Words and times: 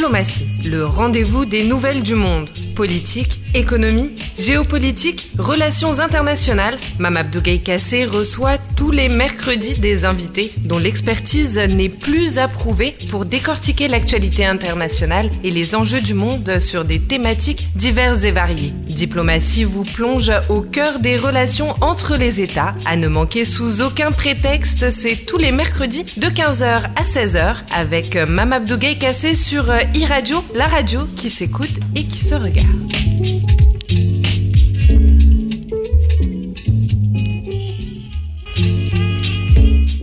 Diplomatie, 0.00 0.46
le 0.64 0.86
rendez-vous 0.86 1.44
des 1.44 1.62
nouvelles 1.62 2.02
du 2.02 2.14
monde. 2.14 2.48
Politique, 2.74 3.38
économie, 3.54 4.12
géopolitique, 4.38 5.30
relations 5.38 5.98
internationales. 6.00 6.78
Mamabdou 6.98 7.42
Kassé 7.62 8.06
reçoit 8.06 8.56
tous 8.80 8.90
les 8.90 9.10
mercredis 9.10 9.78
des 9.78 10.06
invités 10.06 10.54
dont 10.64 10.78
l'expertise 10.78 11.58
n'est 11.58 11.90
plus 11.90 12.38
approuvée 12.38 12.96
pour 13.10 13.26
décortiquer 13.26 13.88
l'actualité 13.88 14.46
internationale 14.46 15.30
et 15.44 15.50
les 15.50 15.74
enjeux 15.74 16.00
du 16.00 16.14
monde 16.14 16.58
sur 16.60 16.86
des 16.86 16.98
thématiques 16.98 17.68
diverses 17.74 18.24
et 18.24 18.30
variées. 18.30 18.72
Diplomatie 18.88 19.64
vous 19.64 19.84
plonge 19.84 20.32
au 20.48 20.62
cœur 20.62 20.98
des 20.98 21.16
relations 21.16 21.76
entre 21.82 22.16
les 22.16 22.40
États. 22.40 22.74
À 22.86 22.96
ne 22.96 23.08
manquer 23.08 23.44
sous 23.44 23.82
aucun 23.82 24.12
prétexte, 24.12 24.88
c'est 24.88 25.26
tous 25.26 25.36
les 25.36 25.52
mercredis 25.52 26.06
de 26.16 26.28
15h 26.28 26.84
à 26.96 27.02
16h 27.02 27.56
avec 27.74 28.16
Mamabdou 28.16 28.78
Kassé 28.98 29.34
sur 29.34 29.64
e-radio, 29.64 30.42
la 30.54 30.66
radio 30.66 31.00
qui 31.16 31.28
s'écoute 31.28 31.68
et 31.94 32.04
qui 32.04 32.20
se 32.20 32.34
regarde. 32.34 33.69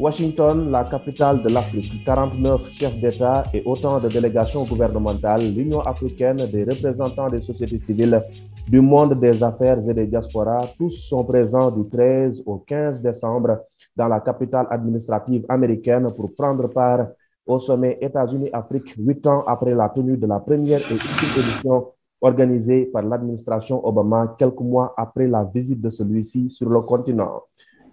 Washington, 0.08 0.72
la 0.72 0.86
capitale 0.86 1.44
de 1.44 1.50
l'Afrique, 1.50 2.02
49 2.06 2.72
chefs 2.72 2.98
d'État 2.98 3.44
et 3.54 3.62
autant 3.66 4.00
de 4.00 4.08
délégations 4.08 4.64
gouvernementales, 4.64 5.42
l'Union 5.54 5.82
africaine, 5.82 6.38
des 6.50 6.64
représentants 6.64 7.30
des 7.30 7.42
sociétés 7.42 7.78
civiles, 7.78 8.24
du 8.70 8.80
monde 8.80 9.20
des 9.20 9.44
affaires 9.44 9.80
et 9.86 9.94
des 9.94 10.08
diasporas, 10.08 10.66
tous 10.78 10.92
sont 11.10 11.26
présents 11.26 11.70
du 11.72 11.90
13 11.90 12.44
au 12.46 12.56
15 12.60 13.02
décembre 13.02 13.66
dans 13.98 14.08
la 14.08 14.22
capitale 14.22 14.68
administrative 14.70 15.44
américaine 15.50 16.08
pour 16.16 16.34
prendre 16.34 16.70
part 16.70 17.08
au 17.46 17.60
sommet 17.60 17.98
États-Unis-Afrique, 18.00 18.96
huit 18.98 19.28
ans 19.28 19.44
après 19.46 19.74
la 19.74 19.90
tenue 19.90 20.16
de 20.16 20.26
la 20.26 20.40
première 20.40 20.90
édition 20.90 21.88
organisée 22.22 22.86
par 22.86 23.04
l'administration 23.04 23.86
Obama 23.86 24.36
quelques 24.40 24.62
mois 24.62 24.94
après 24.96 25.28
la 25.28 25.44
visite 25.44 25.82
de 25.82 25.90
celui-ci 25.90 26.50
sur 26.50 26.70
le 26.70 26.80
continent. 26.80 27.42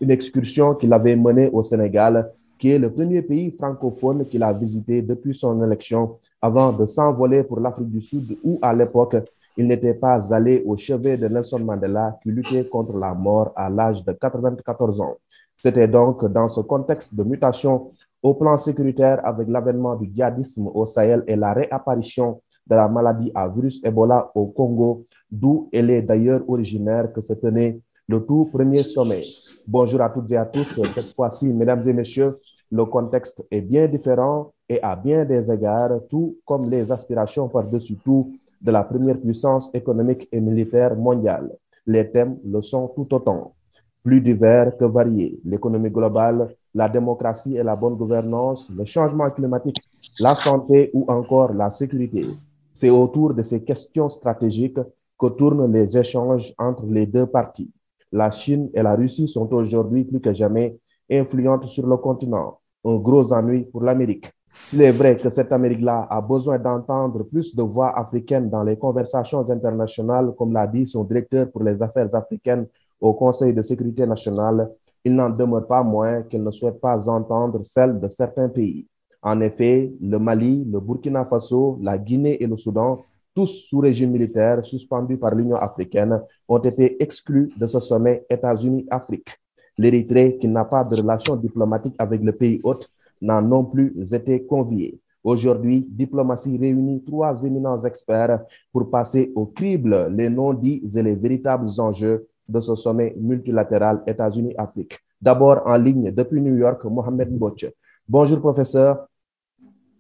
Une 0.05 0.11
excursion 0.11 0.75
qu'il 0.75 0.93
avait 0.93 1.17
menée 1.17 1.49
au 1.51 1.63
Sénégal, 1.63 2.31
qui 2.59 2.71
est 2.71 2.79
le 2.79 2.93
premier 2.93 3.23
pays 3.23 3.51
francophone 3.53 4.27
qu'il 4.27 4.43
a 4.43 4.53
visité 4.53 5.01
depuis 5.01 5.35
son 5.35 5.65
élection 5.65 6.19
avant 6.43 6.73
de 6.73 6.85
s'envoler 6.85 7.43
pour 7.43 7.59
l'Afrique 7.59 7.89
du 7.89 8.03
Sud 8.03 8.37
où, 8.45 8.59
à 8.61 8.75
l'époque, 8.75 9.17
il 9.57 9.67
n'était 9.67 9.95
pas 9.95 10.21
allé 10.35 10.63
au 10.67 10.77
chevet 10.77 11.17
de 11.17 11.27
Nelson 11.27 11.61
Mandela 11.65 12.19
qui 12.23 12.29
luttait 12.29 12.69
contre 12.69 12.99
la 12.99 13.15
mort 13.15 13.55
à 13.57 13.71
l'âge 13.71 14.05
de 14.05 14.13
94 14.13 15.01
ans. 15.01 15.15
C'était 15.57 15.89
donc 15.89 16.23
dans 16.31 16.51
ce 16.51 16.61
contexte 16.61 17.15
de 17.15 17.23
mutation 17.25 17.91
au 18.23 18.35
plan 18.35 18.59
sécuritaire, 18.59 19.27
avec 19.27 19.49
l'avènement 19.49 19.97
du 19.97 20.13
djihadisme 20.13 20.67
au 20.67 20.85
Sahel 20.85 21.25
et 21.27 21.35
la 21.35 21.55
réapparition 21.55 22.43
de 22.67 22.75
la 22.77 22.89
maladie 22.89 23.33
à 23.35 23.49
virus 23.49 23.81
Ebola 23.83 24.31
au 24.35 24.49
Congo, 24.49 25.07
d'où 25.31 25.71
elle 25.73 25.89
est 25.89 26.03
d'ailleurs 26.03 26.43
originaire 26.47 27.11
que 27.11 27.23
se 27.23 27.33
tenait 27.33 27.81
le 28.07 28.21
tout 28.21 28.51
premier 28.53 28.83
sommet. 28.83 29.23
Bonjour 29.67 30.03
à 30.03 30.11
toutes 30.11 30.31
et 30.31 30.37
à 30.37 30.45
tous. 30.45 30.81
Cette 30.95 31.15
fois-ci, 31.15 31.53
mesdames 31.53 31.83
et 31.89 31.93
messieurs, 31.93 32.37
le 32.71 32.85
contexte 32.85 33.43
est 33.51 33.63
bien 33.63 33.87
différent 33.89 34.53
et 34.69 34.83
à 34.83 34.95
bien 34.95 35.25
des 35.25 35.51
égards, 35.51 36.01
tout 36.09 36.37
comme 36.45 36.69
les 36.69 36.93
aspirations 36.93 37.49
par-dessus 37.49 37.97
tout 38.05 38.33
de 38.61 38.71
la 38.71 38.83
première 38.83 39.19
puissance 39.19 39.71
économique 39.75 40.29
et 40.33 40.41
militaire 40.41 40.95
mondiale. 40.97 41.51
Les 41.87 42.11
thèmes 42.11 42.39
le 42.45 42.61
sont 42.61 42.89
tout 42.89 43.13
autant 43.15 43.55
plus 44.03 44.21
divers 44.21 44.77
que 44.77 44.85
variés. 44.85 45.41
L'économie 45.45 45.89
globale, 45.89 46.55
la 46.75 46.91
démocratie 46.91 47.57
et 47.57 47.63
la 47.63 47.75
bonne 47.75 47.95
gouvernance, 47.95 48.71
le 48.77 48.85
changement 48.85 49.31
climatique, 49.31 49.81
la 50.21 50.35
santé 50.35 50.91
ou 50.93 51.07
encore 51.09 51.55
la 51.55 51.71
sécurité. 51.71 52.27
C'est 52.75 52.91
autour 52.91 53.33
de 53.33 53.43
ces 53.43 53.63
questions 53.63 54.11
stratégiques 54.11 54.81
que 55.19 55.27
tournent 55.29 55.73
les 55.73 55.97
échanges 55.97 56.53
entre 56.59 56.85
les 56.85 57.07
deux 57.07 57.27
parties. 57.27 57.71
La 58.15 58.31
Chine 58.31 58.71
et 58.75 58.81
la 58.81 58.95
Russie 58.95 59.27
sont 59.27 59.53
aujourd'hui 59.53 60.05
plus 60.05 60.21
que 60.21 60.33
jamais 60.33 60.79
influentes 61.11 61.65
sur 61.65 61.85
le 61.85 61.97
continent. 61.97 62.61
Un 62.85 62.95
gros 62.95 63.33
ennui 63.33 63.65
pour 63.65 63.83
l'Amérique. 63.83 64.31
S'il 64.49 64.83
est 64.83 64.93
vrai 64.93 65.17
que 65.17 65.29
cette 65.29 65.51
Amérique-là 65.51 66.07
a 66.09 66.21
besoin 66.21 66.61
d'entendre 66.61 67.25
plus 67.25 67.57
de 67.57 67.63
voix 67.65 67.99
africaines 67.99 68.49
dans 68.49 68.63
les 68.63 68.77
conversations 68.77 69.41
internationales, 69.51 70.33
comme 70.39 70.53
l'a 70.53 70.69
dit 70.69 70.87
son 70.87 71.03
directeur 71.03 71.51
pour 71.51 71.65
les 71.65 71.83
affaires 71.83 72.15
africaines 72.15 72.69
au 73.01 73.15
Conseil 73.15 73.53
de 73.53 73.63
sécurité 73.63 74.07
nationale, 74.07 74.71
il 75.05 75.13
n'en 75.13 75.31
demeure 75.31 75.67
pas 75.67 75.83
moins 75.83 76.23
qu'elle 76.23 76.45
ne 76.45 76.53
souhaite 76.53 76.81
pas 76.81 77.09
entendre 77.11 77.63
celle 77.65 77.99
de 77.99 78.07
certains 78.07 78.49
pays. 78.49 78.87
En 79.23 79.41
effet, 79.41 79.93
le 80.01 80.19
Mali, 80.21 80.65
le 80.71 80.79
Burkina 80.79 81.25
Faso, 81.25 81.81
la 81.83 81.99
Guinée 81.99 82.41
et 82.41 82.47
le 82.47 82.57
Soudan, 82.57 83.01
tous 83.35 83.67
sous 83.69 83.81
régime 83.81 84.13
militaire 84.13 84.65
suspendus 84.65 85.17
par 85.17 85.35
l'Union 85.35 85.57
africaine, 85.57 86.21
ont 86.49 86.59
été 86.59 87.03
exclus 87.03 87.51
de 87.57 87.67
ce 87.67 87.81
sommet 87.81 88.25
États-Unis-Afrique. 88.31 89.29
L'Érythrée, 89.77 90.39
qui 90.41 90.47
n'a 90.47 90.65
pas 90.65 90.85
de 90.85 90.97
relation 90.97 91.37
diplomatique 91.37 91.95
avec 91.99 92.23
le 92.23 92.33
pays 92.33 92.61
hôte, 92.63 92.89
n'a 93.21 93.41
non 93.41 93.65
plus 93.65 93.93
été 94.13 94.45
convié. 94.45 95.01
Aujourd'hui, 95.25 95.87
Diplomatie 95.89 96.59
réunit 96.59 97.03
trois 97.03 97.43
éminents 97.43 97.83
experts 97.83 98.41
pour 98.71 98.91
passer 98.91 99.33
au 99.35 99.47
crible 99.47 100.09
les 100.15 100.29
non-dits 100.29 100.83
et 100.95 101.03
les 101.03 101.15
véritables 101.15 101.71
enjeux 101.79 102.29
de 102.47 102.61
ce 102.61 102.75
sommet 102.75 103.15
multilatéral 103.19 104.03
États-Unis-Afrique. 104.07 104.99
D'abord 105.21 105.63
en 105.65 105.79
ligne 105.79 106.13
depuis 106.13 106.43
New 106.43 106.57
York, 106.57 106.85
Mohamed 106.85 107.33
Mbotche. 107.33 107.67
Bonjour 108.07 108.39
professeur. 108.41 109.07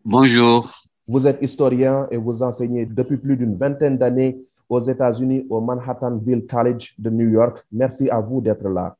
Bonjour. 0.05 0.84
Vous 1.07 1.27
êtes 1.27 1.43
historien 1.43 2.07
et 2.11 2.17
vous 2.17 2.43
enseignez 2.43 2.87
depuis 2.87 3.19
plus 3.19 3.37
d'une 3.37 3.57
vingtaine 3.57 3.99
d'années 3.99 4.39
aux 4.69 4.81
États-Unis 4.81 5.47
au 5.51 5.61
Manhattanville 5.61 6.47
College 6.47 6.95
de 6.99 7.11
New 7.11 7.29
York. 7.29 7.63
Merci 7.71 8.09
à 8.09 8.21
vous 8.21 8.41
d'être 8.41 8.67
là. 8.69 8.97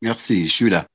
Merci, 0.00 0.46
je 0.46 0.52
suis 0.52 0.70
là. 0.70 0.86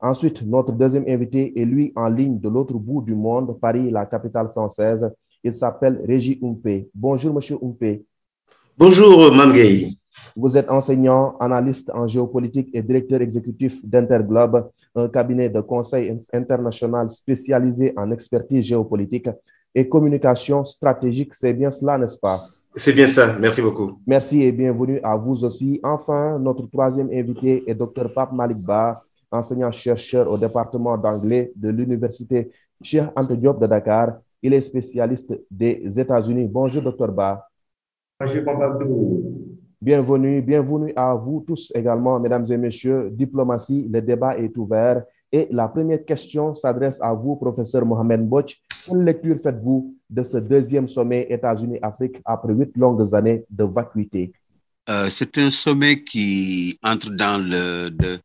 Ensuite, 0.00 0.42
notre 0.42 0.72
deuxième 0.72 1.06
invité 1.06 1.58
est 1.60 1.64
lui 1.66 1.92
en 1.96 2.08
ligne 2.08 2.40
de 2.40 2.48
l'autre 2.48 2.74
bout 2.74 3.02
du 3.02 3.14
monde, 3.14 3.58
Paris, 3.60 3.90
la 3.90 4.06
capitale 4.06 4.48
française. 4.48 5.10
Il 5.42 5.52
s'appelle 5.52 6.02
Régis 6.06 6.38
Umpe. 6.40 6.88
Bonjour, 6.94 7.34
monsieur 7.34 7.58
Umpe. 7.60 8.02
Bonjour, 8.78 9.32
Mangay. 9.34 9.88
Vous 10.34 10.56
êtes 10.56 10.70
enseignant, 10.70 11.36
analyste 11.38 11.90
en 11.90 12.06
géopolitique 12.06 12.70
et 12.72 12.82
directeur 12.82 13.20
exécutif 13.20 13.84
d'Interglobe, 13.84 14.70
un 14.94 15.08
cabinet 15.08 15.48
de 15.48 15.60
conseil 15.60 16.18
international 16.32 17.10
spécialisé 17.10 17.92
en 17.96 18.10
expertise 18.10 18.64
géopolitique 18.64 19.28
et 19.74 19.88
communication 19.88 20.64
stratégique. 20.64 21.34
C'est 21.34 21.52
bien 21.52 21.70
cela, 21.70 21.98
n'est-ce 21.98 22.18
pas? 22.18 22.40
C'est 22.76 22.92
bien 22.92 23.06
ça. 23.06 23.36
Merci 23.38 23.62
beaucoup. 23.62 23.98
Merci 24.06 24.42
et 24.42 24.52
bienvenue 24.52 25.00
à 25.02 25.16
vous 25.16 25.44
aussi. 25.44 25.80
Enfin, 25.82 26.38
notre 26.38 26.66
troisième 26.66 27.10
invité 27.12 27.62
est 27.68 27.74
Dr 27.74 28.12
Pape 28.12 28.32
Malik 28.32 28.64
Ba, 28.64 29.02
enseignant-chercheur 29.30 30.30
au 30.30 30.38
département 30.38 30.96
d'anglais 30.98 31.52
de 31.54 31.68
l'Université 31.68 32.50
Cheikh 32.82 33.04
Anta 33.16 33.36
Diop 33.36 33.60
de 33.60 33.66
Dakar. 33.66 34.18
Il 34.42 34.52
est 34.54 34.60
spécialiste 34.60 35.32
des 35.50 35.82
États-Unis. 35.98 36.48
Bonjour, 36.48 36.82
Dr 36.82 37.12
Ba. 37.12 37.48
Bonjour, 38.20 38.42
Bienvenue, 39.80 40.40
bienvenue 40.40 40.92
à 40.96 41.14
vous 41.14 41.44
tous 41.46 41.70
également, 41.74 42.18
mesdames 42.18 42.46
et 42.50 42.56
messieurs. 42.56 43.10
Diplomatie, 43.12 43.86
le 43.92 44.00
débat 44.00 44.36
est 44.38 44.56
ouvert. 44.56 45.04
Et 45.36 45.48
la 45.50 45.66
première 45.66 46.04
question 46.04 46.54
s'adresse 46.54 47.02
à 47.02 47.12
vous, 47.12 47.34
professeur 47.34 47.84
Mohamed 47.84 48.20
Boch. 48.28 48.56
Quelle 48.86 49.02
lecture 49.02 49.36
faites-vous 49.42 49.96
de 50.08 50.22
ce 50.22 50.36
deuxième 50.36 50.86
sommet 50.86 51.26
États-Unis-Afrique 51.28 52.18
après 52.24 52.52
huit 52.52 52.70
longues 52.76 53.12
années 53.16 53.44
de 53.50 53.64
vacuité? 53.64 54.32
Euh, 54.88 55.10
C'est 55.10 55.36
un 55.38 55.50
sommet 55.50 56.04
qui 56.04 56.78
entre 56.84 57.10
dans, 57.10 57.38
le, 57.42 57.88
de, 57.90 58.20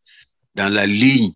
dans 0.54 0.72
la 0.72 0.86
ligne 0.86 1.32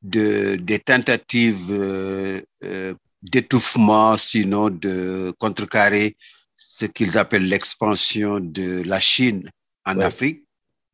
de, 0.00 0.56
des 0.56 0.78
tentatives 0.78 1.72
euh, 1.72 2.40
euh, 2.64 2.94
d'étouffement, 3.22 4.16
sinon 4.16 4.70
de 4.70 5.34
contrecarrer 5.38 6.16
ce 6.56 6.86
qu'ils 6.86 7.18
appellent 7.18 7.48
l'expansion 7.48 8.40
de 8.40 8.82
la 8.82 8.98
Chine 8.98 9.50
en 9.84 9.98
Ouais. 9.98 10.04
Afrique 10.06 10.46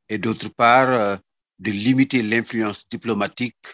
et 0.09 0.19
d'autre 0.19 0.49
part 0.49 1.21
de 1.61 1.71
limiter 1.71 2.21
l'influence 2.21 2.85
diplomatique 2.91 3.65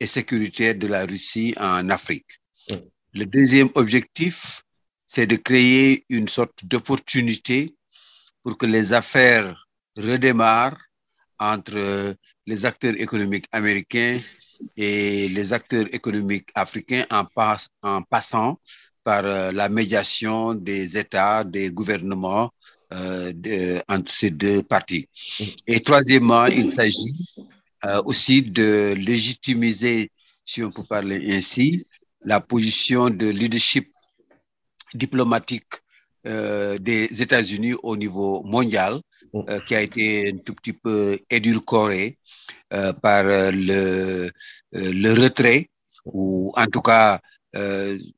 et 0.00 0.06
sécuritaire 0.06 0.74
de 0.74 0.86
la 0.86 1.04
Russie 1.04 1.54
en 1.58 1.88
Afrique. 1.90 2.26
Ouais. 2.70 2.84
Le 3.14 3.24
deuxième 3.26 3.70
objectif, 3.74 4.62
c'est 5.06 5.26
de 5.26 5.36
créer 5.36 6.04
une 6.08 6.28
sorte 6.28 6.64
d'opportunité 6.64 7.74
pour 8.42 8.56
que 8.56 8.66
les 8.66 8.92
affaires 8.92 9.66
redémarrent 9.96 10.78
entre 11.38 11.76
euh, 11.76 12.14
les 12.46 12.64
acteurs 12.64 12.94
économiques 12.98 13.46
américains 13.52 14.20
et 14.76 15.28
les 15.28 15.52
acteurs 15.52 15.86
économiques 15.92 16.48
africains 16.54 17.06
en, 17.10 18.02
passant 18.02 18.60
par 19.04 19.24
euh, 19.24 19.52
la 19.52 19.68
médiation 19.68 20.54
des 20.54 20.98
États, 20.98 21.44
des 21.44 21.70
gouvernements 21.70 22.50
euh, 22.92 23.32
de- 23.34 23.80
entre 23.88 24.10
ces 24.10 24.30
deux 24.30 24.62
parties. 24.62 25.08
Et 25.66 25.80
troisièmement, 25.80 26.46
il 26.46 26.70
s'agit 26.70 27.14
euh, 27.84 28.02
aussi 28.04 28.42
de 28.42 28.94
légitimiser, 28.96 30.10
si 30.44 30.62
on 30.62 30.70
peut 30.70 30.84
parler 30.84 31.36
ainsi, 31.36 31.86
la 32.24 32.40
position 32.40 33.10
de 33.10 33.28
leadership 33.28 33.88
diplomatique 34.94 35.74
des 36.24 37.22
États-Unis 37.22 37.74
au 37.82 37.96
niveau 37.96 38.42
mondial, 38.42 39.00
qui 39.66 39.74
a 39.74 39.80
été 39.80 40.30
un 40.30 40.38
tout 40.38 40.54
petit 40.54 40.74
peu 40.74 41.18
édulcoré 41.30 42.18
par 43.00 43.22
le, 43.24 44.30
le 44.72 45.12
retrait, 45.12 45.70
ou 46.04 46.52
en 46.56 46.66
tout 46.66 46.82
cas, 46.82 47.20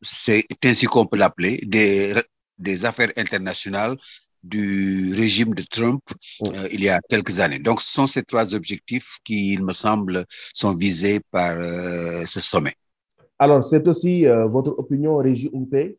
c'est 0.02 0.44
ainsi 0.64 0.86
qu'on 0.86 1.06
peut 1.06 1.18
l'appeler, 1.18 1.60
des, 1.64 2.14
des 2.58 2.84
affaires 2.84 3.12
internationales 3.16 3.96
du 4.42 5.14
régime 5.14 5.54
de 5.54 5.62
Trump 5.62 6.02
euh, 6.46 6.68
il 6.72 6.82
y 6.82 6.88
a 6.88 7.00
quelques 7.08 7.40
années. 7.40 7.58
Donc, 7.58 7.80
ce 7.80 7.92
sont 7.92 8.06
ces 8.06 8.22
trois 8.22 8.54
objectifs 8.54 9.18
qui, 9.24 9.52
il 9.52 9.64
me 9.64 9.72
semble, 9.72 10.24
sont 10.54 10.74
visés 10.74 11.20
par 11.30 11.56
euh, 11.58 12.24
ce 12.26 12.40
sommet. 12.40 12.74
Alors, 13.38 13.64
c'est 13.64 13.86
aussi 13.88 14.26
euh, 14.26 14.46
votre 14.46 14.78
opinion, 14.78 15.16
Régis 15.16 15.50
Umpe 15.52 15.96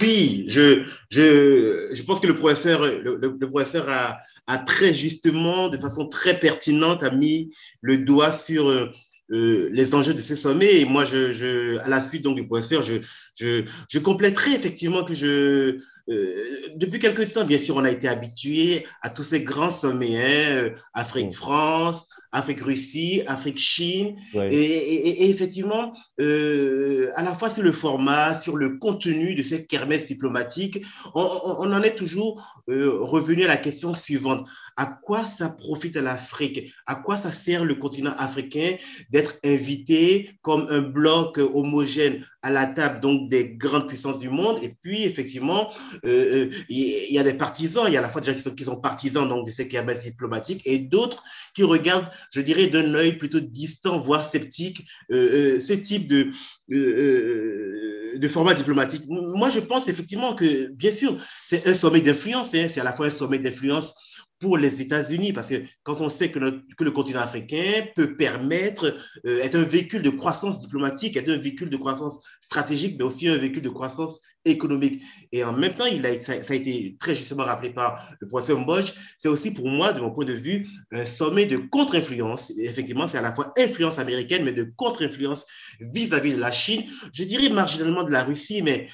oui, 0.00 0.44
je, 0.48 0.84
je, 1.08 1.88
je 1.90 2.02
pense 2.02 2.20
que 2.20 2.26
le 2.26 2.34
professeur, 2.34 2.84
le, 2.84 3.16
le 3.16 3.50
professeur 3.50 3.88
a, 3.88 4.18
a, 4.46 4.58
très 4.58 4.92
justement, 4.92 5.70
de 5.70 5.78
façon 5.78 6.06
très 6.06 6.38
pertinente, 6.38 7.02
a 7.02 7.10
mis 7.10 7.50
le 7.80 7.96
doigt 7.98 8.30
sur 8.30 8.68
euh, 8.68 9.68
les 9.72 9.94
enjeux 9.94 10.14
de 10.14 10.20
ces 10.20 10.36
sommets. 10.36 10.80
Et 10.80 10.84
moi, 10.84 11.04
je, 11.04 11.32
je, 11.32 11.78
à 11.78 11.88
la 11.88 12.00
suite 12.00 12.22
donc, 12.22 12.36
du 12.36 12.46
professeur, 12.46 12.82
je, 12.82 12.94
je, 13.34 13.64
je 13.88 13.98
compléterai 13.98 14.52
effectivement 14.52 15.04
que 15.04 15.14
je, 15.14 15.78
euh, 16.08 16.68
depuis 16.76 16.98
quelque 16.98 17.22
temps, 17.22 17.44
bien 17.44 17.58
sûr, 17.58 17.76
on 17.76 17.84
a 17.84 17.90
été 17.90 18.06
habitué 18.08 18.86
à 19.02 19.10
tous 19.10 19.24
ces 19.24 19.40
grands 19.40 19.70
sommets, 19.70 20.16
hein, 20.16 20.50
euh, 20.50 20.70
Afrique-France, 20.94 22.08
Afrique-Russie, 22.32 23.22
Afrique-Chine. 23.26 24.16
Et, 24.34 25.30
effectivement, 25.30 25.92
euh, 26.20 27.10
à 27.16 27.22
la 27.22 27.34
fois 27.34 27.50
sur 27.50 27.62
le 27.62 27.72
format, 27.72 28.34
sur 28.34 28.56
le 28.56 28.78
contenu 28.78 29.34
de 29.34 29.42
cette 29.42 29.66
kermesse 29.66 30.06
diplomatique, 30.06 30.84
on, 31.14 31.72
en 31.72 31.82
est 31.82 31.94
toujours 31.94 32.62
revenu 32.66 33.44
à 33.44 33.48
la 33.48 33.56
question 33.56 33.94
suivante. 33.94 34.46
À 34.76 34.86
quoi 34.86 35.24
ça 35.24 35.48
profite 35.48 35.96
à 35.96 36.02
l'Afrique? 36.02 36.72
À 36.86 36.96
quoi 36.96 37.16
ça 37.16 37.32
sert 37.32 37.64
le 37.64 37.76
continent 37.76 38.14
africain 38.18 38.76
d'être 39.10 39.36
invité 39.44 40.38
comme 40.42 40.66
un 40.70 40.80
bloc 40.80 41.38
homogène? 41.38 42.24
À 42.46 42.50
la 42.50 42.66
table 42.66 43.00
donc 43.00 43.28
des 43.28 43.56
grandes 43.56 43.88
puissances 43.88 44.20
du 44.20 44.30
monde. 44.30 44.58
Et 44.62 44.72
puis, 44.80 45.02
effectivement, 45.02 45.72
euh, 46.04 46.46
euh, 46.46 46.50
il 46.68 47.12
y 47.12 47.18
a 47.18 47.24
des 47.24 47.34
partisans, 47.34 47.84
il 47.88 47.94
y 47.94 47.96
a 47.96 47.98
à 47.98 48.02
la 48.02 48.08
fois 48.08 48.20
des 48.20 48.28
gens 48.28 48.36
qui 48.36 48.42
sont, 48.42 48.54
qui 48.54 48.62
sont 48.62 48.76
partisans 48.76 49.28
donc, 49.28 49.48
de 49.48 49.50
ces 49.50 49.66
kermesses 49.66 50.04
diplomatiques 50.04 50.62
et 50.64 50.78
d'autres 50.78 51.24
qui 51.54 51.64
regardent, 51.64 52.08
je 52.30 52.40
dirais, 52.40 52.68
d'un 52.68 52.94
œil 52.94 53.16
plutôt 53.16 53.40
distant, 53.40 53.98
voire 53.98 54.24
sceptique, 54.24 54.86
euh, 55.10 55.58
ce 55.58 55.72
type 55.72 56.06
de, 56.06 56.30
de 56.68 58.28
format 58.28 58.54
diplomatique. 58.54 59.02
Moi, 59.08 59.50
je 59.50 59.58
pense 59.58 59.88
effectivement 59.88 60.36
que, 60.36 60.68
bien 60.68 60.92
sûr, 60.92 61.16
c'est 61.44 61.66
un 61.66 61.74
sommet 61.74 62.00
d'influence, 62.00 62.54
hein, 62.54 62.68
c'est 62.68 62.80
à 62.80 62.84
la 62.84 62.92
fois 62.92 63.06
un 63.06 63.10
sommet 63.10 63.40
d'influence 63.40 63.92
pour 64.38 64.58
les 64.58 64.82
États-Unis, 64.82 65.32
parce 65.32 65.48
que 65.48 65.62
quand 65.82 66.00
on 66.00 66.08
sait 66.08 66.30
que, 66.30 66.38
le 66.38 66.90
continent 66.90 67.20
africain 67.20 67.86
peut 67.94 68.16
permettre, 68.16 68.96
euh, 69.26 69.42
être 69.42 69.56
un 69.56 69.64
véhicule 69.64 70.02
de 70.02 70.10
croissance 70.10 70.60
diplomatique, 70.60 71.16
être 71.16 71.30
un 71.30 71.38
véhicule 71.38 71.70
de 71.70 71.76
croissance 71.76 72.18
stratégique, 72.40 72.96
mais 72.98 73.04
aussi 73.04 73.28
un 73.28 73.36
véhicule 73.36 73.62
de 73.62 73.70
croissance 73.70 74.20
économique. 74.46 75.02
Et 75.32 75.44
en 75.44 75.52
même 75.52 75.74
temps, 75.74 75.86
il 75.86 76.04
a, 76.06 76.20
ça, 76.20 76.34
a 76.34 76.54
été 76.54 76.96
très 76.98 77.14
justement 77.14 77.44
rappelé 77.44 77.70
par 77.70 78.08
le 78.20 78.28
professeur 78.28 78.58
Mbosch, 78.58 78.94
c'est 79.18 79.28
aussi 79.28 79.50
pour 79.52 79.68
moi, 79.68 79.92
de 79.92 80.00
mon 80.00 80.10
point 80.10 80.24
de 80.24 80.32
vue, 80.32 80.66
un 80.92 81.04
sommet 81.04 81.46
de 81.46 81.58
contre-influence. 81.58 82.52
Effectivement, 82.58 83.08
c'est 83.08 83.18
à 83.18 83.22
la 83.22 83.34
fois 83.34 83.52
influence 83.58 83.98
américaine, 83.98 84.44
mais 84.44 84.52
de 84.52 84.64
contre-influence 84.76 85.46
vis-à-vis 85.80 86.34
de 86.34 86.40
la 86.40 86.50
Chine, 86.50 86.84
je 87.12 87.24
dirais 87.24 87.48
marginalement 87.48 88.04
de 88.04 88.10
la 88.10 88.24
Russie, 88.24 88.62
mais 88.62 88.88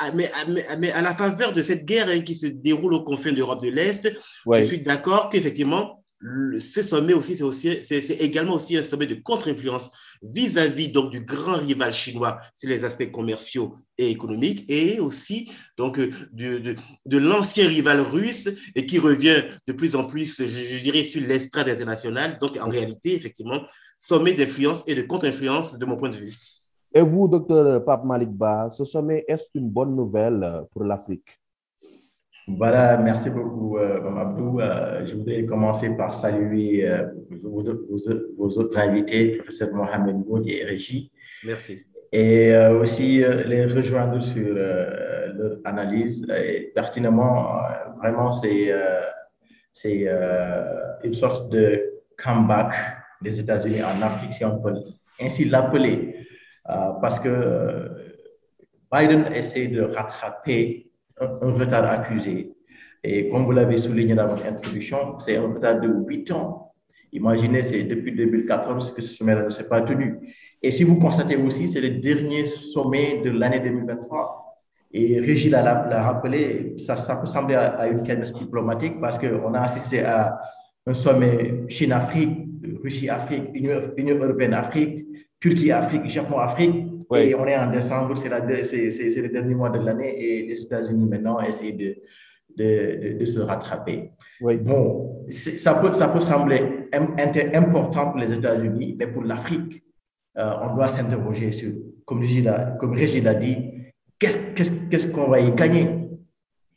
à, 0.00 0.10
mais, 0.12 0.30
mais 0.78 0.90
à 0.90 1.02
la 1.02 1.14
faveur 1.14 1.52
de 1.52 1.62
cette 1.62 1.84
guerre 1.84 2.08
hein, 2.08 2.20
qui 2.20 2.34
se 2.34 2.46
déroule 2.46 2.94
aux 2.94 3.04
confins 3.04 3.32
d'Europe 3.32 3.62
de 3.62 3.68
l'Est, 3.68 4.12
je 4.52 4.64
suis 4.64 4.80
d'accord 4.80 5.30
qu'effectivement, 5.30 6.02
ce 6.22 6.82
sommet 6.82 7.12
aussi, 7.12 7.36
c'est 7.36 8.10
également 8.20 8.54
aussi 8.54 8.76
un 8.76 8.82
sommet 8.82 9.06
de 9.06 9.16
contre-influence 9.16 9.90
vis-à-vis 10.22 10.88
donc 10.88 11.10
du 11.10 11.20
grand 11.20 11.56
rival 11.56 11.92
chinois 11.92 12.38
sur 12.54 12.70
les 12.70 12.84
aspects 12.84 13.10
commerciaux 13.10 13.76
et 13.98 14.10
économiques, 14.10 14.64
et 14.68 14.98
aussi 14.98 15.50
donc 15.76 15.98
de, 15.98 16.74
de, 17.04 17.18
l'ancien 17.18 17.68
rival 17.68 18.00
russe 18.00 18.48
et 18.74 18.86
qui 18.86 18.98
revient 18.98 19.42
de 19.66 19.72
plus 19.72 19.94
en 19.94 20.04
plus, 20.04 20.42
je, 20.42 20.82
dirais, 20.82 21.04
sur 21.04 21.20
l'estrade 21.26 21.68
internationale. 21.68 22.38
Donc 22.40 22.58
en 22.60 22.68
réalité, 22.68 23.14
effectivement, 23.14 23.60
sommet 23.98 24.32
d'influence 24.32 24.82
et 24.86 24.94
de 24.94 25.02
contre-influence 25.02 25.78
de 25.78 25.84
mon 25.84 25.96
point 25.96 26.10
de 26.10 26.16
vue. 26.16 26.34
Et 26.94 27.02
vous, 27.02 27.28
docteur 27.28 27.84
Pape 27.84 28.04
Malikba, 28.04 28.70
ce 28.70 28.84
sommet 28.86 29.24
est 29.28 29.50
une 29.54 29.68
bonne 29.68 29.94
nouvelle 29.94 30.62
pour 30.72 30.84
l'Afrique? 30.84 31.38
Voilà, 32.48 32.96
merci 32.98 33.28
beaucoup, 33.28 33.76
euh, 33.76 34.16
Abdou. 34.16 34.60
Euh, 34.60 35.04
je 35.04 35.16
voudrais 35.16 35.44
commencer 35.44 35.90
par 35.90 36.14
saluer 36.14 36.88
euh, 36.88 37.08
vos, 37.42 37.64
vos, 38.38 38.58
autres 38.58 38.78
invités, 38.78 39.32
professeur 39.38 39.74
Mohamed 39.74 40.24
Moudi 40.24 40.52
et 40.52 40.64
Régie. 40.64 41.10
Merci. 41.44 41.84
Et 42.12 42.56
aussi 42.80 43.18
les 43.18 43.66
rejoindre 43.66 44.22
sur 44.22 44.54
leur 44.54 45.58
analyse. 45.64 46.24
Et 46.30 46.70
pertinemment, 46.74 47.50
vraiment, 48.00 48.30
c'est 48.30 48.72
c'est 49.72 50.08
une 51.02 51.12
sorte 51.12 51.50
de 51.50 51.82
comeback 52.16 52.72
des 53.20 53.40
États-Unis 53.40 53.82
en 53.82 54.00
Afrique, 54.00 54.32
si 54.32 54.44
on 54.44 54.58
peut 54.60 54.72
ainsi 55.20 55.46
l'appeler, 55.46 56.14
parce 56.64 57.18
que 57.18 57.90
Biden 58.90 59.26
essaie 59.34 59.66
de 59.66 59.82
rattraper 59.82 60.85
un, 61.20 61.52
retard 61.52 61.84
accusé. 61.84 62.52
Et 63.02 63.28
comme 63.28 63.44
vous 63.44 63.52
l'avez 63.52 63.78
souligné 63.78 64.14
dans 64.14 64.26
votre 64.26 64.46
introduction, 64.46 65.18
c'est 65.18 65.36
un 65.36 65.52
retard 65.52 65.80
de 65.80 65.88
8 65.88 66.30
ans. 66.32 66.72
Imaginez, 67.12 67.62
c'est 67.62 67.84
depuis 67.84 68.12
2014 68.12 68.92
que 68.94 69.00
ce 69.00 69.14
sommet 69.14 69.36
ne 69.36 69.48
s'est 69.50 69.68
pas 69.68 69.80
tenu. 69.80 70.18
Et 70.62 70.72
si 70.72 70.84
vous 70.84 70.98
constatez 70.98 71.36
aussi, 71.36 71.68
c'est 71.68 71.80
le 71.80 71.90
dernier 71.90 72.46
sommet 72.46 73.22
de 73.24 73.30
l'année 73.30 73.60
2023. 73.60 74.46
Et 74.92 75.20
Régis 75.20 75.50
l'a 75.50 76.02
rappelé, 76.02 76.74
ça, 76.78 76.96
ça 76.96 77.16
peut 77.16 77.26
sembler 77.26 77.54
à, 77.54 77.86
une 77.86 78.02
cadence 78.02 78.32
diplomatique 78.32 79.00
parce 79.00 79.18
qu'on 79.18 79.54
a 79.54 79.60
assisté 79.60 80.02
à 80.02 80.38
un 80.86 80.94
sommet 80.94 81.64
Chine-Afrique, 81.68 82.48
Russie-Afrique, 82.82 83.44
Union 83.54 84.16
européenne-Afrique, 84.18 85.04
Turquie-Afrique, 85.40 86.08
Japon-Afrique. 86.08 86.86
Et 87.14 87.34
on 87.34 87.46
est 87.46 87.56
en 87.56 87.70
décembre, 87.70 88.16
c'est 88.16 88.28
le 88.28 89.28
dernier 89.28 89.54
mois 89.54 89.70
de 89.70 89.78
l'année 89.78 90.14
et 90.18 90.46
les 90.46 90.60
États-Unis 90.62 91.06
maintenant 91.06 91.38
essaient 91.40 91.72
de, 91.72 91.96
de, 92.56 93.18
de, 93.18 93.24
se 93.24 93.38
rattraper. 93.40 94.10
Bon, 94.40 95.24
ça 95.30 95.74
peut, 95.74 95.92
ça 95.92 96.08
peut 96.08 96.20
sembler 96.20 96.88
important 97.54 98.10
pour 98.10 98.18
les 98.18 98.32
États-Unis, 98.32 98.96
mais 98.98 99.06
pour 99.06 99.22
l'Afrique, 99.22 99.82
euh, 100.38 100.52
on 100.62 100.74
doit 100.74 100.88
s'interroger 100.88 101.52
sur, 101.52 101.72
comme 102.04 102.20
Régis 102.20 103.22
l'a 103.22 103.34
dit, 103.34 103.72
qu'est-ce 104.18 105.06
qu'on 105.08 105.28
va 105.28 105.40
y 105.40 105.52
gagner? 105.52 105.88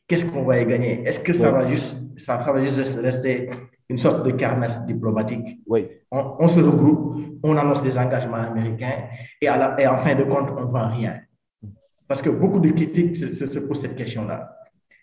Qu'est-ce 0.07 0.25
qu'on 0.25 0.43
va 0.43 0.59
y 0.59 0.65
gagner? 0.65 1.01
Est-ce 1.05 1.19
que 1.19 1.33
ça, 1.33 1.51
va 1.51 1.67
juste, 1.69 1.95
ça 2.17 2.37
va 2.37 2.63
juste 2.63 2.99
rester 2.99 3.49
une 3.89 3.97
sorte 3.97 4.23
de 4.25 4.31
carnage 4.31 4.79
diplomatique 4.85 5.59
Oui. 5.67 5.87
On, 6.11 6.35
on 6.39 6.47
se 6.47 6.59
regroupe, 6.59 7.15
on 7.43 7.57
annonce 7.57 7.81
des 7.81 7.97
engagements 7.97 8.37
américains 8.37 9.05
et, 9.41 9.47
à 9.47 9.57
la, 9.57 9.81
et 9.81 9.87
en 9.87 9.97
fin 9.97 10.15
de 10.15 10.23
compte, 10.23 10.49
on 10.55 10.65
ne 10.67 10.71
vend 10.71 10.89
rien. 10.89 11.19
Parce 12.07 12.21
que 12.21 12.29
beaucoup 12.29 12.59
de 12.59 12.69
critiques 12.71 13.15
se, 13.15 13.33
se, 13.33 13.59
posent 13.59 13.81
cette 13.81 13.95
question-là. 13.95 14.55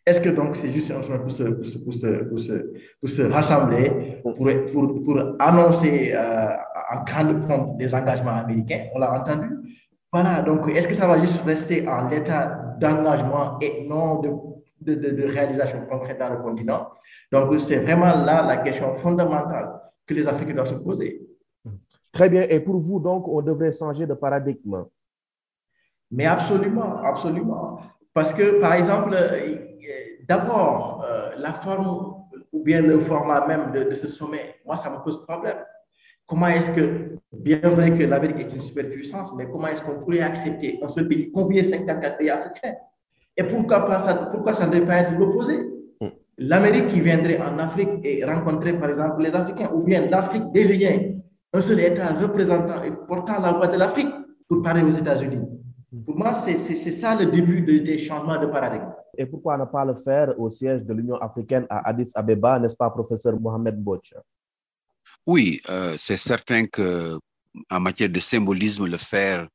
Est-ce 0.05 0.21
que 0.21 0.29
donc 0.29 0.57
c'est 0.57 0.71
juste 0.71 0.91
un 0.93 1.03
chemin 1.03 1.19
pour 1.19 1.33
se, 1.33 1.43
pour 1.45 1.65
se, 1.65 1.79
pour 2.25 2.39
se, 2.39 2.53
pour 3.01 3.11
se, 3.11 3.23
rassembler, 3.23 4.21
pour, 4.23 4.37
pour, 4.37 5.05
pour 5.05 5.21
annoncer 5.41 6.13
euh, 6.15 6.49
en 6.93 7.03
grande 7.05 7.47
pompe 7.49 7.79
des 7.79 7.93
engagements 7.95 8.37
américains? 8.37 8.87
On 8.95 9.01
l'a 9.01 9.21
entendu. 9.21 9.49
Voilà, 10.13 10.43
donc 10.43 10.69
est-ce 10.69 10.87
que 10.87 10.95
ça 10.95 11.07
va 11.07 11.21
juste 11.21 11.41
rester 11.45 11.87
en 11.89 12.09
l'état 12.09 12.77
d'engagement 12.81 13.59
et 13.61 13.85
non 13.89 14.21
de, 14.21 14.31
de, 14.81 14.95
de, 14.95 15.11
de, 15.11 15.25
réalisation 15.25 15.87
concrète 15.87 16.19
dans 16.19 16.31
le 16.31 16.37
continent 16.37 16.89
Donc 17.33 17.59
c'est 17.59 17.79
vraiment 17.79 18.15
là 18.25 18.43
la 18.47 18.59
question 18.59 18.95
fondamentale 18.97 19.81
que 20.07 20.15
les 20.15 20.27
Africains 20.27 20.55
doivent 20.55 20.69
se 20.69 20.75
poser. 20.75 21.27
Très 22.13 22.31
bien. 22.31 22.43
Et 22.49 22.61
pour 22.61 22.79
vous, 22.79 22.99
donc, 22.99 23.29
on 23.29 23.43
devrait 23.43 23.73
changer 23.73 24.07
de 24.07 24.15
paradigme. 24.15 24.85
Mais 26.11 26.27
absolument, 26.27 27.03
absolument. 27.03 27.79
Parce 28.15 28.33
que, 28.33 28.61
par 28.61 28.73
exemple, 28.75 29.11
euh, 29.13 29.57
d'abord, 30.27 31.05
euh, 31.05 31.33
la 31.37 31.53
forme 31.55 32.25
ou 32.53 32.63
bien 32.63 32.81
le 32.81 33.01
format 33.01 33.47
même 33.47 33.73
de, 33.73 33.93
ce 33.93 34.09
sommet, 34.09 34.57
moi, 34.65 34.77
ça 34.77 34.89
me 34.89 34.97
pose 35.03 35.23
problème. 35.27 35.59
Comment 36.27 36.49
est-ce 36.49 36.71
que, 36.71 37.17
bien 37.33 37.61
vrai 37.61 37.91
que 37.97 38.03
l'Amérique 38.05 38.41
est 38.41 38.55
une 38.55 38.61
superpuissance, 38.61 39.35
mais 39.35 39.47
comment 39.51 39.69
est-ce 39.69 39.83
qu'on 39.83 40.01
pourrait 40.01 40.23
accepter 40.23 40.79
un 40.83 40.89
seul 40.89 41.07
pays, 41.07 41.31
combien 41.31 41.63
54 41.63 42.17
pays 42.17 42.31
africains? 42.31 42.75
Et 43.37 43.45
pourquoi, 43.45 43.87
pas 43.87 44.01
ça, 44.01 44.15
pourquoi 44.15 44.55
ça 44.55 44.67
ne 44.67 44.73
devrait 44.73 44.87
pas 44.87 44.97
être 44.99 45.19
l'opposé? 45.19 45.59
Mm. 46.01 46.07
L'Amérique 46.39 46.89
qui 46.89 47.01
viendrait 47.01 47.41
en 47.41 47.59
Afrique 47.59 47.91
et 48.05 48.25
rencontrer, 48.25 48.79
par 48.79 48.89
exemple, 48.89 49.23
les 49.23 49.35
Africains, 49.35 49.71
ou 49.75 49.83
bien 49.83 50.07
l'Afrique 50.09 50.51
désignée 50.53 51.17
un 51.53 51.61
seul 51.61 51.81
État 51.81 52.13
représentant 52.15 52.83
et 52.83 52.93
portant 53.07 53.41
la 53.41 53.53
voix 53.53 53.67
de 53.67 53.79
l'Afrique 53.79 54.13
pour 54.49 54.63
parler 54.63 54.83
aux 54.83 54.91
États-Unis. 54.91 55.41
Pour 56.05 56.17
moi, 56.17 56.35
c'est 56.35 56.57
ça 56.93 57.15
le 57.15 57.27
début 57.27 57.63
des 57.63 57.99
changements 57.99 58.41
de 58.41 58.47
paradigme. 58.47 58.91
Et 59.17 59.25
pourquoi 59.25 59.57
ne 59.57 59.65
pas 59.65 59.85
le 59.85 59.95
faire 59.95 60.39
au 60.39 60.51
siège 60.51 60.83
de 60.83 60.93
l'Union 60.93 61.17
africaine 61.17 61.67
à 61.71 61.89
Addis 61.89 62.11
Abeba, 62.15 62.59
n'est-ce 62.59 62.77
pas, 62.77 62.91
professeur 62.91 63.39
Mohamed 63.41 63.77
Bouch 63.77 64.13
Oui, 65.27 65.61
euh, 65.71 65.95
c'est 65.97 66.19
certain 66.19 66.67
que 66.67 67.17
en 67.71 67.81
matière 67.81 68.11
de 68.11 68.21
symbolisme, 68.21 68.87
le 68.87 68.99
faire 68.99 69.49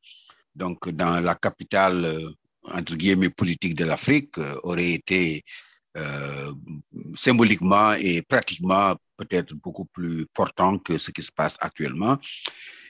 donc 0.56 0.90
dans 0.90 1.24
la 1.24 1.36
capitale 1.36 2.04
euh, 2.04 2.30
entre 2.64 2.96
guillemets 2.96 3.30
politique 3.30 3.76
de 3.76 3.86
l'Afrique 3.86 4.38
euh, 4.38 4.56
aurait 4.64 4.92
été 4.92 5.44
symboliquement 7.16 7.92
et 7.96 8.22
pratiquement 8.22 8.96
peut-être 9.18 9.54
beaucoup 9.56 9.84
plus 9.84 10.26
portant 10.34 10.78
que 10.78 10.98
ce 10.98 11.12
qui 11.12 11.22
se 11.22 11.34
passe 11.34 11.58
actuellement. 11.60 12.18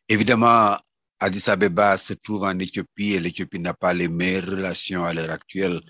Évidemment, 0.08 0.78
Addis 1.20 1.50
Abeba 1.50 1.98
se 1.98 2.14
trouve 2.14 2.44
en 2.44 2.60
Éthiopie 2.60 3.14
et 3.14 3.20
l'Éthiopie 3.20 3.58
n'a 3.60 3.74
pas 3.74 3.94
les 3.94 4.08
meilleures 4.08 4.52
relations 4.52 5.04
à 5.04 5.14
l'heure 5.14 5.32
actuelle 5.32 5.82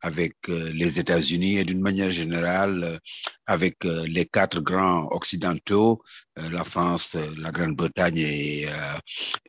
avec 0.00 0.36
euh, 0.48 0.72
les 0.72 0.98
États-Unis 0.98 1.58
et 1.58 1.64
d'une 1.64 1.80
manière 1.80 2.10
générale 2.10 2.84
euh, 2.84 2.98
avec 3.46 3.84
euh, 3.84 4.06
les 4.06 4.26
quatre 4.26 4.60
grands 4.60 5.08
occidentaux, 5.10 6.02
la 6.36 6.64
France, 6.64 7.16
la 7.38 7.50
Grande-Bretagne 7.50 8.18
et, 8.18 8.66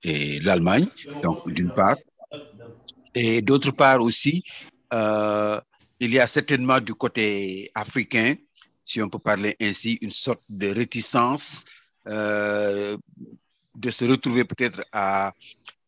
et 0.04 0.40
l'Allemagne, 0.40 0.88
donc 1.22 1.50
d'une 1.52 1.74
part. 1.74 1.98
Et 3.14 3.42
d'autre 3.42 3.72
part 3.72 4.02
aussi, 4.02 4.44
il 4.92 6.14
y 6.14 6.20
a 6.20 6.28
certainement 6.28 6.80
du 6.80 6.94
côté 6.94 7.72
africain, 7.74 8.36
si 8.84 9.02
on 9.02 9.10
peut 9.10 9.20
parler 9.20 9.56
ainsi, 9.60 9.98
une 10.02 10.12
sorte 10.12 10.42
de 10.48 10.68
réticence 10.68 11.66
de 12.06 13.92
se 13.92 14.06
retrouver 14.06 14.46
peut-être 14.46 14.82
à 14.92 15.32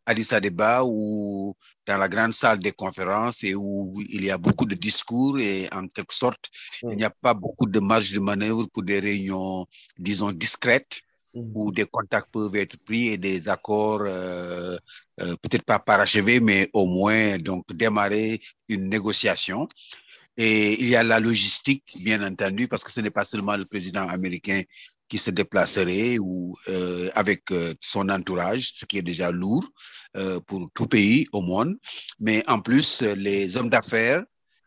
Addis 0.05 0.33
Abeba 0.33 0.83
ou 0.83 1.55
dans 1.85 1.97
la 1.97 2.09
grande 2.09 2.33
salle 2.33 2.59
des 2.59 2.71
conférences 2.71 3.43
et 3.43 3.53
où 3.53 3.93
il 4.09 4.25
y 4.25 4.31
a 4.31 4.37
beaucoup 4.37 4.65
de 4.65 4.75
discours 4.75 5.39
et 5.39 5.69
en 5.71 5.87
quelque 5.87 6.13
sorte, 6.13 6.49
il 6.83 6.95
n'y 6.95 7.03
a 7.03 7.11
pas 7.11 7.35
beaucoup 7.35 7.67
de 7.67 7.79
marge 7.79 8.11
de 8.11 8.19
manœuvre 8.19 8.65
pour 8.73 8.83
des 8.83 8.99
réunions, 8.99 9.67
disons, 9.97 10.31
discrètes 10.31 11.01
mm. 11.33 11.51
où 11.55 11.71
des 11.71 11.85
contacts 11.85 12.31
peuvent 12.31 12.55
être 12.55 12.77
pris 12.77 13.09
et 13.09 13.17
des 13.17 13.47
accords, 13.49 14.01
euh, 14.01 14.77
euh, 15.21 15.35
peut-être 15.41 15.63
pas 15.63 15.79
parachevés, 15.79 16.39
mais 16.39 16.69
au 16.73 16.85
moins 16.85 17.37
donc 17.37 17.71
démarrer 17.73 18.41
une 18.67 18.89
négociation. 18.89 19.67
Et 20.37 20.81
il 20.81 20.87
y 20.87 20.95
a 20.95 21.03
la 21.03 21.19
logistique, 21.19 21.83
bien 22.01 22.23
entendu, 22.25 22.67
parce 22.67 22.83
que 22.83 22.91
ce 22.91 23.01
n'est 23.01 23.11
pas 23.11 23.25
seulement 23.25 23.57
le 23.57 23.65
président 23.65 24.07
américain 24.07 24.61
qui 25.09 25.17
se 25.17 25.31
déplacerait 25.31 26.17
ou 26.19 26.55
euh, 26.69 27.09
avec 27.15 27.43
son 27.81 28.09
entourage, 28.09 28.73
ce 28.75 28.85
qui 28.85 28.99
est 28.99 29.01
déjà 29.01 29.31
lourd 29.31 29.67
pour 30.47 30.69
tout 30.73 30.87
pays 30.87 31.27
au 31.33 31.41
monde. 31.41 31.77
Mais 32.19 32.43
en 32.47 32.59
plus, 32.59 33.01
les 33.01 33.57
hommes 33.57 33.69
d'affaires 33.69 34.23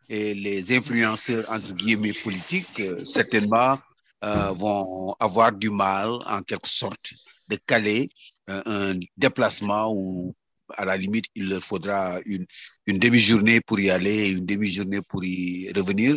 et 0.09 0.35
les 0.35 0.77
influenceurs, 0.77 1.51
entre 1.51 1.73
guillemets, 1.73 2.13
politiques, 2.13 2.83
certainement 3.05 3.79
vont 4.23 5.15
avoir 5.19 5.53
du 5.53 5.71
mal, 5.71 6.11
en 6.27 6.43
quelque 6.43 6.69
sorte, 6.69 7.13
de 7.49 7.57
caler 7.67 8.09
un 8.49 8.95
déplacement 9.17 9.93
où, 9.93 10.35
à 10.77 10.85
la 10.85 10.97
limite, 10.97 11.27
il 11.35 11.49
leur 11.49 11.63
faudra 11.63 12.19
une, 12.25 12.47
une 12.87 12.99
demi-journée 12.99 13.61
pour 13.61 13.79
y 13.81 13.91
aller 13.91 14.29
et 14.29 14.29
une 14.31 14.47
demi-journée 14.47 15.03
pour 15.03 15.25
y 15.25 15.71
revenir. 15.75 16.17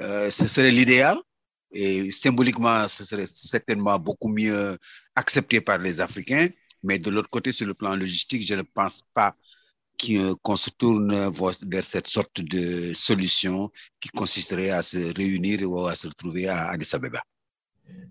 ce 0.00 0.46
serait 0.46 0.72
l'idéal, 0.72 1.18
et 1.72 2.10
symboliquement, 2.12 2.88
ce 2.88 3.04
serait 3.04 3.26
certainement 3.26 3.98
beaucoup 3.98 4.28
mieux 4.28 4.78
accepté 5.14 5.60
par 5.60 5.78
les 5.78 6.00
Africains. 6.00 6.48
Mais 6.82 6.98
de 6.98 7.10
l'autre 7.10 7.28
côté, 7.28 7.52
sur 7.52 7.66
le 7.66 7.74
plan 7.74 7.94
logistique, 7.94 8.46
je 8.46 8.54
ne 8.54 8.62
pense 8.62 9.02
pas 9.12 9.34
qu'on 10.42 10.56
se 10.56 10.70
tourne 10.70 11.30
vers 11.66 11.84
cette 11.84 12.08
sorte 12.08 12.40
de 12.40 12.92
solution 12.94 13.70
qui 14.00 14.08
consisterait 14.08 14.70
à 14.70 14.82
se 14.82 15.14
réunir 15.16 15.60
ou 15.68 15.86
à 15.86 15.94
se 15.94 16.08
retrouver 16.08 16.48
à 16.48 16.68
Addis 16.68 16.90
Abeba. 16.94 17.20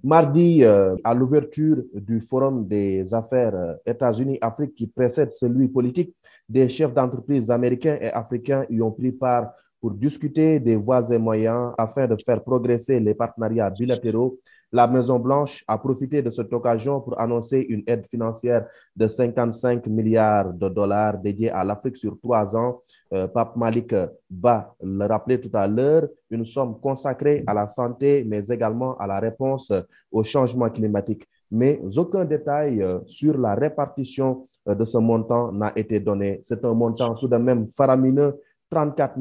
Mardi, 0.03 0.63
euh, 0.63 0.95
à 1.03 1.13
l'ouverture 1.13 1.83
du 1.93 2.19
Forum 2.19 2.67
des 2.67 3.13
affaires 3.13 3.55
euh, 3.55 3.73
États-Unis-Afrique 3.85 4.75
qui 4.75 4.87
précède 4.87 5.31
celui 5.31 5.67
politique, 5.67 6.15
des 6.47 6.69
chefs 6.69 6.93
d'entreprise 6.93 7.51
américains 7.51 7.97
et 7.99 8.11
africains 8.11 8.65
y 8.69 8.81
ont 8.81 8.91
pris 8.91 9.11
part 9.11 9.51
pour 9.81 9.91
discuter 9.91 10.59
des 10.59 10.75
voies 10.75 11.11
et 11.11 11.17
moyens 11.17 11.73
afin 11.77 12.07
de 12.07 12.15
faire 12.23 12.43
progresser 12.43 12.99
les 12.99 13.13
partenariats 13.13 13.69
bilatéraux. 13.69 14.39
La 14.71 14.85
Maison-Blanche 14.85 15.63
a 15.67 15.77
profité 15.77 16.21
de 16.21 16.29
cette 16.29 16.51
occasion 16.51 16.99
pour 16.99 17.19
annoncer 17.19 17.65
une 17.69 17.83
aide 17.87 18.05
financière 18.05 18.67
de 18.95 19.07
55 19.07 19.87
milliards 19.87 20.53
de 20.53 20.67
dollars 20.67 21.17
dédiée 21.17 21.49
à 21.49 21.63
l'Afrique 21.63 21.95
sur 21.95 22.19
trois 22.19 22.55
ans. 22.55 22.81
Euh, 23.13 23.27
Pape 23.27 23.55
Malik 23.55 23.95
Ba 24.29 24.75
le 24.83 25.05
rappelait 25.05 25.39
tout 25.39 25.51
à 25.53 25.67
l'heure, 25.67 26.07
une 26.29 26.43
somme 26.43 26.79
consacrée 26.81 27.43
à 27.47 27.53
la 27.53 27.65
santé, 27.67 28.25
mais 28.27 28.45
également 28.47 28.97
à 28.97 29.07
la 29.07 29.19
réponse 29.19 29.71
au 30.11 30.23
changement 30.23 30.69
climatique. 30.69 31.25
Mais 31.49 31.79
aucun 31.95 32.25
détail 32.25 32.81
euh, 32.81 32.99
sur 33.05 33.37
la 33.37 33.55
répartition 33.55 34.47
euh, 34.67 34.75
de 34.75 34.83
ce 34.83 34.97
montant 34.97 35.51
n'a 35.53 35.71
été 35.77 35.99
donné. 36.01 36.41
C'est 36.43 36.65
un 36.65 36.73
montant 36.73 37.15
tout 37.15 37.29
de 37.29 37.37
même 37.37 37.69
faramineux 37.69 38.37
34 38.69 39.17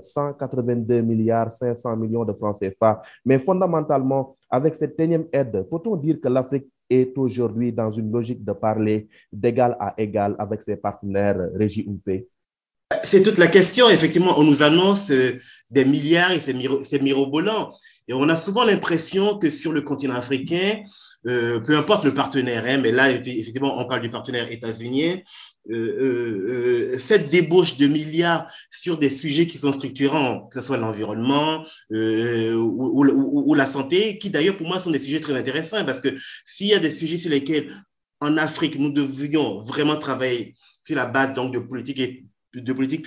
182 0.00 1.00
milliards 1.02 1.50
500 1.52 1.96
millions 1.96 2.24
de 2.24 2.32
francs 2.32 2.58
CFA. 2.58 3.02
Mais 3.24 3.38
fondamentalement, 3.38 4.36
avec 4.48 4.74
cette 4.74 4.98
énième 5.00 5.26
aide, 5.32 5.66
peut-on 5.70 5.96
dire 5.96 6.20
que 6.20 6.28
l'Afrique 6.28 6.66
est 6.88 7.16
aujourd'hui 7.16 7.72
dans 7.72 7.90
une 7.90 8.10
logique 8.12 8.44
de 8.44 8.52
parler 8.52 9.08
d'égal 9.32 9.76
à 9.78 9.94
égal 9.96 10.34
avec 10.38 10.60
ses 10.62 10.76
partenaires 10.76 11.38
régis 11.54 11.86
paix 12.04 12.26
C'est 13.04 13.22
toute 13.22 13.38
la 13.38 13.46
question. 13.46 13.88
Effectivement, 13.88 14.38
on 14.38 14.44
nous 14.44 14.62
annonce 14.62 15.10
euh, 15.10 15.38
des 15.70 15.84
milliards 15.84 16.32
et 16.32 16.40
c'est 16.40 17.02
mirobolant. 17.02 17.72
Et 18.08 18.12
on 18.12 18.28
a 18.28 18.34
souvent 18.34 18.64
l'impression 18.64 19.38
que 19.38 19.50
sur 19.50 19.72
le 19.72 19.82
continent 19.82 20.16
africain, 20.16 20.82
euh, 21.26 21.60
peu 21.60 21.76
importe 21.76 22.04
le 22.04 22.14
partenaire, 22.14 22.64
hein, 22.66 22.78
mais 22.78 22.92
là, 22.92 23.10
effectivement, 23.10 23.78
on 23.78 23.86
parle 23.86 24.00
du 24.00 24.10
partenaire 24.10 24.50
états-unien, 24.50 25.18
euh, 25.70 26.94
euh, 26.94 26.98
cette 26.98 27.28
débauche 27.28 27.76
de 27.76 27.86
milliards 27.86 28.50
sur 28.70 28.96
des 28.96 29.10
sujets 29.10 29.46
qui 29.46 29.58
sont 29.58 29.72
structurants, 29.72 30.48
que 30.48 30.60
ce 30.60 30.66
soit 30.66 30.78
l'environnement 30.78 31.66
ou, 31.90 33.54
la 33.54 33.66
santé, 33.66 34.18
qui 34.18 34.30
d'ailleurs 34.30 34.56
pour 34.56 34.66
moi 34.66 34.80
sont 34.80 34.90
des 34.90 34.98
sujets 34.98 35.20
très 35.20 35.34
intéressants, 35.34 35.84
parce 35.84 36.00
que 36.00 36.08
s'il 36.46 36.68
y 36.68 36.74
a 36.74 36.78
des 36.78 36.90
sujets 36.90 37.18
sur 37.18 37.30
lesquels 37.30 37.76
en 38.20 38.38
Afrique 38.38 38.78
nous 38.78 38.90
devrions 38.90 39.60
vraiment 39.60 39.96
travailler 39.96 40.54
sur 40.82 40.96
la 40.96 41.06
base 41.06 41.34
donc 41.34 41.52
de 41.52 41.58
politique 41.58 42.24
de 42.54 42.72
politique 42.72 43.06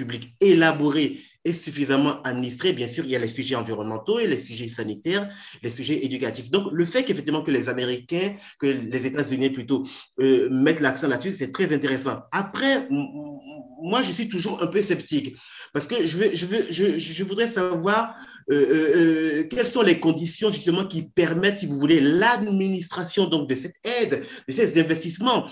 est 1.45 1.53
suffisamment 1.53 2.21
administré, 2.23 2.73
bien 2.73 2.87
sûr, 2.87 3.03
il 3.05 3.11
y 3.11 3.15
a 3.15 3.19
les 3.19 3.27
sujets 3.27 3.55
environnementaux 3.55 4.19
et 4.19 4.27
les 4.27 4.39
sujets 4.39 4.67
sanitaires, 4.67 5.27
les 5.61 5.69
sujets 5.69 6.03
éducatifs. 6.05 6.49
Donc, 6.49 6.71
le 6.71 6.85
fait 6.85 7.03
qu'effectivement 7.03 7.43
que 7.43 7.51
les 7.51 7.69
Américains, 7.69 8.35
que 8.59 8.67
les 8.67 9.05
États-Unis 9.05 9.49
plutôt, 9.49 9.83
euh, 10.19 10.49
mettent 10.49 10.79
l'accent 10.79 11.07
là-dessus, 11.07 11.33
c'est 11.33 11.51
très 11.51 11.73
intéressant. 11.73 12.21
Après, 12.31 12.87
moi, 12.89 14.01
je 14.01 14.11
suis 14.11 14.29
toujours 14.29 14.63
un 14.63 14.67
peu 14.67 14.81
sceptique 14.81 15.35
parce 15.73 15.87
que 15.87 16.05
je, 16.05 16.17
veux, 16.17 16.29
je, 16.33 16.45
veux, 16.45 16.99
je, 16.99 17.23
voudrais 17.23 17.47
savoir 17.47 18.15
euh, 18.51 18.55
euh, 18.55 19.43
quelles 19.49 19.67
sont 19.67 19.81
les 19.81 19.99
conditions 19.99 20.51
justement 20.51 20.85
qui 20.85 21.01
permettent, 21.01 21.57
si 21.57 21.65
vous 21.65 21.79
voulez, 21.79 21.99
l'administration 21.99 23.25
donc 23.25 23.49
de 23.49 23.55
cette 23.55 23.75
aide, 23.83 24.23
de 24.47 24.53
ces 24.53 24.79
investissements. 24.79 25.47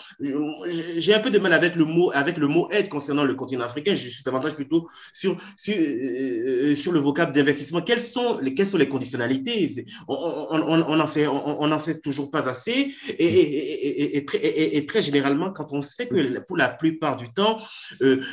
J'ai 0.98 1.16
un 1.16 1.20
peu 1.20 1.32
de 1.32 1.40
mal 1.40 1.54
avec 1.54 1.76
le 1.76 1.86
mot, 1.86 2.12
avec 2.14 2.38
le 2.38 2.48
mot 2.48 2.70
aide 2.72 2.88
concernant 2.88 3.24
le 3.24 3.34
continent 3.34 3.66
africain. 3.66 3.96
Je 3.96 4.10
suis 4.10 4.24
davantage 4.24 4.54
plutôt 4.54 4.88
sur, 5.12 5.36
sur, 5.58 5.76
sur 6.76 6.92
le 6.92 7.00
vocable 7.00 7.34
d'investissement. 7.34 7.82
Quelles 7.82 8.02
sont 8.02 8.40
les, 8.40 8.54
quelles 8.54 8.68
sont 8.68 8.78
les 8.78 8.90
conditionnalités? 8.90 9.86
On 10.08 10.96
n'en 10.96 11.08
sait, 11.08 11.28
on, 11.28 11.80
sait 11.80 12.00
toujours 12.00 12.32
pas 12.32 12.48
assez. 12.48 12.94
Et, 13.18 13.26
et, 13.26 14.18
et, 14.18 14.26
très, 14.26 14.40
et, 14.42 14.86
très, 14.86 15.02
généralement, 15.02 15.52
quand 15.52 15.72
on 15.72 15.82
sait 15.82 16.08
que 16.08 16.40
pour 16.42 16.58
la 16.58 16.70
plupart 16.70 17.18
du 17.18 17.32
temps, 17.34 17.60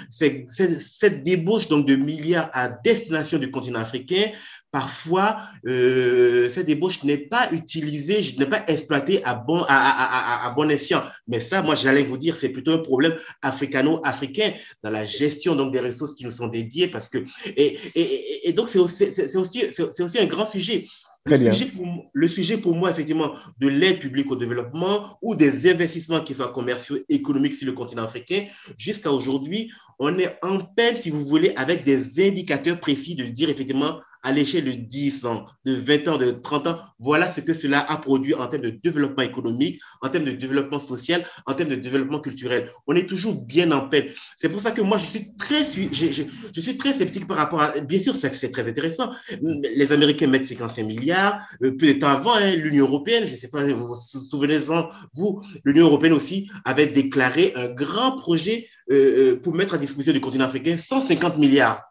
c'est 0.08 0.46
cette 0.48 1.22
débauche 1.22 1.68
donc 1.68 1.86
de 1.86 1.96
milliards 1.96 2.50
à 2.52 2.68
destination 2.68 3.38
du 3.38 3.50
continent 3.50 3.80
africain 3.80 4.26
parfois, 4.70 5.38
euh, 5.66 6.48
cette 6.48 6.66
débauche 6.66 7.02
n'est 7.04 7.18
pas 7.18 7.50
utilisée, 7.52 8.20
n'est 8.38 8.46
pas 8.46 8.64
exploitée 8.66 9.24
à 9.24 9.34
bon, 9.34 9.64
à, 9.68 10.46
à, 10.46 10.50
bon 10.50 10.70
escient. 10.70 11.02
Mais 11.26 11.40
ça, 11.40 11.62
moi, 11.62 11.74
j'allais 11.74 12.02
vous 12.02 12.18
dire, 12.18 12.36
c'est 12.36 12.50
plutôt 12.50 12.72
un 12.72 12.78
problème 12.78 13.16
africano-africain 13.42 14.52
dans 14.82 14.90
la 14.90 15.04
gestion 15.04 15.56
donc, 15.56 15.72
des 15.72 15.80
ressources 15.80 16.14
qui 16.14 16.24
nous 16.24 16.30
sont 16.30 16.48
dédiées. 16.48 16.88
Parce 16.88 17.08
que, 17.08 17.18
et, 17.46 17.78
et, 17.94 18.48
et 18.48 18.52
donc, 18.52 18.68
c'est 18.68 18.78
aussi, 18.78 19.08
aussi, 19.34 19.64
aussi 20.00 20.18
un 20.18 20.26
grand 20.26 20.46
sujet. 20.46 20.86
Le 21.24 21.36
sujet, 21.36 21.66
pour, 21.66 22.10
le 22.12 22.28
sujet, 22.28 22.56
pour, 22.56 22.74
moi, 22.74 22.90
effectivement, 22.90 23.34
de 23.58 23.68
l'aide 23.68 23.98
publique 23.98 24.30
au 24.30 24.36
développement 24.36 25.18
ou 25.20 25.34
des 25.34 25.70
investissements 25.70 26.20
qui 26.20 26.34
soient 26.34 26.52
commerciaux, 26.52 26.98
économiques 27.08 27.54
sur 27.54 27.66
le 27.66 27.72
continent 27.72 28.04
africain, 28.04 28.46
jusqu'à 28.78 29.10
aujourd'hui, 29.10 29.70
on 29.98 30.18
est 30.18 30.38
en 30.42 30.58
peine, 30.58 30.96
si 30.96 31.10
vous 31.10 31.24
voulez, 31.24 31.52
avec 31.56 31.84
des 31.84 32.26
indicateurs 32.26 32.80
précis 32.80 33.14
de 33.14 33.24
dire 33.24 33.50
effectivement 33.50 34.00
à 34.22 34.32
l'échelle 34.32 34.64
de 34.64 34.72
10 34.72 35.26
ans, 35.26 35.46
de 35.64 35.74
20 35.74 36.08
ans, 36.08 36.16
de 36.18 36.30
30 36.30 36.66
ans, 36.66 36.78
voilà 36.98 37.30
ce 37.30 37.40
que 37.40 37.54
cela 37.54 37.80
a 37.80 37.96
produit 37.98 38.34
en 38.34 38.46
termes 38.46 38.62
de 38.62 38.70
développement 38.70 39.22
économique, 39.22 39.80
en 40.02 40.08
termes 40.08 40.24
de 40.24 40.32
développement 40.32 40.78
social, 40.78 41.24
en 41.46 41.54
termes 41.54 41.70
de 41.70 41.76
développement 41.76 42.20
culturel. 42.20 42.70
On 42.86 42.96
est 42.96 43.08
toujours 43.08 43.34
bien 43.34 43.70
en 43.72 43.88
peine. 43.88 44.06
C'est 44.36 44.48
pour 44.48 44.60
ça 44.60 44.72
que 44.72 44.80
moi, 44.80 44.98
je 44.98 45.06
suis 45.06 45.34
très, 45.36 45.64
je, 45.64 46.60
suis 46.60 46.76
très 46.76 46.92
sceptique 46.92 47.26
par 47.26 47.36
rapport 47.36 47.60
à... 47.62 47.80
Bien 47.80 47.98
sûr, 47.98 48.14
c'est 48.14 48.50
très 48.50 48.68
intéressant. 48.68 49.10
Les 49.40 49.92
Américains 49.92 50.26
mettent 50.26 50.46
55 50.46 50.82
milliards. 50.84 51.40
Euh, 51.62 51.76
peu 51.76 51.86
de 51.86 51.92
temps 51.92 52.08
avant, 52.08 52.34
hein, 52.34 52.54
l'Union 52.54 52.86
européenne, 52.86 53.26
je 53.26 53.32
ne 53.32 53.36
sais 53.36 53.48
pas, 53.48 53.64
vous 53.64 53.88
vous 53.88 53.94
souvenez-en, 53.94 54.88
vous, 55.14 55.42
l'Union 55.64 55.86
européenne 55.86 56.12
aussi 56.12 56.50
avait 56.64 56.86
déclaré 56.86 57.52
un 57.56 57.68
grand 57.68 58.16
projet 58.16 58.68
euh, 58.90 59.34
euh, 59.34 59.40
pour 59.40 59.54
mettre 59.54 59.74
à 59.74 59.78
disposition 59.78 60.12
du 60.12 60.20
continent 60.20 60.44
africain 60.46 60.76
150 60.76 61.38
milliards. 61.38 61.82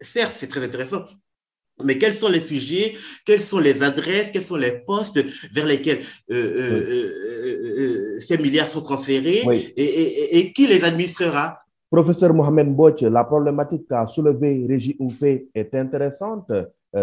Certes, 0.00 0.32
c'est 0.34 0.48
très 0.48 0.62
intéressant, 0.62 1.04
mais 1.82 1.98
quels 1.98 2.14
sont 2.14 2.28
les 2.28 2.40
sujets, 2.40 2.94
quelles 3.26 3.40
sont 3.40 3.58
les 3.58 3.82
adresses, 3.82 4.30
quels 4.30 4.42
sont 4.42 4.56
les 4.56 4.78
postes 4.86 5.24
vers 5.52 5.66
lesquels 5.66 6.00
euh, 6.30 6.36
euh, 6.36 8.20
ces 8.20 8.38
milliards 8.38 8.68
sont 8.68 8.82
transférés 8.82 9.42
et, 9.76 10.52
qui 10.52 10.66
les 10.66 10.84
administrera? 10.84 11.58
Professeur 11.90 12.32
Mohamed 12.32 12.74
Boch, 12.74 13.00
la 13.02 13.24
problématique 13.24 13.86
qu'a 13.88 14.06
soulevée 14.06 14.66
Régie 14.68 14.96
Oupé 14.98 15.48
est 15.54 15.74
intéressante, 15.74 16.50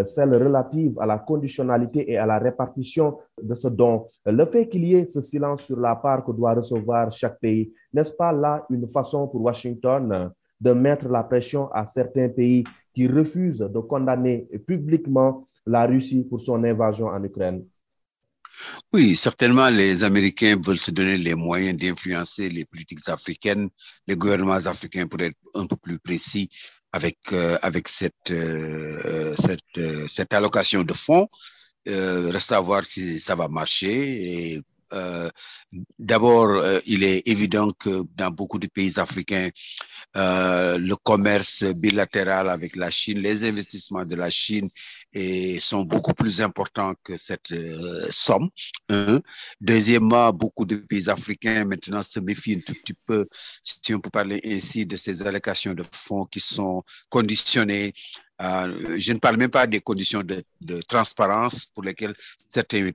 celle 0.04 0.34
relative 0.34 0.98
à 1.00 1.06
la 1.06 1.18
conditionnalité 1.18 2.10
et 2.10 2.16
à 2.16 2.26
la 2.26 2.38
répartition 2.38 3.18
de 3.42 3.54
ce 3.54 3.68
don. 3.68 4.06
Le 4.26 4.44
fait 4.46 4.68
qu'il 4.68 4.84
y 4.84 4.94
ait 4.94 5.06
ce 5.06 5.20
silence 5.20 5.62
sur 5.62 5.78
la 5.78 5.96
part 5.96 6.24
que 6.24 6.32
doit 6.32 6.54
recevoir 6.54 7.10
chaque 7.10 7.40
pays, 7.40 7.72
n'est-ce 7.92 8.12
pas 8.12 8.32
là 8.32 8.66
une 8.70 8.88
façon 8.88 9.28
pour 9.28 9.42
Washington 9.42 10.30
de 10.60 10.72
mettre 10.72 11.08
la 11.08 11.24
pression 11.24 11.70
à 11.72 11.86
certains 11.86 12.28
pays 12.28 12.64
qui 12.94 13.06
refusent 13.06 13.58
de 13.58 13.80
condamner 13.80 14.48
publiquement 14.66 15.48
la 15.66 15.86
Russie 15.86 16.24
pour 16.28 16.40
son 16.40 16.62
invasion 16.64 17.06
en 17.06 17.22
Ukraine. 17.22 17.64
Oui, 18.92 19.16
certainement, 19.16 19.70
les 19.70 20.04
Américains 20.04 20.56
veulent 20.62 20.78
se 20.78 20.90
donner 20.90 21.16
les 21.16 21.34
moyens 21.34 21.78
d'influencer 21.78 22.48
les 22.48 22.64
politiques 22.64 23.08
africaines, 23.08 23.68
les 24.06 24.16
gouvernements 24.16 24.66
africains 24.66 25.06
pour 25.06 25.20
être 25.22 25.36
un 25.54 25.66
peu 25.66 25.76
plus 25.76 25.98
précis 25.98 26.50
avec, 26.92 27.18
euh, 27.32 27.58
avec 27.62 27.88
cette, 27.88 28.30
euh, 28.30 29.34
euh, 29.78 30.06
cette, 30.06 30.34
allocation 30.34 30.82
de 30.82 30.92
fonds. 30.92 31.26
reste 31.86 32.52
à 32.52 32.60
voir 32.60 32.84
si 32.84 33.18
ça 33.18 33.34
va 33.34 33.48
marcher 33.48 34.60
euh, 34.92 35.30
d'abord, 35.98 36.50
euh, 36.50 36.80
il 36.86 37.04
est 37.04 37.26
évident 37.26 37.70
que 37.70 38.02
dans 38.14 38.30
beaucoup 38.30 38.58
de 38.58 38.66
pays 38.66 38.92
africains, 38.98 39.48
euh, 40.16 40.78
le 40.78 40.96
commerce 40.96 41.64
bilatéral 41.64 42.48
avec 42.48 42.76
la 42.76 42.90
Chine, 42.90 43.18
les 43.18 43.44
investissements 43.44 44.04
de 44.04 44.16
la 44.16 44.30
Chine 44.30 44.68
sont 45.60 45.82
beaucoup 45.82 46.14
plus 46.14 46.40
importants 46.40 46.94
que 47.04 47.16
cette 47.16 47.54
somme. 48.10 48.48
Deuxièmement, 49.60 50.32
beaucoup 50.32 50.64
de 50.64 50.76
pays 50.76 51.08
africains 51.08 51.64
maintenant 51.64 52.02
se 52.02 52.20
méfient 52.20 52.56
un 52.56 52.60
tout 52.60 52.74
petit 52.74 52.94
peu, 53.06 53.26
si 53.62 53.94
on 53.94 54.00
peut 54.00 54.10
parler 54.10 54.40
ainsi, 54.44 54.86
de 54.86 54.96
ces 54.96 55.22
allocations 55.22 55.74
de 55.74 55.84
fonds 55.92 56.24
qui 56.24 56.40
sont 56.40 56.82
conditionnées 57.10 57.92
euh, 58.42 58.96
je 58.98 59.12
ne 59.12 59.18
parle 59.18 59.36
même 59.36 59.50
pas 59.50 59.66
des 59.66 59.80
conditions 59.80 60.22
de, 60.22 60.42
transparence 60.88 61.66
pour 61.66 61.82
lesquelles 61.82 62.14
certains 62.48 62.90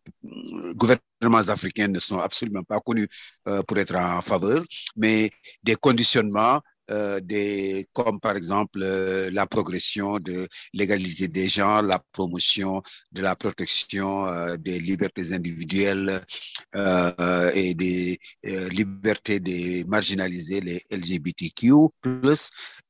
gouvernements 0.74 1.50
africains 1.50 1.88
ne 1.88 2.00
sont 2.00 2.20
absolument 2.20 2.63
pas 2.63 2.80
connus 2.80 3.08
euh, 3.48 3.63
pour 3.63 3.77
être 3.77 3.96
en 3.96 4.22
faveur, 4.22 4.63
mais 4.96 5.32
des 5.63 5.75
conditionnements 5.75 6.62
euh, 6.89 7.20
comme 7.92 8.18
par 8.22 8.38
exemple 8.38 8.80
la 8.80 9.46
progression 9.46 10.20
de 10.20 10.48
l'égalité 10.74 11.27
des 11.27 11.50
gens, 11.50 11.82
la 11.82 12.01
promotion 12.13 12.82
de 13.12 13.22
la 13.22 13.36
protection 13.36 14.56
des 14.56 14.80
libertés 14.80 15.34
individuelles 15.34 16.22
et 16.74 17.74
des 17.74 18.18
libertés 18.72 19.42
des 19.42 19.84
marginalisés, 19.84 20.62
les 20.62 20.82
LGBTQ+. 20.89 21.74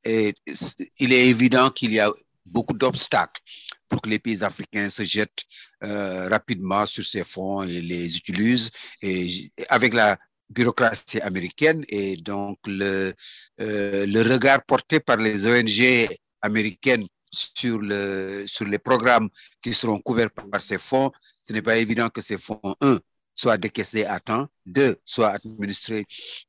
Il 0.04 1.12
est 1.12 1.26
évident 1.26 1.70
qu'il 1.70 1.92
y 1.92 1.98
a 1.98 2.12
beaucoup 2.50 2.74
d'obstacles 2.74 3.40
pour 3.88 4.02
que 4.02 4.08
les 4.08 4.18
pays 4.18 4.42
africains 4.44 4.90
se 4.90 5.04
jettent 5.04 5.44
euh, 5.84 6.28
rapidement 6.28 6.84
sur 6.86 7.04
ces 7.04 7.24
fonds 7.24 7.62
et 7.62 7.80
les 7.80 8.16
utilisent. 8.16 8.70
Et 9.02 9.50
avec 9.68 9.94
la 9.94 10.18
bureaucratie 10.50 11.20
américaine 11.20 11.84
et 11.88 12.16
donc 12.16 12.58
le, 12.66 13.14
euh, 13.60 14.06
le 14.06 14.22
regard 14.22 14.64
porté 14.64 15.00
par 15.00 15.18
les 15.18 15.46
ONG 15.46 16.08
américaines 16.40 17.06
sur, 17.30 17.78
le, 17.78 18.44
sur 18.46 18.64
les 18.64 18.78
programmes 18.78 19.28
qui 19.60 19.72
seront 19.74 20.00
couverts 20.00 20.30
par 20.30 20.60
ces 20.60 20.78
fonds, 20.78 21.10
ce 21.42 21.52
n'est 21.52 21.62
pas 21.62 21.76
évident 21.76 22.08
que 22.08 22.20
ces 22.20 22.38
fonds, 22.38 22.60
un, 22.80 22.98
soit 23.38 23.56
décaissé 23.56 24.04
à 24.04 24.18
temps, 24.18 24.48
deux, 24.66 24.96
soit 25.04 25.28
administré 25.28 26.04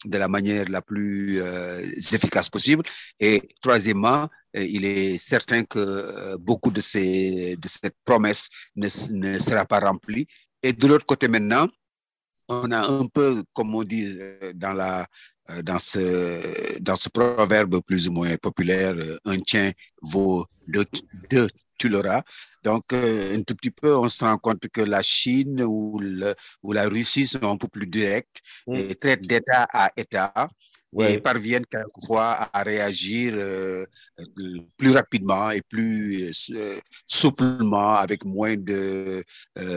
de 0.05 0.17
la 0.17 0.27
manière 0.27 0.67
la 0.69 0.81
plus 0.81 1.39
euh, 1.39 1.85
efficace 2.11 2.49
possible, 2.49 2.83
et 3.19 3.43
troisièmement, 3.61 4.27
euh, 4.57 4.65
il 4.75 4.83
est 4.85 5.19
certain 5.19 5.63
que 5.63 5.77
euh, 5.77 6.37
beaucoup 6.39 6.71
de, 6.71 6.81
ces, 6.81 7.55
de 7.57 7.67
cette 7.67 7.95
promesse 8.03 8.49
ne, 8.75 8.87
ne 9.11 9.37
sera 9.37 9.65
pas 9.65 9.79
remplie. 9.79 10.25
Et 10.63 10.73
de 10.73 10.87
l'autre 10.87 11.05
côté 11.05 11.27
maintenant, 11.27 11.67
on 12.47 12.71
a 12.71 12.79
un 12.79 13.05
peu, 13.05 13.43
comme 13.53 13.75
on 13.75 13.83
dit 13.83 14.17
dans, 14.55 14.97
ce 15.79 17.09
proverbe 17.09 17.81
plus 17.85 18.07
ou 18.09 18.13
moins 18.13 18.35
populaire, 18.37 18.95
un 19.25 19.37
tien 19.37 19.71
vaut 20.01 20.47
deux, 20.67 20.85
deux 21.29 21.47
tu 21.79 21.89
l'auras. 21.89 22.21
Donc, 22.63 22.91
euh, 22.93 23.37
un 23.37 23.41
tout 23.41 23.55
petit 23.55 23.71
peu, 23.71 23.95
on 23.95 24.09
se 24.09 24.23
rend 24.23 24.37
compte 24.37 24.67
que 24.67 24.81
la 24.81 25.01
Chine 25.01 25.63
ou, 25.63 25.97
le, 25.99 26.35
ou 26.61 26.73
la 26.73 26.87
Russie 26.87 27.25
sont 27.25 27.43
un 27.43 27.57
peu 27.57 27.67
plus 27.67 27.87
directs 27.87 28.41
mm. 28.67 28.75
et 28.75 28.95
traitent 28.95 29.27
d'État 29.27 29.67
à 29.71 29.91
État 29.95 30.49
et 30.99 31.19
parviennent 31.19 31.67
quelquefois 31.67 32.49
à 32.51 32.63
réagir 32.63 33.33
euh, 33.37 33.85
plus 34.75 34.89
rapidement 34.89 35.51
et 35.51 35.61
plus 35.61 36.51
euh, 36.55 36.79
souplement 37.05 37.93
avec 37.93 38.25
moins 38.25 38.55
de, 38.57 39.23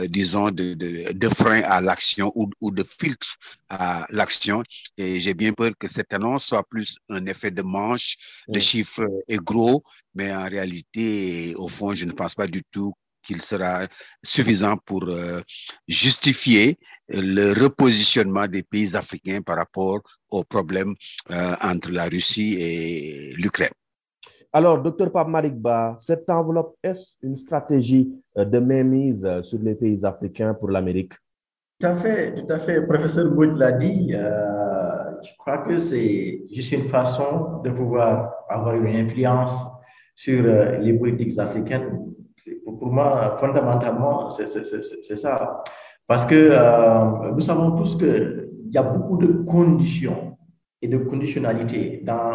disons, 0.06 0.50
de, 0.50 0.72
de, 0.72 1.64
à 1.64 1.82
l'action 1.82 2.32
ou, 2.34 2.48
ou, 2.62 2.70
de 2.70 2.82
filtres 2.82 3.36
à 3.68 4.06
l'action. 4.08 4.62
Et 4.96 5.20
j'ai 5.20 5.34
bien 5.34 5.52
peur 5.52 5.72
que 5.78 5.86
cette 5.86 6.14
annonce 6.14 6.46
soit 6.46 6.66
plus 6.66 6.96
un 7.10 7.26
effet 7.26 7.50
de 7.50 7.62
manche, 7.62 8.16
de 8.48 8.58
mm. 8.58 8.62
chiffres 8.62 9.06
et 9.28 9.36
gros, 9.36 9.84
mais 10.14 10.34
en 10.34 10.44
réalité, 10.44 11.54
au 11.56 11.68
fond, 11.68 11.94
je 11.94 12.04
ne 12.04 12.12
pense 12.12 12.34
pas 12.34 12.46
du 12.46 12.62
tout 12.70 12.92
qu'il 13.22 13.40
sera 13.40 13.86
suffisant 14.22 14.76
pour 14.84 15.04
euh, 15.08 15.38
justifier 15.86 16.78
le 17.08 17.52
repositionnement 17.52 18.46
des 18.46 18.62
pays 18.62 18.96
africains 18.96 19.40
par 19.40 19.56
rapport 19.56 20.00
aux 20.30 20.44
problèmes 20.44 20.94
euh, 21.30 21.54
entre 21.62 21.92
la 21.92 22.04
Russie 22.04 22.56
et 22.58 23.34
l'Ukraine. 23.36 23.72
Alors, 24.52 24.82
docteur 24.82 25.10
Pape 25.10 25.28
Marikba, 25.28 25.96
cette 25.98 26.28
enveloppe, 26.28 26.76
est 26.82 26.98
une 27.22 27.36
stratégie 27.36 28.12
euh, 28.36 28.44
de 28.44 28.58
mainmise 28.58 29.26
sur 29.42 29.58
les 29.60 29.74
pays 29.74 30.04
africains 30.04 30.52
pour 30.52 30.68
l'Amérique? 30.68 31.14
Tout 31.80 31.86
à 31.86 31.96
fait, 31.96 32.34
tout 32.34 32.52
à 32.52 32.58
fait. 32.58 32.80
Le 32.80 32.86
professeur 32.86 33.30
Bout 33.30 33.56
l'a 33.56 33.72
dit. 33.72 34.12
je 34.12 35.30
crois 35.38 35.58
que 35.58 35.78
c'est 35.78 36.44
juste 36.52 36.72
une 36.72 36.88
façon 36.88 37.60
de 37.64 37.70
pouvoir 37.70 38.32
avoir 38.48 38.76
une 38.76 38.94
influence 38.94 39.52
sur 40.14 40.44
euh, 40.44 40.78
les 40.78 40.94
politiques 40.94 41.38
africaines, 41.38 42.12
pour 42.64 42.92
moi, 42.92 43.36
fondamentalement, 43.38 44.28
c'est 44.30 45.16
ça. 45.16 45.62
Parce 46.06 46.26
que 46.26 46.34
euh, 46.34 47.32
nous 47.32 47.40
savons 47.40 47.72
tous 47.72 47.96
qu'il 47.96 48.48
y 48.70 48.78
a 48.78 48.82
beaucoup 48.82 49.16
de 49.16 49.28
conditions 49.44 50.36
et 50.80 50.88
de 50.88 50.98
conditionnalités 50.98 52.02
dans 52.04 52.32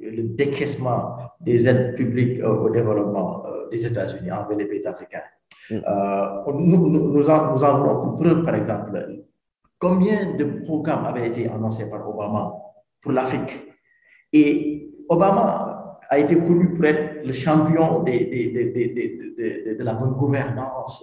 le 0.00 0.22
décaissement 0.22 1.16
des 1.40 1.68
aides 1.68 1.94
publiques 1.94 2.40
euh, 2.40 2.48
au 2.48 2.70
développement 2.70 3.44
des 3.70 3.86
États-Unis 3.86 4.30
envers 4.32 4.58
les 4.58 4.66
pays 4.66 4.86
africains. 4.86 5.22
Mm. 5.70 5.78
nous, 6.58 6.90
nous, 6.90 7.12
nous, 7.12 7.30
en, 7.30 7.52
nous 7.52 7.64
en 7.64 8.02
pour 8.02 8.18
preuve, 8.18 8.44
par 8.44 8.56
exemple, 8.56 9.22
combien 9.78 10.34
de 10.34 10.44
programmes 10.64 11.06
avaient 11.06 11.28
été 11.28 11.48
annoncés 11.48 11.88
par 11.88 12.06
Obama 12.08 12.52
pour 13.00 13.12
l'Afrique 13.12 13.62
Et 14.32 14.90
Obama 15.08 15.71
a 16.12 16.18
été 16.18 16.36
connu 16.36 16.74
pour 16.74 16.84
être 16.84 17.24
le 17.24 17.32
champion 17.32 18.02
des, 18.02 18.26
des, 18.26 19.74
de 19.78 19.82
la 19.82 19.94
bonne 19.94 20.12
gouvernance, 20.12 21.02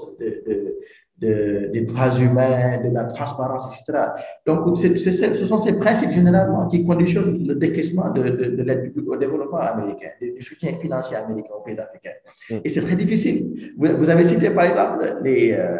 des 1.19 1.81
droits 1.81 2.15
humains, 2.19 2.79
de 2.83 2.93
la 2.93 3.05
transparence, 3.05 3.65
etc. 3.73 3.99
Donc, 4.45 4.77
ce 4.77 5.45
sont 5.45 5.57
ces 5.57 5.73
principes 5.73 6.11
généralement 6.11 6.67
qui 6.67 6.85
conditionnent 6.85 7.43
le 7.43 7.55
décaissement 7.55 8.11
de, 8.11 8.21
l'aide 8.61 8.93
au 9.07 9.15
développement 9.17 9.57
américain, 9.57 10.11
du 10.21 10.41
soutien 10.41 10.77
financier 10.77 11.17
américain 11.17 11.53
aux 11.57 11.63
pays 11.63 11.79
africains. 11.79 12.17
Mm. 12.51 12.57
Et 12.63 12.69
c'est 12.69 12.81
très 12.81 12.95
difficile. 12.95 13.73
Vous, 13.77 14.09
avez 14.11 14.23
cité 14.23 14.51
par 14.51 14.65
exemple 14.65 15.17
les, 15.23 15.53
euh, 15.53 15.75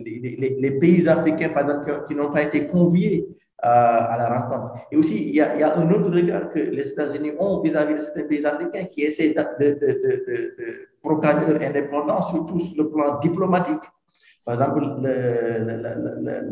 les, 0.00 0.56
les, 0.60 0.70
pays 0.72 1.08
africains 1.08 1.50
par 1.50 1.62
exemple, 1.62 2.04
qui 2.08 2.16
n'ont 2.16 2.32
pas 2.32 2.42
été 2.42 2.66
conviés 2.66 3.24
à 3.58 4.16
la 4.18 4.38
rencontre. 4.38 4.86
Et 4.92 4.96
aussi, 4.96 5.28
il 5.28 5.34
y, 5.34 5.40
a, 5.40 5.76
un 5.76 5.90
autre 5.90 6.10
regard 6.10 6.50
que 6.50 6.58
les 6.58 6.88
États-Unis 6.88 7.32
ont 7.38 7.60
vis-à-vis 7.62 7.94
de 7.94 8.00
certains 8.00 8.24
pays 8.24 8.44
africains 8.44 8.84
qui 8.94 9.02
essaient 9.02 9.30
de, 9.30 9.64
de, 9.64 9.74
de, 9.80 10.54
de 10.58 10.88
proclamer 11.02 11.46
leur 11.46 11.62
indépendance, 11.62 12.30
surtout 12.30 12.58
sur 12.58 12.82
le 12.82 12.90
plan 12.90 13.18
diplomatique. 13.18 13.82
Par 14.44 14.54
exemple, 14.54 14.80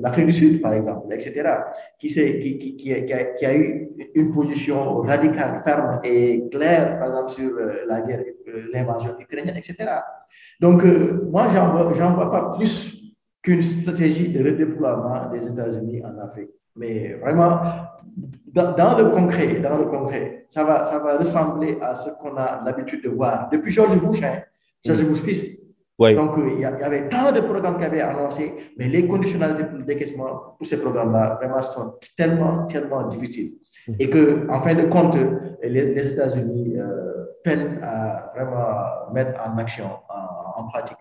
l'Afrique 0.03 0.27
du 0.27 0.33
Sud, 0.33 0.61
par 0.61 0.73
exemple, 0.73 1.07
etc., 1.13 1.49
qui, 1.97 2.09
qui, 2.09 2.59
qui, 2.59 2.77
qui, 2.77 2.93
a, 2.93 3.25
qui, 3.25 3.47
a, 3.47 3.55
eu 3.55 3.89
une 4.17 4.33
position 4.33 5.03
radicale, 5.03 5.61
ferme 5.63 6.01
et 6.03 6.43
claire, 6.51 6.99
par 6.99 7.09
exemple, 7.09 7.31
sur 7.31 7.57
euh, 7.57 7.85
la 7.87 8.01
guerre, 8.01 8.25
euh, 8.49 8.65
l'invasion 8.73 9.15
ukrainienne, 9.21 9.57
etc. 9.57 9.77
Donc, 10.61 10.85
euh, 10.85 11.29
moi, 11.31 11.47
j'en 11.55 11.71
vois, 11.71 11.93
vois 11.93 12.31
pas 12.33 12.57
plus 12.57 13.15
qu'une 13.43 13.63
stratégie 13.63 14.29
de 14.29 14.43
redéploiement 14.43 15.31
des 15.31 15.47
États-Unis 15.47 16.03
en 16.05 16.19
Afrique. 16.19 16.51
Mais 16.77 17.15
vraiment, 17.23 17.61
dans, 18.55 18.99
le 18.99 19.11
concret, 19.11 19.61
dans 19.61 19.79
le 19.79 19.87
concret, 19.87 20.47
ça 20.49 20.65
va, 20.65 20.85
ça 20.85 20.99
va 20.99 21.17
ressembler 21.19 21.79
à 21.81 21.95
ce 21.95 22.11
qu'on 22.11 22.37
a 22.37 22.63
l'habitude 22.65 23.03
de 23.05 23.11
voir 23.11 23.49
depuis 23.51 23.73
George 23.73 23.99
Bush, 24.01 24.23
hein, 24.23 24.43
George 24.85 25.05
mm. 25.05 25.09
Bush 25.09 25.21
fils. 25.23 25.61
Donc, 25.99 26.35
il 26.39 26.59
y, 26.59 26.65
avait 26.65 27.09
tant 27.09 27.31
de 27.31 27.41
programmes 27.41 27.79
qui 27.79 27.85
avaient 27.85 28.01
annoncé, 28.01 28.53
mais 28.77 28.89
les 28.89 29.07
conditionnalités 29.07 29.65
pour 29.65 29.79
le 29.79 29.85
décaissement 29.85 30.57
pour 30.59 30.67
ces 30.67 30.81
programmes-là, 30.81 31.39
vraiment, 31.41 31.63
sont 31.63 31.95
tellement, 32.17 32.67
tellement 32.67 33.07
difficiles. 33.09 33.55
Mm. 33.87 33.93
Et 34.01 34.11
que, 34.11 34.47
en 34.51 34.61
fin 34.61 34.75
de 34.75 34.83
compte, 34.89 35.17
les, 35.63 36.09
États-Unis 36.09 36.75
euh, 36.77 37.27
peinent 37.45 37.79
à 37.83 38.33
vraiment 38.35 39.13
mettre 39.13 39.41
en 39.41 39.57
action, 39.59 39.89
en, 40.57 40.65
pratique, 40.67 40.97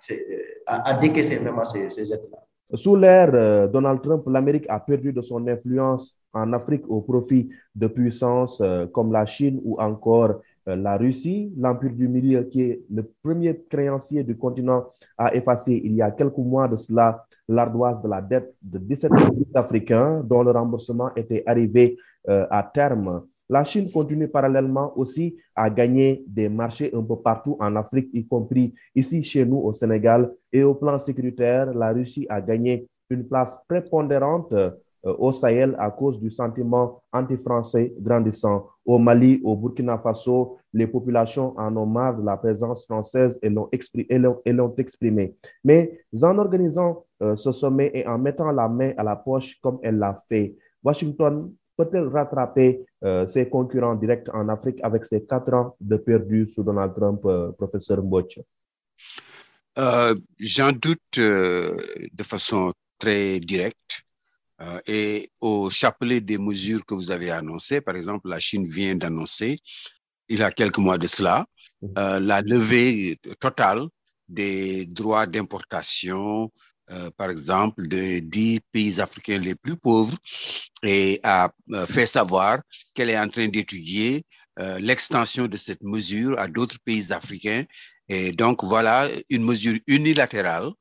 à, 0.67 0.89
à, 0.89 0.93
décaisser 0.99 1.37
vraiment 1.37 1.65
ces, 1.65 1.89
ces 1.89 2.13
aides-là. 2.13 2.42
Sous 2.75 2.95
l'ère 2.95 3.31
euh, 3.35 3.67
Donald 3.67 4.01
Trump, 4.01 4.23
l'Amérique 4.27 4.65
a 4.67 4.79
perdu 4.79 5.13
de 5.13 5.21
son 5.21 5.47
influence 5.47 6.17
en 6.33 6.53
Afrique 6.53 6.83
au 6.89 7.01
profit 7.01 7.49
de 7.75 7.85
puissances 7.85 8.61
euh, 8.61 8.87
comme 8.87 9.11
la 9.11 9.27
Chine 9.27 9.61
ou 9.63 9.79
encore 9.79 10.41
euh, 10.67 10.75
la 10.75 10.97
Russie. 10.97 11.53
L'Empire 11.55 11.91
du 11.91 12.07
Milieu, 12.07 12.43
qui 12.43 12.61
est 12.63 12.81
le 12.89 13.03
premier 13.21 13.63
créancier 13.69 14.23
du 14.23 14.35
continent, 14.35 14.85
a 15.19 15.35
effacé 15.35 15.79
il 15.83 15.93
y 15.93 16.01
a 16.01 16.09
quelques 16.09 16.37
mois 16.37 16.67
de 16.67 16.75
cela 16.75 17.23
l'ardoise 17.47 18.01
de 18.01 18.07
la 18.07 18.21
dette 18.21 18.55
de 18.63 18.79
17 18.79 19.11
pays 19.11 19.47
africains 19.53 20.21
dont 20.23 20.41
le 20.41 20.51
remboursement 20.51 21.13
était 21.15 21.43
arrivé 21.45 21.97
à 22.25 22.63
terme. 22.73 23.23
La 23.49 23.63
Chine 23.63 23.89
continue 23.91 24.27
parallèlement 24.27 24.93
aussi 24.97 25.35
à 25.55 25.69
gagner 25.69 26.23
des 26.27 26.47
marchés 26.49 26.91
un 26.93 27.03
peu 27.03 27.17
partout 27.17 27.57
en 27.59 27.75
Afrique, 27.75 28.09
y 28.13 28.25
compris 28.25 28.73
ici 28.95 29.21
chez 29.21 29.45
nous 29.45 29.57
au 29.57 29.73
Sénégal. 29.73 30.31
Et 30.51 30.63
au 30.63 30.75
plan 30.75 30.97
sécuritaire, 30.97 31.73
la 31.73 31.91
Russie 31.91 32.25
a 32.29 32.41
gagné 32.41 32.87
une 33.09 33.27
place 33.27 33.57
prépondérante 33.67 34.53
euh, 34.53 34.71
au 35.03 35.33
Sahel 35.33 35.75
à 35.77 35.91
cause 35.91 36.19
du 36.19 36.31
sentiment 36.31 37.01
anti-français 37.11 37.93
grandissant. 37.99 38.67
Au 38.85 38.97
Mali, 38.97 39.41
au 39.43 39.57
Burkina 39.57 39.97
Faso, 39.97 40.57
les 40.71 40.87
populations 40.87 41.53
en 41.57 41.75
ont 41.75 41.85
marre 41.85 42.17
de 42.17 42.25
la 42.25 42.37
présence 42.37 42.85
française 42.85 43.37
et 43.43 43.49
l'ont 43.49 43.67
exprimé, 43.71 45.35
Mais 45.63 45.99
en 46.21 46.37
organisant 46.37 47.03
euh, 47.21 47.35
ce 47.35 47.51
sommet 47.51 47.91
et 47.93 48.07
en 48.07 48.17
mettant 48.17 48.51
la 48.51 48.69
main 48.69 48.93
à 48.97 49.03
la 49.03 49.17
poche 49.17 49.59
comme 49.61 49.79
elle 49.83 49.97
l'a 49.97 50.21
fait, 50.29 50.55
Washington 50.83 51.51
peut-elle 51.77 52.07
rattraper 52.07 52.85
euh, 53.03 53.27
ses 53.27 53.49
concurrents 53.49 53.95
directs 53.95 54.29
en 54.33 54.49
Afrique 54.49 54.79
avec 54.83 55.03
ses 55.05 55.25
quatre 55.25 55.53
ans 55.53 55.75
de 55.79 55.97
perdu 55.97 56.47
sous 56.47 56.63
Donald 56.63 56.93
Trump, 56.95 57.21
euh, 57.25 57.51
professeur 57.51 58.03
Mbotch 58.03 58.39
euh, 59.77 60.15
J'en 60.39 60.71
doute 60.71 60.99
de 61.17 62.23
façon 62.23 62.73
très 62.99 63.39
directe. 63.39 64.03
et 64.87 65.29
au 65.41 65.69
chapelet 65.69 66.21
des 66.21 66.37
mesures 66.37 66.85
que 66.85 66.93
vous 66.93 67.11
avez 67.11 67.31
annoncées, 67.31 67.81
par 67.81 67.95
exemple, 67.97 68.29
la 68.29 68.39
Chine 68.39 68.65
vient 68.65 68.95
d'annoncer, 68.95 69.57
il 70.29 70.39
y 70.39 70.43
a 70.43 70.51
quelques 70.51 70.77
mois 70.77 70.97
de 70.97 71.07
cela, 71.07 71.45
mm-hmm. 71.81 72.19
la 72.19 72.41
levée 72.41 73.17
totale 73.41 73.87
des 74.29 74.85
droits 74.85 75.25
d'importation 75.25 76.49
euh, 76.91 77.09
par 77.17 77.29
exemple, 77.29 77.87
de 77.87 78.19
dix 78.19 78.59
pays 78.71 78.99
africains 78.99 79.37
les 79.37 79.55
plus 79.55 79.77
pauvres 79.77 80.17
et 80.83 81.19
a 81.23 81.51
euh, 81.71 81.85
fait 81.85 82.05
savoir 82.05 82.59
qu'elle 82.93 83.09
est 83.09 83.17
en 83.17 83.29
train 83.29 83.47
d'étudier 83.47 84.25
euh, 84.59 84.79
l'extension 84.79 85.47
de 85.47 85.57
cette 85.57 85.81
mesure 85.81 86.37
à 86.37 86.47
d'autres 86.47 86.79
pays 86.83 87.13
africains. 87.13 87.63
Et 88.09 88.33
donc, 88.33 88.63
voilà 88.63 89.07
une 89.29 89.45
mesure 89.45 89.79
unilatérale 89.87 90.71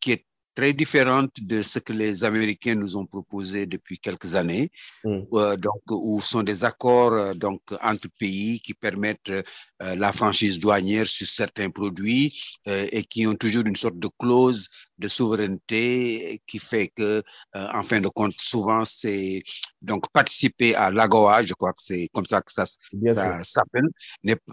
qui 0.00 0.12
est 0.12 0.26
très 0.54 0.72
différente 0.72 1.32
de 1.40 1.62
ce 1.62 1.78
que 1.78 1.92
les 1.92 2.24
Américains 2.24 2.74
nous 2.74 2.96
ont 2.96 3.06
proposé 3.06 3.66
depuis 3.66 3.98
quelques 3.98 4.34
années, 4.34 4.70
mm. 5.04 5.20
euh, 5.32 5.56
donc, 5.56 5.82
où 5.90 6.20
sont 6.20 6.42
des 6.42 6.64
accords 6.64 7.12
euh, 7.12 7.34
donc, 7.34 7.60
entre 7.82 8.08
pays 8.18 8.60
qui 8.60 8.74
permettent 8.74 9.30
euh, 9.30 9.42
la 9.78 10.12
franchise 10.12 10.58
douanière 10.58 11.06
sur 11.06 11.26
certains 11.26 11.70
produits 11.70 12.40
et 12.66 13.02
qui 13.02 13.26
ont 13.26 13.34
toujours 13.34 13.66
une 13.66 13.74
sorte 13.74 13.98
de 13.98 14.08
clause 14.16 14.68
de 14.98 15.08
souveraineté 15.08 16.40
qui 16.46 16.60
fait 16.60 16.88
que, 16.88 17.22
en 17.52 17.82
fin 17.82 18.00
de 18.00 18.08
compte, 18.08 18.34
souvent, 18.40 18.84
c'est 18.84 19.42
donc 19.80 20.08
participer 20.12 20.76
à 20.76 20.92
l'AGOA, 20.92 21.42
je 21.42 21.54
crois 21.54 21.72
que 21.72 21.82
c'est 21.82 22.08
comme 22.12 22.26
ça 22.26 22.40
que 22.42 22.52
ça, 22.52 22.64
ça 22.64 23.42
s'appelle, 23.42 23.88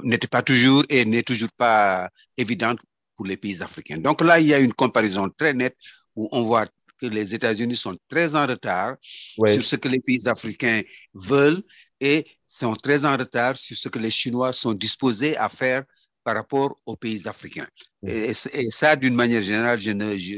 n'était 0.04 0.28
pas 0.28 0.42
toujours 0.42 0.84
et 0.90 1.06
n'est 1.06 1.24
toujours 1.24 1.52
pas 1.56 2.10
évidente 2.36 2.80
pour 3.20 3.28
les 3.28 3.36
pays 3.36 3.62
africains. 3.62 3.98
Donc 3.98 4.22
là, 4.22 4.40
il 4.40 4.48
y 4.48 4.54
a 4.54 4.60
une 4.60 4.74
comparaison 4.74 5.28
très 5.38 5.54
nette 5.54 5.76
où 6.16 6.30
on 6.32 6.42
voit 6.42 6.66
que 6.98 7.06
les 7.06 7.36
États-Unis 7.36 7.76
sont 7.76 7.98
très 8.08 8.34
en 8.34 8.48
retard 8.48 8.96
sur 9.02 9.62
ce 9.72 9.76
que 9.76 9.90
les 9.90 10.00
pays 10.00 10.26
africains 10.26 10.84
veulent 11.14 11.62
et 12.00 12.26
sont 12.48 12.74
très 12.76 13.04
en 13.04 13.18
retard 13.18 13.58
sur 13.58 13.76
ce 13.76 13.90
que 13.90 14.00
les 14.00 14.10
Chinois 14.10 14.54
sont 14.54 14.72
disposés 14.72 15.36
à 15.36 15.50
faire 15.50 15.84
par 16.24 16.36
rapport 16.36 16.80
aux 16.86 16.96
pays 16.96 17.28
africains. 17.28 17.68
Et, 18.08 18.32
ça, 18.70 18.96
d'une 18.96 19.16
manière 19.16 19.42
générale, 19.42 19.82
je 19.82 19.92
ne, 19.92 20.18
je, 20.18 20.36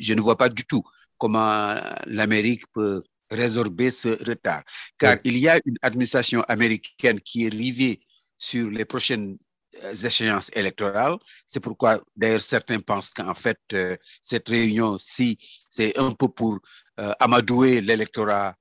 je 0.00 0.12
ne 0.12 0.20
vois 0.20 0.36
pas 0.36 0.48
du 0.48 0.64
tout 0.64 0.82
comment 1.16 1.76
l'Amérique 2.06 2.64
peut 2.72 3.00
résorber 3.30 3.92
ce 3.92 4.08
retard. 4.28 4.64
Car 4.98 5.18
il 5.22 5.38
y 5.38 5.48
a 5.48 5.60
une 5.64 5.78
administration 5.82 6.42
américaine 6.48 7.20
qui 7.20 7.46
est 7.46 7.54
rivée 7.54 8.00
sur 8.36 8.68
les 8.70 8.84
prochaines 8.84 9.38
échéances 10.04 10.50
électorales. 10.54 11.16
C'est 11.46 11.60
pourquoi, 11.60 12.00
d'ailleurs, 12.16 12.40
certains 12.40 12.80
pensent 12.80 13.10
qu'en 13.10 13.34
fait, 13.34 13.58
euh, 13.72 13.96
cette 14.22 14.48
réunion-ci, 14.48 15.38
c'est 15.70 15.98
un 15.98 16.12
peu 16.12 16.28
pour 16.28 16.58
euh, 17.00 17.12
amadouer 17.20 17.80
l'électorat 17.80 18.54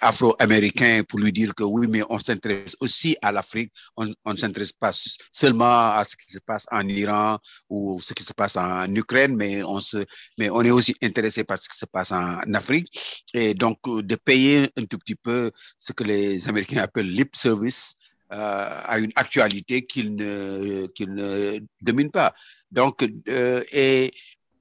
afro-américain 0.00 1.02
pour 1.06 1.18
lui 1.18 1.32
dire 1.32 1.54
que 1.54 1.62
oui, 1.62 1.86
mais 1.88 2.02
on 2.08 2.18
s'intéresse 2.18 2.74
aussi 2.80 3.16
à 3.22 3.30
l'Afrique. 3.32 3.72
On 3.96 4.06
ne 4.06 4.36
s'intéresse 4.36 4.72
pas 4.72 4.90
seulement 5.32 5.90
à 5.92 6.04
ce 6.04 6.16
qui 6.16 6.32
se 6.32 6.38
passe 6.38 6.66
en 6.70 6.86
Iran 6.88 7.38
ou 7.68 8.00
ce 8.00 8.14
qui 8.14 8.24
se 8.24 8.32
passe 8.32 8.56
en 8.56 8.92
Ukraine, 8.94 9.36
mais 9.36 9.62
on, 9.62 9.80
se, 9.80 9.98
mais 10.38 10.50
on 10.50 10.62
est 10.62 10.70
aussi 10.70 10.94
intéressé 11.02 11.44
par 11.44 11.58
ce 11.58 11.68
qui 11.68 11.76
se 11.76 11.86
passe 11.86 12.12
en 12.12 12.40
Afrique. 12.54 12.88
Et 13.34 13.54
donc, 13.54 13.78
de 13.84 14.16
payer 14.16 14.68
un 14.76 14.84
tout 14.84 14.98
petit 14.98 15.16
peu 15.16 15.50
ce 15.78 15.92
que 15.92 16.04
les 16.04 16.48
Américains 16.48 16.82
appellent 16.82 17.10
lip 17.10 17.36
service 17.36 17.94
euh, 17.94 17.99
à 18.30 18.98
une 18.98 19.12
actualité 19.16 19.84
qu'il 19.86 20.14
ne, 20.14 20.86
qu'il 20.94 21.14
ne 21.14 21.58
domine 21.82 22.10
pas. 22.10 22.34
Donc, 22.70 23.04
euh, 23.28 23.62
et 23.72 24.12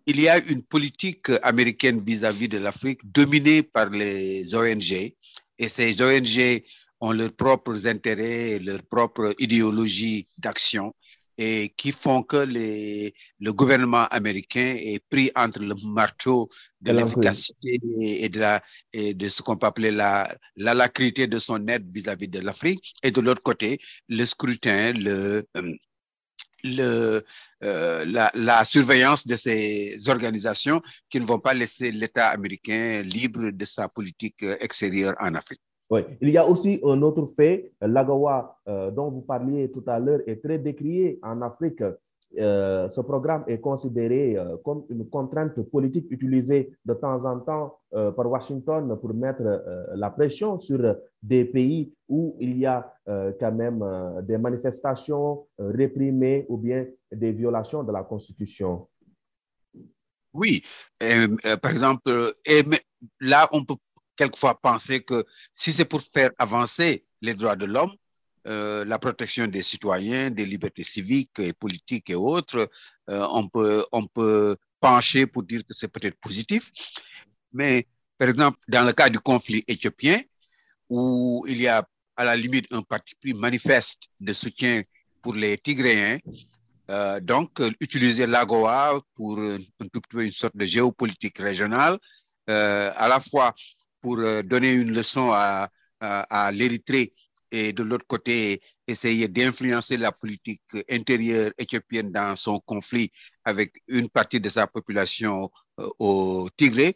il 0.07 0.19
y 0.19 0.27
a 0.27 0.39
une 0.39 0.63
politique 0.63 1.27
américaine 1.43 2.01
vis-à-vis 2.03 2.47
-vis 2.47 2.49
de 2.49 2.57
l'Afrique 2.57 3.01
dominée 3.03 3.61
par 3.61 3.89
les 3.89 4.55
ONG, 4.55 4.91
et 5.59 5.67
ces 5.69 6.01
ONG 6.01 6.63
ont 7.01 7.11
leurs 7.11 7.31
propres 7.31 7.87
intérêts, 7.87 8.59
leur 8.59 8.81
propre 8.83 9.35
idéologie 9.39 10.27
d'action 10.37 10.93
et 11.41 11.73
qui 11.77 11.93
font 11.93 12.21
que 12.21 12.35
les, 12.35 13.13
le 13.39 13.53
gouvernement 13.53 14.05
américain 14.07 14.75
est 14.77 15.01
pris 15.09 15.31
entre 15.35 15.61
le 15.61 15.73
marteau 15.85 16.49
de 16.81 16.91
l'efficacité 16.91 17.79
et, 18.25 18.27
de, 18.27 18.39
la, 18.41 18.61
et 18.91 19.13
de 19.13 19.29
ce 19.29 19.41
qu'on 19.41 19.55
peut 19.55 19.67
appeler 19.67 19.91
la, 19.91 20.35
la 20.57 20.73
lacrité 20.73 21.27
de 21.27 21.39
son 21.39 21.65
aide 21.69 21.89
vis-à-vis 21.89 22.27
de 22.27 22.39
l'Afrique, 22.39 22.93
et 23.03 23.11
de 23.11 23.21
l'autre 23.21 23.41
côté, 23.41 23.79
le 24.09 24.25
scrutin, 24.25 24.91
le, 24.91 25.47
euh, 25.55 25.73
le, 26.65 27.23
euh, 27.63 28.03
la, 28.05 28.29
la, 28.33 28.65
surveillance 28.65 29.25
de 29.25 29.37
ces 29.37 29.97
organisations 30.09 30.81
qui 31.09 31.21
ne 31.21 31.25
vont 31.25 31.39
pas 31.39 31.53
laisser 31.53 31.89
l'État 31.91 32.27
américain 32.27 33.01
libre 33.01 33.51
de 33.51 33.63
sa 33.65 33.87
politique 33.87 34.43
extérieure 34.59 35.15
en 35.21 35.35
Afrique. 35.35 35.61
Oui. 35.89 36.01
Il 36.21 36.29
y 36.29 36.37
a 36.37 36.47
aussi 36.47 36.79
un 36.83 37.01
autre 37.01 37.31
fait, 37.35 37.71
l'AGOA 37.81 38.57
euh, 38.67 38.91
dont 38.91 39.09
vous 39.09 39.21
parliez 39.21 39.71
tout 39.71 39.83
à 39.87 39.99
l'heure 39.99 40.21
est 40.27 40.43
très 40.43 40.59
décrié 40.59 41.19
en 41.23 41.41
Afrique. 41.41 41.83
Euh, 42.37 42.87
ce 42.91 43.01
programme 43.01 43.43
est 43.47 43.59
considéré 43.59 44.37
euh, 44.37 44.55
comme 44.63 44.83
une 44.89 45.09
contrainte 45.09 45.59
politique 45.63 46.05
utilisée 46.11 46.71
de 46.85 46.93
temps 46.93 47.25
en 47.25 47.39
temps 47.39 47.75
par 47.91 48.29
Washington 48.29 48.95
pour 49.01 49.15
mettre 49.15 49.41
la 49.95 50.11
pression 50.11 50.59
sur 50.59 50.95
des 51.23 51.43
pays 51.43 51.91
où 52.07 52.35
il 52.39 52.55
y 52.59 52.67
a 52.67 52.93
quand 53.39 53.51
même 53.51 53.83
des 54.21 54.37
manifestations 54.37 55.47
réprimées 55.57 56.45
ou 56.49 56.57
bien 56.57 56.85
des 57.11 57.31
violations 57.31 57.81
de 57.81 57.91
la 57.91 58.03
Constitution. 58.03 58.87
Oui, 60.35 60.61
par 61.63 61.71
exemple, 61.71 62.31
et 62.45 62.61
là, 63.19 63.49
on 63.53 63.65
peut 63.65 63.73
quelquefois 64.19 64.59
penser 64.59 65.01
que 65.01 65.25
si 65.53 65.71
c'est 65.71 65.85
pour 65.85 66.01
faire 66.01 66.31
avancer 66.37 67.05
les 67.21 67.33
droits 67.33 67.55
de 67.55 67.65
l'homme, 67.65 67.93
la 68.45 68.97
protection 68.97 69.45
des 69.47 69.61
citoyens, 69.61 70.31
des 70.31 70.45
libertés 70.53 70.83
civiques 70.83 71.39
et 71.39 71.53
politiques 71.53 72.09
et 72.09 72.15
autres, 72.15 72.67
on, 73.07 73.47
peut, 73.47 73.85
on 73.91 74.07
peut 74.07 74.55
pencher 74.79 75.27
pour 75.27 75.43
dire 75.43 75.61
que 75.63 75.73
c'est 75.73 75.87
peut-être 75.87 76.19
positif. 76.19 76.71
Mais, 77.53 77.85
par 78.17 78.27
exemple, 78.29 78.57
dans 78.67 78.83
le 78.83 78.93
cas 78.93 79.09
du 79.09 79.19
conflit 79.19 79.63
éthiopien, 79.67 80.19
où 80.89 81.45
il 81.47 81.61
y 81.61 81.67
a 81.67 81.87
à 82.15 82.23
la 82.23 82.35
limite 82.35 82.67
un 82.73 82.81
parti 82.81 83.13
pris 83.15 83.33
manifeste 83.33 84.09
de 84.19 84.33
soutien 84.33 84.81
pour 85.21 85.33
les 85.35 85.57
Tigréens, 85.57 86.17
euh, 86.89 87.19
donc, 87.19 87.61
utiliser 87.79 88.25
l'AGOA 88.25 88.99
pour 89.15 89.39
un, 89.39 89.59
peu 90.09 90.25
une 90.25 90.31
sorte 90.31 90.57
de 90.57 90.65
géopolitique 90.65 91.37
régionale, 91.37 91.99
euh, 92.49 92.91
à 92.95 93.07
la 93.07 93.19
fois 93.19 93.53
pour 94.01 94.17
euh, 94.19 94.41
donner 94.43 94.71
une 94.71 94.93
leçon 94.93 95.31
à, 95.33 95.69
l'Érythrée 96.53 97.13
et 97.51 97.73
de 97.73 97.83
l'autre 97.83 98.05
côté, 98.07 98.61
essayer 98.87 99.27
d'influencer 99.27 99.97
la 99.97 100.13
politique 100.13 100.61
intérieure 100.89 101.51
éthiopienne 101.57 102.09
dans 102.11 102.35
son 102.37 102.59
conflit 102.59 103.11
avec 103.43 103.81
une 103.87 104.07
partie 104.07 104.39
de 104.39 104.47
sa 104.49 104.65
population 104.65 105.49
euh, 105.79 105.89
au 105.99 106.49
Tigré. 106.55 106.93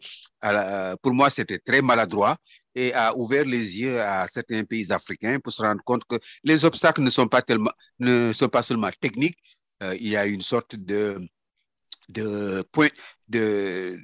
pour 1.02 1.12
moi, 1.12 1.28
c'était 1.28 1.58
très 1.58 1.82
maladroit 1.82 2.38
et 2.74 2.92
a 2.94 3.14
ouvert 3.16 3.44
les 3.44 3.78
yeux 3.78 4.00
à 4.00 4.26
certains 4.28 4.64
pays 4.64 4.90
africains 4.90 5.38
pour 5.38 5.52
se 5.52 5.62
rendre 5.62 5.82
compte 5.84 6.04
que 6.04 6.16
les 6.42 6.64
obstacles 6.64 7.02
ne 7.02 7.10
sont 7.10 7.28
pas, 7.28 7.42
tellement, 7.42 7.72
ne 7.98 8.32
sont 8.32 8.48
pas 8.48 8.62
seulement 8.62 8.90
techniques, 9.00 9.38
euh, 9.82 9.94
il 10.00 10.08
y 10.08 10.16
a 10.16 10.26
une 10.26 10.42
sorte 10.42 10.76
de 10.76 11.20
de 12.08 12.62
point 12.72 12.88
de, 13.28 13.98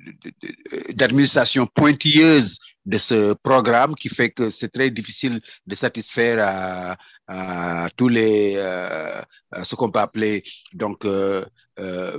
d'administration 0.94 1.66
pointilleuse 1.66 2.58
de 2.86 2.98
ce 2.98 3.34
programme 3.34 3.94
qui 3.94 4.08
fait 4.08 4.30
que 4.30 4.50
c'est 4.50 4.68
très 4.68 4.90
difficile 4.90 5.40
de 5.66 5.74
satisfaire 5.74 6.96
à, 7.28 7.88
tous 7.96 8.08
les 8.08 8.54
euh, 8.56 9.20
ce 9.62 9.76
qu'on 9.76 9.90
peut 9.90 10.00
appeler 10.00 10.42
donc 10.72 11.04
euh, 11.04 11.44
euh, 11.78 12.18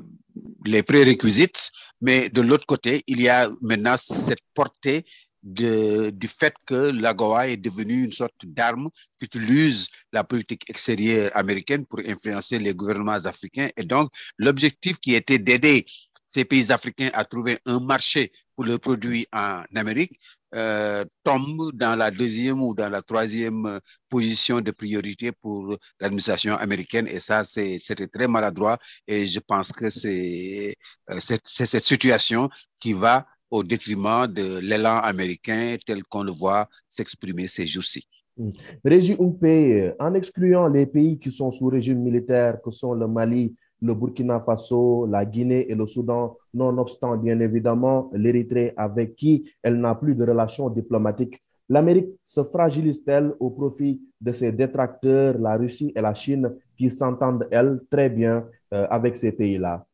les 0.66 0.84
prérequisites. 0.84 1.72
Mais 2.00 2.30
de 2.30 2.42
l'autre 2.42 2.66
côté 2.66 3.04
il 3.08 3.20
y 3.20 3.28
a 3.28 3.50
maintenant 3.62 3.98
cette 3.98 4.40
portée 4.54 5.06
du 5.44 6.28
fait 6.28 6.54
que 6.66 6.92
l'AGOA 6.92 7.48
est 7.50 7.58
devenue 7.58 8.04
une 8.04 8.12
sorte 8.12 8.46
d'arme 8.46 8.90
qu'utilise 9.20 9.88
la 10.14 10.24
politique 10.24 10.70
extérieure 10.70 11.32
américaine 11.34 11.86
pour 11.86 12.00
influencer 12.00 12.60
les 12.60 12.74
gouvernements 12.74 13.26
africains. 13.26 13.70
Et 13.76 13.84
donc, 13.84 14.10
l'objectif 14.38 15.00
qui 15.00 15.16
était 15.16 15.40
d'aider 15.40 15.86
ces 16.28 16.46
pays 16.46 16.72
africains 16.72 17.10
à 17.14 17.26
trouver 17.26 17.60
un 17.66 17.80
marché 17.80 18.32
pour 18.56 18.64
leurs 18.66 18.80
produits 18.80 19.28
en 19.34 19.64
Amérique 19.76 20.18
euh, 20.54 21.04
tombe 21.24 21.72
dans 21.74 21.96
la 21.96 22.12
deuxième 22.12 22.62
ou 22.62 22.74
dans 22.74 22.90
la 22.90 23.02
troisième 23.02 23.80
position 24.10 24.62
de 24.62 24.72
priorité 24.72 25.32
pour 25.32 25.76
l'administration 26.00 26.56
américaine. 26.56 27.08
Et 27.08 27.20
ça, 27.20 27.44
c'était 27.44 28.08
très 28.08 28.28
maladroit. 28.28 28.78
Et 29.08 29.28
je 29.28 29.40
pense 29.40 29.72
que 29.72 29.90
c'est 29.90 30.76
euh, 31.10 31.20
cette 31.20 31.86
situation 31.86 32.50
qui 32.80 32.94
va 32.94 33.26
au 33.52 33.64
détriment 33.64 34.26
de 34.28 34.60
l'élan 34.60 34.98
américain 35.00 35.76
tel 35.86 36.04
qu'on 36.04 36.24
le 36.24 36.32
voit 36.32 36.68
s'exprimer 36.88 37.48
ces 37.48 37.68
jours-ci. 37.68 38.08
Hmm. 38.38 38.52
Régis 38.84 39.18
Oupé, 39.20 39.92
en 40.00 40.14
excluant 40.14 40.68
les 40.70 40.86
pays 40.86 41.20
qui 41.20 41.32
sont 41.32 41.52
sous 41.52 41.68
régime 41.68 42.00
militaire, 42.00 42.62
que 42.62 42.72
sont 42.72 42.94
le 42.94 43.08
Mali, 43.08 43.54
le 43.82 43.94
Burkina 43.94 44.40
Faso, 44.40 45.06
la 45.06 45.26
Guinée 45.26 45.70
et 45.70 45.76
le 45.76 45.86
Soudan, 45.86 46.38
nonobstant 46.54 47.18
bien 47.18 47.40
évidemment 47.40 48.10
l'Érythrée 48.14 48.74
avec 48.78 49.16
qui 49.16 49.52
elle 49.62 49.80
n'a 49.80 49.96
plus 49.96 50.16
de 50.16 50.24
relations 50.24 50.70
diplomatiques, 50.70 51.42
l'Amérique 51.68 52.10
se 52.24 52.44
fragilise-t-elle 52.44 53.34
au 53.40 53.52
profit 53.52 54.02
de 54.20 54.32
ses 54.32 54.52
détracteurs, 54.52 55.38
la 55.40 55.58
Russie 55.58 55.92
et 55.96 56.02
la 56.02 56.14
Chine, 56.14 56.54
qui 56.78 56.90
s'entendent, 56.90 57.48
elles, 57.52 57.80
très 57.90 58.10
bien 58.10 58.46
euh, 58.74 58.88
avec 58.90 59.18
ces 59.18 59.32
pays-là? 59.32 59.86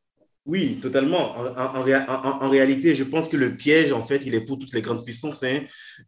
Oui, 0.47 0.79
totalement. 0.81 1.37
En, 1.37 1.83
en, 2.41 2.49
réalité, 2.49 2.95
je 2.95 3.03
pense 3.03 3.27
que 3.27 3.35
le 3.35 3.57
piège, 3.57 3.91
en 3.91 4.01
fait, 4.01 4.25
il 4.25 4.33
est 4.33 4.45
pour 4.45 4.57
toutes 4.57 4.73
les 4.73 4.81
grandes 4.81 5.03
puissances 5.03 5.43
hein, 5.43 5.59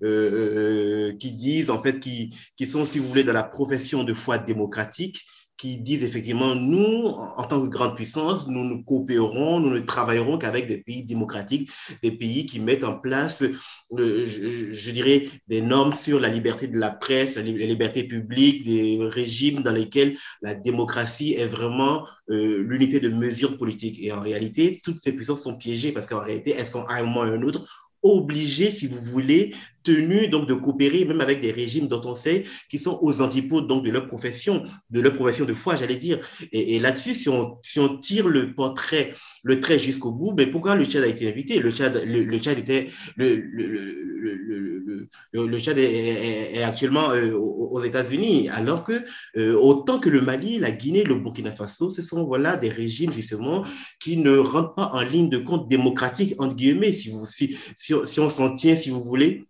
euh, 0.02 1.10
euh, 1.12 1.18
qui 1.18 1.34
disent, 1.34 1.70
en 1.70 1.82
fait, 1.82 2.00
qui, 2.00 2.34
qui 2.56 2.66
sont, 2.66 2.86
si 2.86 3.00
vous 3.00 3.08
voulez, 3.08 3.26
dans 3.26 3.34
la 3.34 3.44
profession 3.44 4.06
de 4.06 4.14
foi 4.14 4.38
démocratique 4.38 5.26
qui 5.60 5.78
disent 5.78 6.04
effectivement, 6.04 6.56
nous, 6.56 7.08
en 7.08 7.44
tant 7.44 7.62
que 7.62 7.68
grande 7.68 7.96
puissance, 7.96 8.48
nous 8.48 8.64
ne 8.64 8.82
coopérons, 8.82 9.60
nous 9.60 9.72
ne 9.72 9.80
travaillerons 9.80 10.38
qu'avec 10.38 10.68
des 10.68 10.78
pays 10.78 11.04
démocratiques, 11.04 11.70
des 12.02 12.12
pays 12.12 12.46
qui 12.46 12.62
mettent 12.62 12.86
en 12.86 12.98
place, 12.98 13.44
euh, 13.44 14.26
je, 14.26 14.92
dirais, 14.92 15.28
des 15.48 15.62
normes 15.62 15.94
sur 15.94 16.22
la 16.22 16.30
liberté 16.30 16.70
de 16.70 16.80
la 16.80 16.92
presse, 16.92 17.36
la, 17.36 17.42
liberté 17.42 18.06
publique, 18.06 18.64
des 18.66 18.98
régimes 19.02 19.62
dans 19.62 19.74
lesquels 19.74 20.18
la 20.42 20.56
démocratie 20.56 21.34
est 21.34 21.46
vraiment 21.46 22.08
euh, 22.30 22.64
l'unité 22.64 23.02
de 23.02 23.10
mesure 23.10 23.58
politique. 23.58 24.00
Et 24.02 24.14
en 24.14 24.22
réalité, 24.22 24.80
toutes 24.82 25.00
ces 25.00 25.12
puissances 25.12 25.44
sont 25.44 25.58
piégées 25.58 25.92
parce 25.92 26.08
qu'en 26.08 26.22
réalité, 26.22 26.56
elles 26.58 26.68
sont 26.68 26.86
à 26.86 26.96
un 26.96 27.04
moment 27.04 27.20
ou 27.20 27.24
à 27.24 27.28
un 27.28 27.42
autre 27.42 27.89
obligées, 28.02 28.72
si 28.72 28.88
vous 28.88 29.00
voulez, 29.02 29.54
tenus 29.84 30.30
donc 30.30 30.48
de 30.48 30.54
coopérer 30.54 31.06
même 31.06 31.22
avec 31.22 31.42
des 31.42 31.52
régimes 31.52 31.88
dont 31.88 32.02
on 32.06 32.16
sait 32.16 32.44
qui 32.70 32.80
sont 32.80 33.00
aux 33.02 33.22
antipodes 33.22 33.68
donc 33.68 33.86
de 33.86 33.92
leur 33.92 34.08
profession, 34.08 34.64
de 34.90 35.00
leur 35.00 35.14
profession 35.14 35.46
de 35.46 35.54
foi, 35.54 35.76
j'allais 35.76 35.96
dire. 35.96 36.20
Et, 36.52 36.80
là-dessus, 36.80 37.14
si 37.14 37.30
on, 37.30 37.58
si 37.62 37.80
on 37.80 37.98
tire 37.98 38.28
le 38.28 38.54
portrait, 38.54 39.14
le 39.44 39.60
trait 39.60 39.80
jusqu'au 39.80 40.12
bout, 40.12 40.34
mais 40.36 40.48
pourquoi 40.48 40.76
le 40.76 40.86
Tchad 40.86 41.04
a 41.04 41.08
été 41.08 41.30
invité? 41.30 41.60
Le 41.60 41.72
Tchad, 41.72 42.04
le, 42.06 42.38
Tchad 42.38 42.58
était 42.60 42.90
le, 43.16 43.36
le, 43.36 45.10
le 45.34 45.60
Tchad 45.60 45.78
est, 45.78 46.62
actuellement 46.64 47.12
euh, 47.12 47.34
aux 47.34 47.82
États-Unis, 47.84 48.50
alors 48.50 48.84
que 48.84 49.04
euh, 49.38 49.56
autant 49.56 50.00
que 50.00 50.10
le 50.10 50.22
Mali, 50.22 50.60
la 50.60 50.72
Guinée, 50.72 51.04
le 51.04 51.16
Burkina 51.16 51.52
Faso, 51.52 51.90
ce 51.90 52.02
sont 52.02 52.26
voilà 52.26 52.58
des 52.58 52.70
régimes 52.70 53.12
justement 53.12 53.64
qui 54.00 54.18
ne 54.18 54.38
rentrent 54.38 54.76
pas 54.76 54.92
en 54.94 55.02
ligne 55.02 55.30
de 55.30 55.38
compte 55.38 55.70
démocratique 55.70 56.36
entre 56.38 56.56
guillemets, 56.56 56.94
si 56.94 57.10
vous 57.10 57.26
si, 57.26 57.58
si, 57.78 57.89
si 58.06 58.20
on 58.20 58.30
s'en 58.30 58.56
tient, 58.56 58.76
si 58.76 58.90
vous 58.90 59.04
voulez 59.04 59.46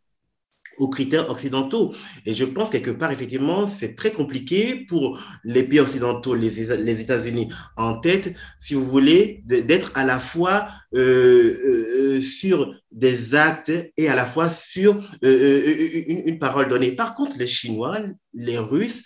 aux 0.80 0.88
critères 0.88 1.30
occidentaux. 1.30 1.94
Et 2.26 2.34
je 2.34 2.46
pense 2.46 2.70
quelque 2.70 2.90
part, 2.92 3.12
effectivement, 3.12 3.68
c'est 3.68 3.96
très 3.96 4.12
compliqué 4.12 4.86
pour 4.88 5.20
les 5.44 5.64
pays 5.64 5.80
occidentaux, 5.80 6.34
les, 6.34 6.50
les 6.50 7.02
États-Unis 7.02 7.50
en 7.78 8.00
tête, 8.00 8.34
si 8.60 8.74
vous 8.74 8.86
voulez, 8.86 9.44
d'être 9.46 9.92
à 9.94 10.06
la 10.06 10.20
fois 10.20 10.70
euh, 10.96 11.58
euh, 11.66 12.22
sur 12.22 12.74
des 12.92 13.36
actes 13.36 13.72
et 13.98 14.10
à 14.10 14.16
la 14.16 14.26
fois 14.26 14.50
sur 14.50 15.04
euh, 15.24 16.04
une, 16.08 16.24
une, 16.26 16.40
parole 16.40 16.70
donnée. 16.70 16.94
Par 16.94 17.14
contre, 17.14 17.38
les 17.38 17.48
Chinois, 17.48 18.00
les 18.34 18.58
Russes, 18.58 19.04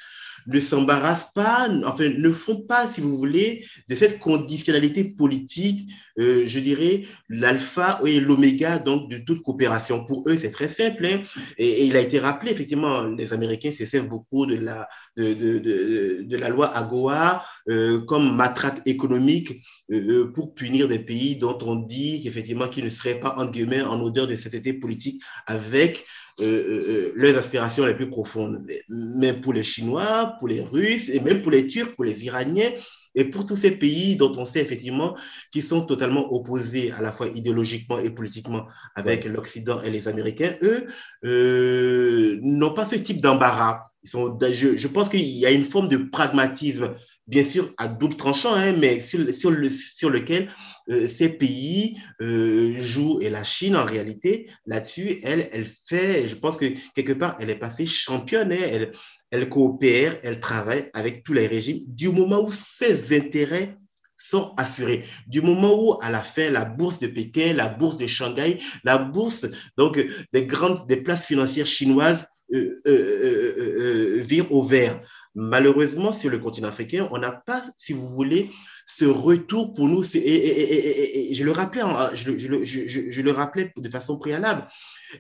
ne 0.48 0.60
s'embarrassent 0.60 1.32
pas, 1.34 1.70
enfin, 1.86 2.10
ne 2.10 2.30
font 2.32 2.62
pas, 2.62 2.88
si 2.88 3.02
vous 3.02 3.18
voulez, 3.18 3.66
de 3.90 3.96
cette 3.96 4.20
conditionnalité 4.20 5.04
politique, 5.04 5.90
euh, 6.20 6.44
je 6.46 6.60
dirais, 6.60 7.04
l'alpha 7.30 8.00
et 8.06 8.20
l'oméga 8.20 8.80
donc 8.80 9.10
de 9.10 9.18
toute 9.18 9.42
coopération. 9.42 10.06
Pour 10.06 10.30
eux, 10.30 10.38
c'est 10.38 10.52
très 10.52 10.70
simple. 10.70 11.06
Hein. 11.06 11.24
Et, 11.58 11.86
il 11.86 11.98
a 11.98 12.02
été 12.02 12.20
rappelé, 12.20 12.52
effectivement, 12.52 13.04
les 13.04 13.34
Américains 13.34 13.72
se 13.72 13.86
servent 13.86 14.08
beaucoup 14.08 14.46
de 14.46 14.56
la, 14.56 14.88
de, 15.18 15.34
de, 15.34 16.24
de, 16.24 16.38
la 16.38 16.50
loi 16.50 16.76
AGOA 16.76 17.44
euh, 17.70 18.02
comme 18.02 18.36
matraque 18.36 18.82
économique 18.86 19.64
euh, 19.92 20.32
pour 20.34 20.54
punir 20.54 20.88
des 20.88 21.00
pays 21.00 21.36
dont 21.36 21.58
on 21.62 21.76
dit 21.76 22.22
qu'effectivement 22.22 22.68
qu'ils 22.68 22.86
ne 22.86 22.90
seraient 22.90 23.20
pas, 23.20 23.36
entre 23.38 23.52
guillemets, 23.52 23.82
en 23.82 24.00
odeur 24.02 24.28
de 24.28 24.36
cette 24.36 24.54
politique 24.80 25.22
avec 25.48 26.06
leurs 26.40 27.38
aspirations 27.38 27.86
les 27.86 27.94
plus 27.94 28.10
profondes. 28.10 28.66
Mais 28.90 29.34
pour 29.34 29.54
les 29.54 29.64
Chinois, 29.64 30.36
pour 30.40 30.48
les 30.48 30.62
Russes 30.62 31.10
et 31.10 31.20
même 31.20 31.42
pour 31.42 31.52
les 31.52 31.68
Turcs, 31.68 31.96
pour 31.96 32.06
les 32.06 32.26
Iraniens, 32.26 32.72
et 33.16 33.26
pour 33.26 33.46
tous 33.46 33.56
ces 33.56 33.72
pays 33.72 34.16
dont 34.16 34.34
on 34.38 34.46
sait 34.46 34.62
effectivement 34.62 35.16
qu'ils 35.52 35.64
sont 35.64 35.86
totalement 35.86 36.34
opposés 36.34 36.92
à 36.92 37.02
la 37.02 37.12
fois 37.12 37.28
idéologiquement 37.28 38.00
et 38.00 38.10
politiquement 38.10 38.66
avec 38.96 39.26
l'Occident 39.26 39.82
et 39.82 39.92
les 39.92 40.08
Américains, 40.08 40.56
eux 40.64 40.86
euh, 41.26 42.40
n'ont 42.42 42.74
pas 42.74 42.86
ce 42.86 42.96
type 42.96 43.22
d'embarras. 43.22 43.84
Je, 44.04 44.76
je 44.76 44.88
pense 44.88 45.10
qu'il 45.10 45.22
y 45.22 45.46
a 45.46 45.52
une 45.52 45.64
forme 45.64 45.88
de 45.90 45.98
pragmatisme 45.98 46.94
bien 47.28 47.44
sûr 47.44 47.74
à 47.78 47.88
double 47.88 48.16
tranchant, 48.16 48.54
hein, 48.54 48.74
mais 48.78 49.00
sur, 49.00 49.34
sur, 49.34 49.52
le, 49.52 49.70
sur 49.70 50.10
lequel 50.10 50.52
euh, 50.90 51.08
ces 51.08 51.30
pays 51.30 51.98
euh, 52.22 52.76
jouent. 52.80 53.20
Et 53.22 53.30
la 53.30 53.44
Chine, 53.44 53.76
en 53.76 53.86
réalité, 53.86 54.50
là-dessus, 54.66 55.20
elle, 55.24 55.50
elle 55.52 55.66
fait, 55.66 56.28
je 56.28 56.36
pense 56.36 56.58
que 56.58 56.66
quelque 56.96 57.14
part, 57.14 57.38
elle 57.40 57.50
est 57.50 57.60
passée 57.60 57.86
championne. 57.86 58.52
Hein, 58.52 58.62
elle, 58.64 58.92
elle 59.32 59.50
coopère, 59.50 60.20
elle 60.24 60.40
travaille 60.40 60.90
avec 60.94 61.24
tous 61.24 61.34
les 61.34 61.48
régimes 61.48 61.80
du 61.88 62.10
moment 62.10 62.44
où 62.44 62.52
ses 62.52 63.18
intérêts 63.18 63.78
sont 64.18 64.54
assurés. 64.58 65.04
Du 65.28 65.42
moment 65.42 65.76
où, 65.76 65.98
à 66.02 66.10
la 66.10 66.24
fin, 66.24 66.50
la 66.50 66.66
bourse 66.66 67.00
de 67.00 67.08
Pékin, 67.08 67.54
la 67.54 67.68
bourse 67.68 67.98
de 67.98 68.08
Shanghai, 68.08 68.60
la 68.84 68.98
bourse 68.98 69.46
donc 69.78 70.00
des 70.32 70.46
grandes 70.46 70.88
des 70.88 70.98
places 70.98 71.26
financières 71.26 71.66
chinoises 71.66 72.28
euh, 72.54 72.76
euh, 72.86 74.22
vire 74.22 74.52
au 74.52 74.62
vert. 74.62 75.02
Malheureusement, 75.36 76.12
sur 76.12 76.30
le 76.30 76.38
continent 76.38 76.68
africain, 76.68 77.08
on 77.12 77.18
n'a 77.18 77.32
pas, 77.32 77.64
si 77.76 77.92
vous 77.92 78.08
voulez, 78.08 78.52
ce 78.86 79.06
retour 79.06 79.74
pour 79.74 79.88
nous, 79.88 80.04
et, 80.16 81.30
je 81.34 81.44
le 81.44 81.52
rappelais, 81.52 81.82
je, 82.14 82.38
je, 82.38 83.22
le 83.22 83.32
rappelais 83.32 83.74
de 83.76 83.90
façon 83.90 84.18
préalable. 84.18 84.68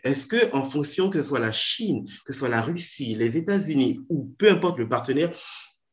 Est-ce 0.03 0.27
que 0.27 0.53
en 0.53 0.63
fonction 0.63 1.09
que 1.09 1.21
ce 1.21 1.27
soit 1.29 1.39
la 1.39 1.51
Chine, 1.51 2.05
que 2.25 2.33
ce 2.33 2.39
soit 2.39 2.49
la 2.49 2.61
Russie, 2.61 3.15
les 3.15 3.37
États-Unis 3.37 4.01
ou 4.09 4.31
peu 4.37 4.51
importe 4.51 4.79
le 4.79 4.87
partenaire, 4.87 5.31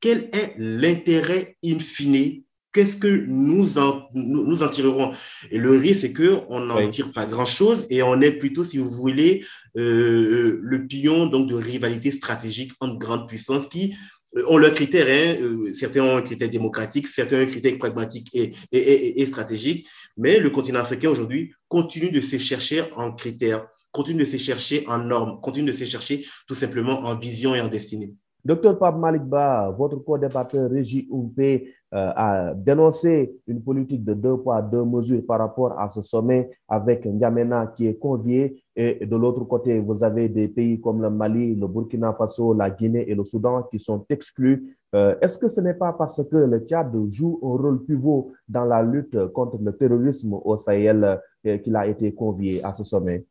quel 0.00 0.28
est 0.33 0.54
l'intérêt 0.59 1.56
in 1.64 1.78
fine 1.78 2.42
Qu'est-ce 2.72 2.96
que 2.96 3.24
nous 3.26 3.78
en, 3.78 4.02
nous, 4.14 4.62
en 4.62 4.68
tirerons? 4.68 5.12
Et 5.50 5.59
le 5.59 5.72
risque, 5.72 6.00
c'est 6.00 6.12
qu'on 6.12 6.61
n'en 6.61 6.88
tire 6.88 7.12
pas 7.12 7.26
grand-chose 7.26 7.87
et 7.90 8.02
on 8.02 8.20
est 8.20 8.33
plutôt, 8.33 8.62
si 8.62 8.78
vous 8.78 8.90
voulez, 8.90 9.44
euh, 9.76 10.61
le 10.62 10.87
pion 10.87 11.26
donc, 11.26 11.48
de 11.48 11.56
rivalité 11.56 12.12
stratégique 12.12 12.72
entre 12.80 12.96
grandes 12.98 13.26
puissances 13.26 13.66
qui 13.66 13.94
euh, 14.37 14.44
ont 14.46 14.56
leurs 14.56 14.72
critères. 14.72 15.06
Hein. 15.09 15.42
Euh, 15.42 15.72
certains 15.72 16.04
ont 16.04 16.16
un 16.16 16.22
critère 16.22 16.48
démocratique, 16.48 17.09
certains 17.09 17.38
ont 17.38 17.42
un 17.42 17.46
critère 17.46 17.76
pragmatique 17.76 18.28
et, 18.35 18.52
et, 18.70 19.20
et, 19.20 19.26
stratégique. 19.26 19.88
Mais 20.16 20.38
le 20.38 20.50
continent 20.50 20.80
africain 20.80 21.11
aujourd'hui 21.11 21.52
continue 21.66 22.12
de 22.12 22.20
se 22.20 22.38
chercher 22.38 22.85
en 22.94 23.12
critères, 23.12 23.66
continue 23.90 24.20
de 24.20 24.28
se 24.28 24.37
chercher 24.37 24.87
en 24.87 24.98
normes, 24.98 25.40
continue 25.40 25.72
de 25.72 25.76
se 25.76 25.85
chercher 25.85 26.24
tout 26.46 26.54
simplement 26.54 27.00
en 27.00 27.18
vision 27.18 27.52
et 27.56 27.61
en 27.61 27.68
destinée. 27.68 28.14
Docteur 28.44 28.78
Pape 28.78 28.96
Malikba, 28.96 29.74
votre 29.76 29.96
co-débatteur 29.96 30.70
Régie 30.70 31.06
Oumpé 31.11 31.66
euh, 31.66 31.80
a 31.92 32.55
dénoncé 32.55 33.35
une 33.46 33.62
politique 33.62 34.05
de 34.05 34.14
deux 34.14 34.37
poids, 34.37 34.62
deux 34.62 34.85
mesures 34.85 35.22
par 35.26 35.40
rapport 35.40 35.79
à 35.79 35.90
ce 35.90 36.03
sommet 36.03 36.50
avec 36.68 37.05
N'Djamena 37.05 37.72
qui 37.76 37.87
est 37.87 37.98
convié. 37.98 38.62
Et 38.76 39.05
de 39.05 39.16
l'autre 39.16 39.44
côté, 39.44 39.79
vous 39.81 40.05
avez 40.05 40.29
des 40.29 40.48
pays 40.48 40.81
comme 40.81 41.03
le 41.03 41.11
Mali, 41.11 41.57
le 41.57 41.66
Burkina 41.66 42.14
Faso, 42.14 42.55
la 42.55 42.70
Guinée 42.70 43.11
et 43.11 43.14
le 43.14 43.24
Soudan 43.24 43.64
qui 43.64 43.81
sont 43.81 44.05
exclus. 44.09 44.76
Euh, 44.94 45.14
est-ce 45.20 45.38
que 45.38 45.48
ce 45.48 45.61
n'est 45.61 45.74
pas 45.74 45.92
parce 45.92 46.22
que 46.24 46.37
le 46.37 46.61
Tchad 46.61 46.92
joue 47.09 47.38
un 47.42 47.62
rôle 47.62 47.85
pivot 47.85 48.33
dans 48.48 48.64
la 48.64 48.83
lutte 48.83 49.26
contre 49.29 49.59
le 49.62 49.72
terrorisme 49.72 50.35
au 50.35 50.57
Sahel 50.57 51.20
euh, 51.46 51.59
qu'il 51.59 51.76
a 51.76 51.87
été 51.87 52.12
convié 52.12 52.64
à 52.64 52.72
ce 52.72 52.85
sommet? 52.85 53.24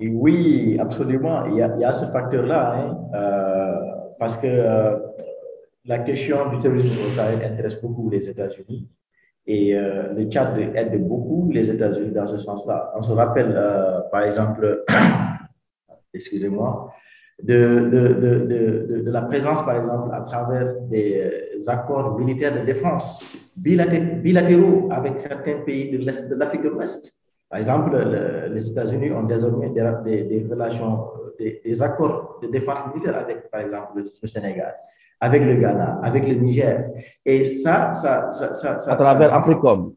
oui, 0.00 0.76
absolument. 0.78 1.46
Il 1.46 1.56
y 1.56 1.62
a, 1.62 1.92
ce 1.92 2.04
facteur-là, 2.06 2.74
hein. 2.74 2.98
euh, 3.14 3.76
parce 4.18 4.36
que 4.36 4.46
euh, 4.46 4.98
la 5.86 5.98
question 6.00 6.50
du 6.50 6.58
terrorisme 6.58 6.96
au 7.06 7.10
Sahel 7.10 7.44
intéresse 7.44 7.80
beaucoup 7.80 8.10
les 8.10 8.28
États-Unis 8.28 8.88
et 9.46 9.76
euh, 9.76 10.12
le 10.14 10.24
Tchad 10.24 10.58
aide 10.58 11.06
beaucoup 11.06 11.50
les 11.52 11.70
États-Unis 11.70 12.10
dans 12.12 12.26
ce 12.26 12.38
sens-là. 12.38 12.92
On 12.96 13.02
se 13.02 13.12
rappelle, 13.12 13.56
par 14.10 14.22
exemple, 14.22 14.84
excusez-moi, 16.14 16.92
de, 17.42 19.02
la 19.06 19.22
présence, 19.22 19.64
par 19.64 19.76
exemple, 19.76 20.14
à 20.14 20.22
travers 20.22 20.74
des 20.82 21.68
accords 21.68 22.18
militaires 22.18 22.58
de 22.58 22.64
défense 22.64 23.20
bilatéraux 23.56 24.88
avec 24.90 25.20
certains 25.20 25.58
pays 25.60 25.90
de 25.90 26.34
l'Afrique 26.34 26.62
de 26.62 26.70
l'Ouest. 26.70 27.14
Par 27.48 27.58
exemple, 27.58 27.96
les 28.52 28.70
États-Unis 28.70 29.12
ont 29.12 29.24
désormais 29.24 29.70
des, 29.70 30.46
relations, 30.50 31.06
des, 31.38 31.82
accords 31.82 32.40
de 32.42 32.48
défense 32.48 32.80
militaire 32.88 33.16
avec, 33.18 33.50
par 33.50 33.60
exemple, 33.60 34.02
le, 34.22 34.26
Sénégal, 34.26 34.74
avec 35.20 35.42
le 35.42 35.56
Ghana, 35.56 36.00
avec 36.02 36.26
le 36.26 36.34
Niger. 36.34 36.90
Et 37.24 37.44
ça, 37.44 37.92
ça, 37.92 38.30
ça, 38.30 38.76
à 38.86 38.96
travers 38.96 39.34
Africom. 39.34 39.92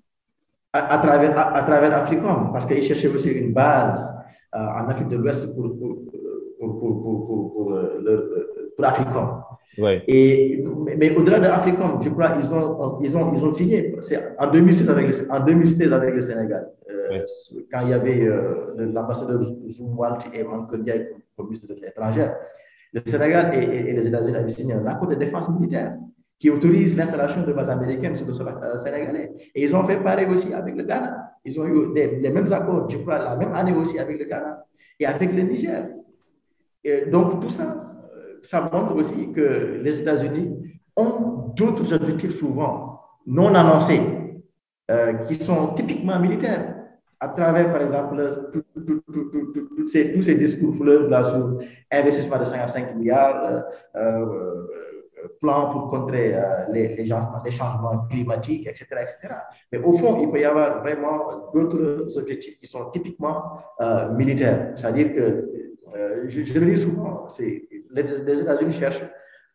À, 0.71 0.97
travers, 0.99 1.37
à, 1.37 1.63
travers 1.63 1.93
Africom, 1.93 2.51
parce 2.51 2.65
qu'ils 2.65 2.83
cherchaient 2.83 3.07
aussi 3.07 3.31
une 3.31 3.53
base 3.53 4.13
euh, 4.55 4.59
en 4.59 4.87
Afrique 4.87 5.07
de 5.09 5.17
l'Ouest 5.17 5.53
pour, 5.55 5.77
pour, 5.77 6.79
pour, 6.79 6.79
pour, 6.79 7.53
pour, 7.53 7.73
euh, 7.73 8.71
pour 8.75 8.85
Africom. 8.85 9.41
Et, 10.07 10.63
mais, 10.97 11.15
au-delà 11.15 11.39
de 11.39 11.45
Africom, 11.45 11.99
je 12.01 12.09
crois 12.09 12.31
qu'ils 12.31 12.53
ont, 12.53 12.99
ils 13.01 13.15
ont, 13.15 13.33
ils 13.33 13.45
ont 13.45 13.53
signé 13.53 13.95
en 14.37 14.51
2016 14.51 14.89
avec 14.89 15.07
le, 15.07 15.31
en 15.31 15.39
2016 15.39 15.93
avec 15.93 16.15
le 16.15 16.21
Sénégal, 16.21 16.69
euh, 16.89 17.19
quand 17.71 17.81
il 17.81 17.89
y 17.89 17.93
avait 17.93 18.25
euh, 18.25 18.73
l'ambassadeur 18.77 19.41
Zoumwalt 19.69 20.19
et 20.33 20.43
Mankodia 20.43 20.95
comme 21.37 21.45
ministre 21.47 21.71
Affaires 21.73 21.89
étrangères. 21.89 22.35
Le 22.93 23.01
Sénégal 23.05 23.53
et, 23.53 23.93
les 23.93 24.07
États-Unis 24.07 24.35
avaient 24.37 24.47
signé 24.49 24.73
un 24.73 24.85
accord 24.85 25.07
de 25.07 25.15
défense 25.15 25.49
militaire 25.49 25.95
qui 26.39 26.49
autorise 26.49 26.95
l'installation 26.95 27.43
de 27.43 27.51
bases 27.53 27.69
américaines 27.69 28.15
sur 28.15 28.25
le 28.25 28.33
euh, 28.33 28.79
sénégalais. 28.79 29.31
Et 29.53 29.63
ils 29.65 29.75
ont 29.75 29.83
fait 29.83 29.97
pareil 29.97 30.25
aussi 30.27 30.53
avec 30.53 30.75
le 30.75 30.83
Ghana. 30.83 31.33
Ils 31.43 31.59
ont 31.59 31.65
eu 31.65 31.93
les 31.93 32.29
mêmes 32.29 32.51
accords, 32.51 32.89
je 32.89 32.97
crois, 32.97 33.19
la 33.19 33.35
même 33.35 33.53
année 33.53 33.73
aussi 33.73 33.99
avec 33.99 34.17
le 34.17 34.25
Ghana 34.25 34.63
et 34.99 35.05
avec 35.05 35.33
le 35.33 35.41
Niger. 35.43 35.87
Donc, 37.11 37.41
tout 37.41 37.49
ça, 37.49 37.89
ça 38.41 38.61
montre 38.71 38.95
aussi 38.95 39.31
que 39.33 39.79
les 39.83 39.99
États-Unis 39.99 40.55
ont 40.95 41.51
d'autres 41.55 41.93
objectifs 41.93 42.37
souvent 42.37 42.99
non 43.25 43.53
annoncés, 43.53 44.01
euh, 44.89 45.13
qui 45.27 45.35
sont 45.35 45.67
typiquement 45.75 46.19
militaires, 46.19 46.78
à 47.19 47.27
travers, 47.29 47.71
par 47.71 47.81
exemple, 47.81 48.29
tous 49.75 49.87
ces, 49.87 50.35
discours 50.35 50.75
fleuves 50.75 51.09
là 51.09 51.23
sur 51.23 51.59
investissement 51.91 52.39
de 52.39 52.43
55 52.45 52.95
milliards, 52.95 53.43
euh, 53.45 53.61
euh, 53.95 54.65
plan 55.41 55.69
pour 55.71 55.89
contrer 55.89 56.33
les, 56.71 56.95
les, 56.95 57.05
changements, 57.51 58.07
climatiques, 58.09 58.67
etc., 58.67 58.85
etc. 59.01 59.35
Mais 59.71 59.79
au 59.79 59.97
fond, 59.97 60.21
il 60.21 60.31
peut 60.31 60.39
y 60.39 60.45
avoir 60.45 60.81
vraiment 60.81 61.51
d'autres 61.53 62.17
objectifs 62.17 62.57
qui 62.57 62.67
sont 62.67 62.89
typiquement 62.89 63.43
militaires. 64.15 64.71
C'est-à-dire 64.75 65.13
que, 65.13 65.49
je, 66.27 66.43
je, 66.45 66.59
le 66.59 66.65
dis 66.67 66.81
souvent, 66.81 67.27
c'est 67.27 67.67
les, 67.91 68.41
États-Unis 68.41 68.73
cherchent 68.73 69.03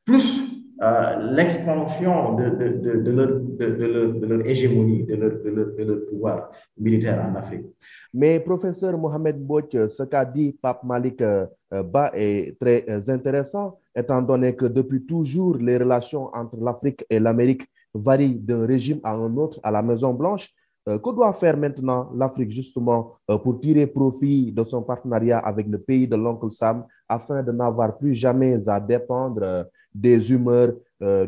plus 0.05 0.43
euh, 0.83 1.33
l'expansion 1.33 2.35
de, 2.35 2.51
de, 2.51 3.01
de, 3.01 3.11
leur, 3.11 3.41
de, 3.59 4.27
leur, 4.27 4.47
hégémonie, 4.47 5.05
de 5.05 5.15
leur, 5.15 6.07
pouvoir 6.09 6.51
militaire 6.79 7.25
en 7.29 7.35
Afrique. 7.37 7.67
Mais 8.13 8.39
professeur 8.41 8.97
Mohamed 8.97 9.39
Bouch, 9.39 9.73
ce 9.73 10.03
qu'a 10.05 10.25
dit 10.25 10.57
Pape 10.61 10.85
Malik 10.85 11.21
euh, 11.21 11.47
Ba 11.71 12.11
est 12.15 12.59
très 12.59 12.85
euh, 12.89 13.01
intéressant, 13.09 13.79
étant 13.97 14.23
donné 14.23 14.55
que 14.55 14.67
depuis 14.67 15.05
toujours, 15.05 15.57
les 15.57 15.79
relations 15.79 16.31
entre 16.35 16.57
l'Afrique 16.61 17.05
et 17.11 17.19
l'Amérique 17.19 17.67
varient 17.93 18.35
d'un 18.35 18.67
régime 18.67 19.01
à 19.05 19.15
un 19.15 19.37
autre 19.37 19.61
à 19.63 19.71
la 19.71 19.83
Maison-Blanche. 19.83 20.55
Euh, 20.87 20.99
que 20.99 21.11
doit 21.15 21.33
faire 21.33 21.57
maintenant 21.57 22.11
l'Afrique 22.15 22.51
justement 22.53 23.17
euh, 23.31 23.39
pour 23.39 23.59
tirer 23.59 23.87
profit 23.87 24.53
de 24.53 24.63
son 24.65 24.83
partenariat 24.83 25.39
avec 25.39 25.67
le 25.67 25.79
pays 25.79 26.07
de 26.07 26.15
l'oncle 26.15 26.51
Sam 26.51 26.85
afin 27.09 27.43
de 27.43 27.53
n'avoir 27.53 27.97
plus 27.97 28.13
jamais 28.13 28.69
à 28.69 28.79
dépendre 28.79 29.43
euh, 29.43 29.65
des 29.95 30.31
humeurs 30.31 30.73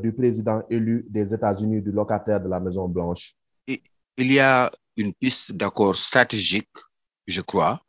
du 0.00 0.12
président 0.12 0.62
élu 0.70 1.04
des 1.08 1.34
États-Unis, 1.34 1.82
du 1.82 1.92
locataire 1.92 2.40
de 2.40 2.48
la 2.48 2.58
Maison-Blanche 2.58 3.34
Il 3.66 4.32
y 4.32 4.40
a 4.40 4.70
une 4.96 5.12
piste 5.12 5.52
d'accord 5.52 5.96
stratégique, 5.96 6.70
je 7.26 7.42
crois. 7.42 7.80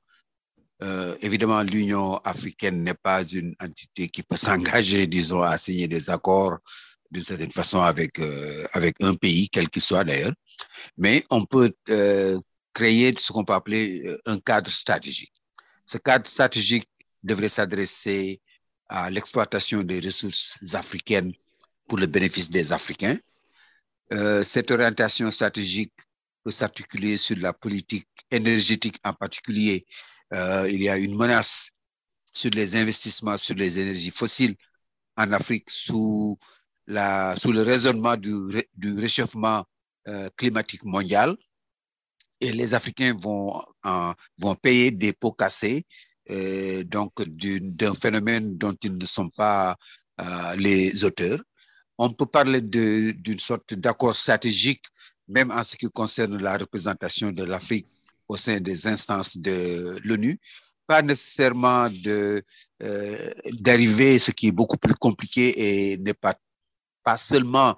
évidemment, 1.21 1.61
l'Union 1.61 2.17
africaine 2.17 2.83
n'est 2.83 2.93
pas 2.93 3.23
une 3.23 3.55
entité 3.61 4.09
qui 4.09 4.21
peut 4.21 4.35
s'engager, 4.45 5.07
disons, 5.07 5.41
à 5.41 5.57
signer 5.57 5.87
des 5.87 6.09
accords 6.09 6.57
d'une 7.09 7.23
certaine 7.23 7.51
façon 7.51 7.79
avec, 7.79 8.19
avec 8.73 8.95
un 9.01 9.13
pays, 9.13 9.47
quel 9.49 9.69
qu'il 9.69 9.81
soit 9.81 10.03
d'ailleurs 10.03 10.33
mais 10.97 11.23
on 11.29 11.45
peut 11.45 11.71
euh, 11.89 12.39
créer 12.73 13.13
ce 13.17 13.31
qu'on 13.31 13.43
peut 13.43 13.53
appeler 13.53 14.03
euh, 14.05 14.21
un 14.25 14.39
cadre 14.39 14.71
stratégique. 14.71 15.33
Ce 15.85 15.97
cadre 15.97 16.27
stratégique 16.27 16.87
devrait 17.23 17.49
s'adresser 17.49 18.41
à 18.89 19.09
l'exploitation 19.09 19.83
des 19.83 19.99
ressources 19.99 20.57
africaines 20.73 21.33
pour 21.87 21.97
le 21.97 22.07
bénéfice 22.07 22.49
des 22.49 22.71
Africains. 22.71 23.17
Euh, 24.13 24.43
cette 24.43 24.71
orientation 24.71 25.29
stratégique 25.31 25.93
peut 26.43 26.51
s'articuler 26.51 27.17
sur 27.17 27.37
la 27.37 27.53
politique 27.53 28.07
énergétique 28.31 28.97
en 29.03 29.13
particulier. 29.13 29.85
il 30.31 30.81
y 30.81 30.89
a 30.89 30.97
une 30.97 31.15
menace 31.15 31.71
sur 32.37 32.51
les 32.51 32.75
investissements 32.75 33.37
sur 33.37 33.55
les 33.55 33.79
énergies 33.79 34.11
fossiles 34.11 34.55
en 35.17 35.31
Afrique 35.31 35.69
sous, 35.69 36.37
le 36.85 37.61
raisonnement 37.61 38.15
du, 38.15 38.33
réchauffement 38.99 39.65
euh, 40.07 40.29
climatique 40.37 40.83
mondiale 40.83 41.35
et 42.39 42.51
les 42.51 42.75
Africains 42.75 43.13
vont 43.13 44.55
payer 44.61 44.91
des 44.91 45.11
pots 45.11 45.33
cassés 45.33 45.85
euh, 46.29 46.83
donc 46.83 47.21
d'un 47.21 47.93
phénomène 47.93 48.57
dont 48.57 48.75
ils 48.81 48.97
ne 48.97 49.05
sont 49.05 49.29
pas 49.29 49.75
euh, 50.21 50.55
les 50.55 51.03
auteurs. 51.03 51.39
On 51.97 52.11
peut 52.11 52.25
parler 52.25 52.61
d'une 52.61 53.39
sorte 53.39 53.73
d'accord 53.73 54.15
stratégique, 54.15 54.85
même 55.27 55.51
en 55.51 55.63
ce 55.63 55.75
qui 55.75 55.87
concerne 55.87 56.37
la 56.41 56.57
représentation 56.57 57.31
de 57.31 57.43
l'Afrique 57.43 57.87
au 58.27 58.37
sein 58.37 58.59
des 58.59 58.87
instances 58.87 59.37
de 59.37 59.97
l'ONU, 60.03 60.39
pas 60.85 61.01
nécessairement 61.01 61.89
d'arriver, 63.59 64.19
ce 64.19 64.31
qui 64.31 64.47
est 64.47 64.51
beaucoup 64.51 64.77
plus 64.77 64.93
compliqué 64.93 65.91
et 65.91 65.97
n'est 65.97 66.13
pas, 66.13 66.35
pas 67.03 67.17
seulement 67.17 67.77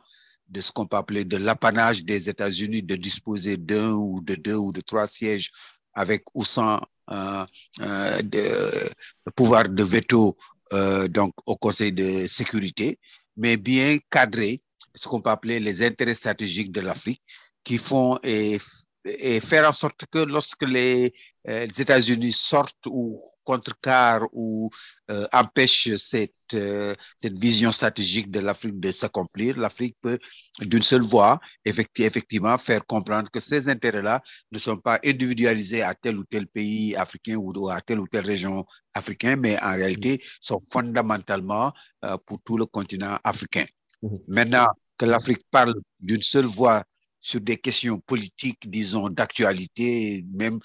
de 0.49 0.61
ce 0.61 0.71
qu'on 0.71 0.87
peut 0.87 0.97
appeler 0.97 1.23
de 1.23 1.37
l'apanage 1.37 2.03
des 2.03 2.29
États-Unis 2.29 2.81
de 2.83 2.95
disposer 2.95 3.57
d'un 3.57 3.91
ou 3.91 4.21
de 4.21 4.35
deux 4.35 4.55
ou 4.55 4.71
de 4.71 4.81
trois 4.81 5.07
sièges 5.07 5.51
avec 5.93 6.23
ou 6.33 6.43
sans 6.43 6.75
euh, 6.75 6.79
euh, 6.79 6.98
de, 7.09 8.89
pouvoir 9.35 9.67
de 9.67 9.83
veto 9.83 10.37
euh, 10.73 11.07
donc 11.07 11.33
au 11.47 11.55
Conseil 11.55 11.91
de 11.91 12.27
sécurité, 12.27 12.99
mais 13.35 13.57
bien 13.57 13.97
cadré 14.11 14.61
ce 14.93 15.07
qu'on 15.07 15.21
peut 15.21 15.31
appeler 15.31 15.59
les 15.59 15.81
intérêts 15.83 16.13
stratégiques 16.13 16.71
de 16.71 16.81
l'Afrique 16.81 17.23
qui 17.63 17.77
font 17.79 18.19
et, 18.23 18.59
et, 19.03 19.39
faire 19.39 19.67
en 19.67 19.73
sorte 19.73 20.05
que 20.11 20.19
lorsque 20.19 20.61
les, 20.63 21.05
euh, 21.05 21.09
les 21.45 21.81
États-Unis 21.81 22.31
sortent 22.31 22.85
ou 22.87 23.21
contrecarrent 23.49 24.27
ou 24.31 24.69
euh, 25.09 25.25
empêchent 25.33 25.95
cette, 25.95 26.53
euh, 26.53 26.93
cette 27.17 27.37
vision 27.39 27.71
stratégique 27.71 28.29
de 28.29 28.39
l'Afrique 28.39 28.79
de 28.79 28.91
s'accomplir, 28.91 29.57
l'Afrique 29.57 29.95
peut 30.01 30.19
d'une 30.59 30.83
seule 30.83 31.01
voix 31.01 31.39
effectivement 31.65 32.57
faire 32.59 32.85
comprendre 32.85 33.31
que 33.31 33.39
ces 33.39 33.67
intérêts-là 33.67 34.21
ne 34.51 34.59
sont 34.59 34.77
pas 34.77 34.99
individualisés 35.03 35.81
à 35.81 35.95
tel 35.95 36.17
ou 36.19 36.25
tel 36.25 36.45
pays 36.45 36.95
africain 36.95 37.37
ou 37.37 37.69
à 37.69 37.81
telle 37.81 37.99
ou 37.99 38.07
telle 38.07 38.25
région 38.25 38.65
africaine, 38.93 39.39
mais 39.39 39.59
en 39.63 39.73
réalité 39.75 40.21
sont 40.41 40.59
fondamentalement 40.71 41.71
euh, 42.05 42.17
pour 42.25 42.39
tout 42.43 42.57
le 42.57 42.67
continent 42.67 43.17
africain. 43.23 43.65
Mmh. 44.03 44.15
Maintenant 44.27 44.67
que 44.95 45.05
l'Afrique 45.05 45.41
parle 45.49 45.73
d'une 45.99 46.21
seule 46.21 46.45
voix 46.45 46.83
sur 47.19 47.41
des 47.41 47.57
questions 47.57 47.99
politiques, 47.99 48.69
disons, 48.69 49.09
d'actualité, 49.09 50.25
même 50.33 50.59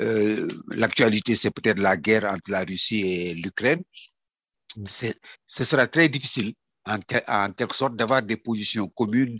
euh, 0.00 0.48
l'actualité, 0.70 1.34
c'est 1.34 1.50
peut-être 1.50 1.78
la 1.78 1.96
guerre 1.96 2.24
entre 2.24 2.50
la 2.50 2.64
Russie 2.64 3.00
et 3.00 3.34
l'Ukraine. 3.34 3.82
Ce 4.86 5.64
sera 5.64 5.86
très 5.86 6.08
difficile, 6.08 6.54
en, 6.86 6.98
en 7.26 7.52
quelque 7.52 7.74
sorte, 7.74 7.96
d'avoir 7.96 8.22
des 8.22 8.36
positions 8.36 8.88
communes 8.88 9.38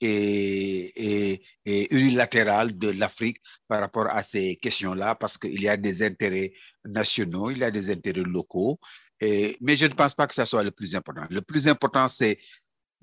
et, 0.00 1.32
et, 1.34 1.42
et 1.64 1.94
unilatérales 1.94 2.76
de 2.76 2.90
l'Afrique 2.90 3.38
par 3.66 3.80
rapport 3.80 4.06
à 4.06 4.22
ces 4.22 4.56
questions-là, 4.56 5.14
parce 5.14 5.36
qu'il 5.36 5.60
y 5.60 5.68
a 5.68 5.76
des 5.76 6.02
intérêts 6.02 6.52
nationaux, 6.84 7.50
il 7.50 7.58
y 7.58 7.64
a 7.64 7.70
des 7.70 7.90
intérêts 7.90 8.22
locaux. 8.22 8.78
Et, 9.20 9.56
mais 9.60 9.76
je 9.76 9.86
ne 9.86 9.94
pense 9.94 10.14
pas 10.14 10.26
que 10.26 10.34
ça 10.34 10.46
soit 10.46 10.62
le 10.62 10.70
plus 10.70 10.94
important. 10.94 11.26
Le 11.28 11.42
plus 11.42 11.68
important, 11.68 12.08
c'est 12.08 12.38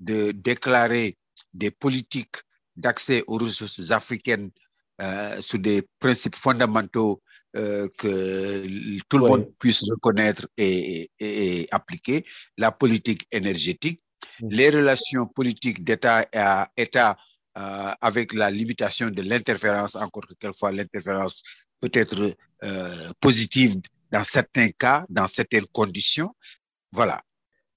de 0.00 0.32
déclarer 0.32 1.16
des 1.52 1.70
politiques 1.70 2.36
d'accès 2.76 3.24
aux 3.26 3.38
ressources 3.38 3.90
africaines 3.90 4.50
euh, 5.02 5.40
sur 5.40 5.58
des 5.58 5.82
principes 5.98 6.36
fondamentaux 6.36 7.20
euh, 7.56 7.88
que 7.96 8.66
tout 9.08 9.16
le 9.16 9.24
ouais. 9.24 9.30
monde 9.30 9.52
puisse 9.58 9.82
reconnaître 9.88 10.46
et, 10.58 11.10
et, 11.18 11.60
et, 11.60 11.68
appliquer, 11.70 12.24
la 12.58 12.70
politique 12.70 13.26
énergétique, 13.32 14.02
mmh. 14.40 14.48
les 14.50 14.68
relations 14.68 15.26
politiques 15.26 15.82
d'État 15.82 16.26
à 16.34 16.68
État 16.76 17.16
euh, 17.56 17.92
avec 18.00 18.34
la 18.34 18.50
limitation 18.50 19.08
de 19.08 19.22
l'interférence, 19.22 19.94
encore 19.96 20.26
que 20.26 20.34
quelquefois 20.34 20.72
l'interférence 20.72 21.42
peut 21.80 21.90
être 21.94 22.34
euh, 22.62 23.10
positive 23.20 23.76
dans 24.10 24.24
certains 24.24 24.68
cas, 24.70 25.06
dans 25.08 25.26
certaines 25.26 25.66
conditions. 25.72 26.34
Voilà. 26.92 27.22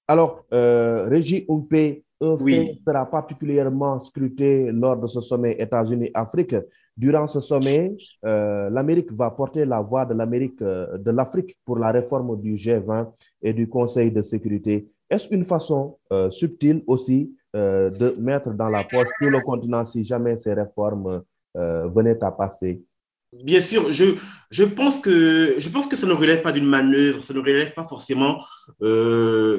Alors, 0.09 0.45
Régis 0.51 1.45
Oupé, 1.47 2.03
un 2.21 2.35
oui. 2.39 2.53
fait 2.53 2.77
sera 2.79 3.05
particulièrement 3.05 4.01
scruté 4.01 4.71
lors 4.71 4.97
de 4.97 5.07
ce 5.07 5.21
sommet 5.21 5.55
États-Unis-Afrique. 5.59 6.55
Durant 6.97 7.27
ce 7.27 7.39
sommet, 7.39 7.95
euh, 8.25 8.69
l'Amérique 8.69 9.11
va 9.13 9.31
porter 9.31 9.65
la 9.65 9.79
voix 9.79 10.05
de 10.05 10.13
l'Amérique, 10.13 10.61
euh, 10.61 10.97
de 10.97 11.11
l'Afrique 11.11 11.57
pour 11.63 11.77
la 11.77 11.91
réforme 11.91 12.39
du 12.41 12.55
G20 12.55 13.07
et 13.41 13.53
du 13.53 13.69
Conseil 13.69 14.11
de 14.11 14.21
sécurité. 14.21 14.89
Est-ce 15.09 15.33
une 15.33 15.45
façon 15.45 15.97
euh, 16.11 16.29
subtile 16.29 16.83
aussi 16.87 17.33
de 17.51 18.21
mettre 18.21 18.51
dans 18.53 18.69
la 18.69 18.83
poche 18.83 19.07
tout 19.17 19.29
le 19.29 19.41
continent 19.43 19.83
si 19.83 20.03
jamais 20.03 20.37
ces 20.37 20.53
réformes 20.53 21.23
venaient 21.55 22.23
à 22.23 22.31
passer? 22.31 22.83
Bien 23.31 23.61
sûr, 23.61 23.91
je, 23.91 24.15
je, 24.49 24.63
pense 24.63 24.99
que, 24.99 25.53
je 25.59 25.69
pense 25.69 25.85
que 25.85 25.95
ça 25.95 26.07
ne 26.07 26.13
relève 26.13 26.41
pas 26.41 26.51
d'une 26.51 26.65
manœuvre, 26.65 27.23
ça 27.23 27.31
ne 27.31 27.39
relève 27.39 27.73
pas 27.75 27.83
forcément 27.83 28.43
euh, 28.81 28.87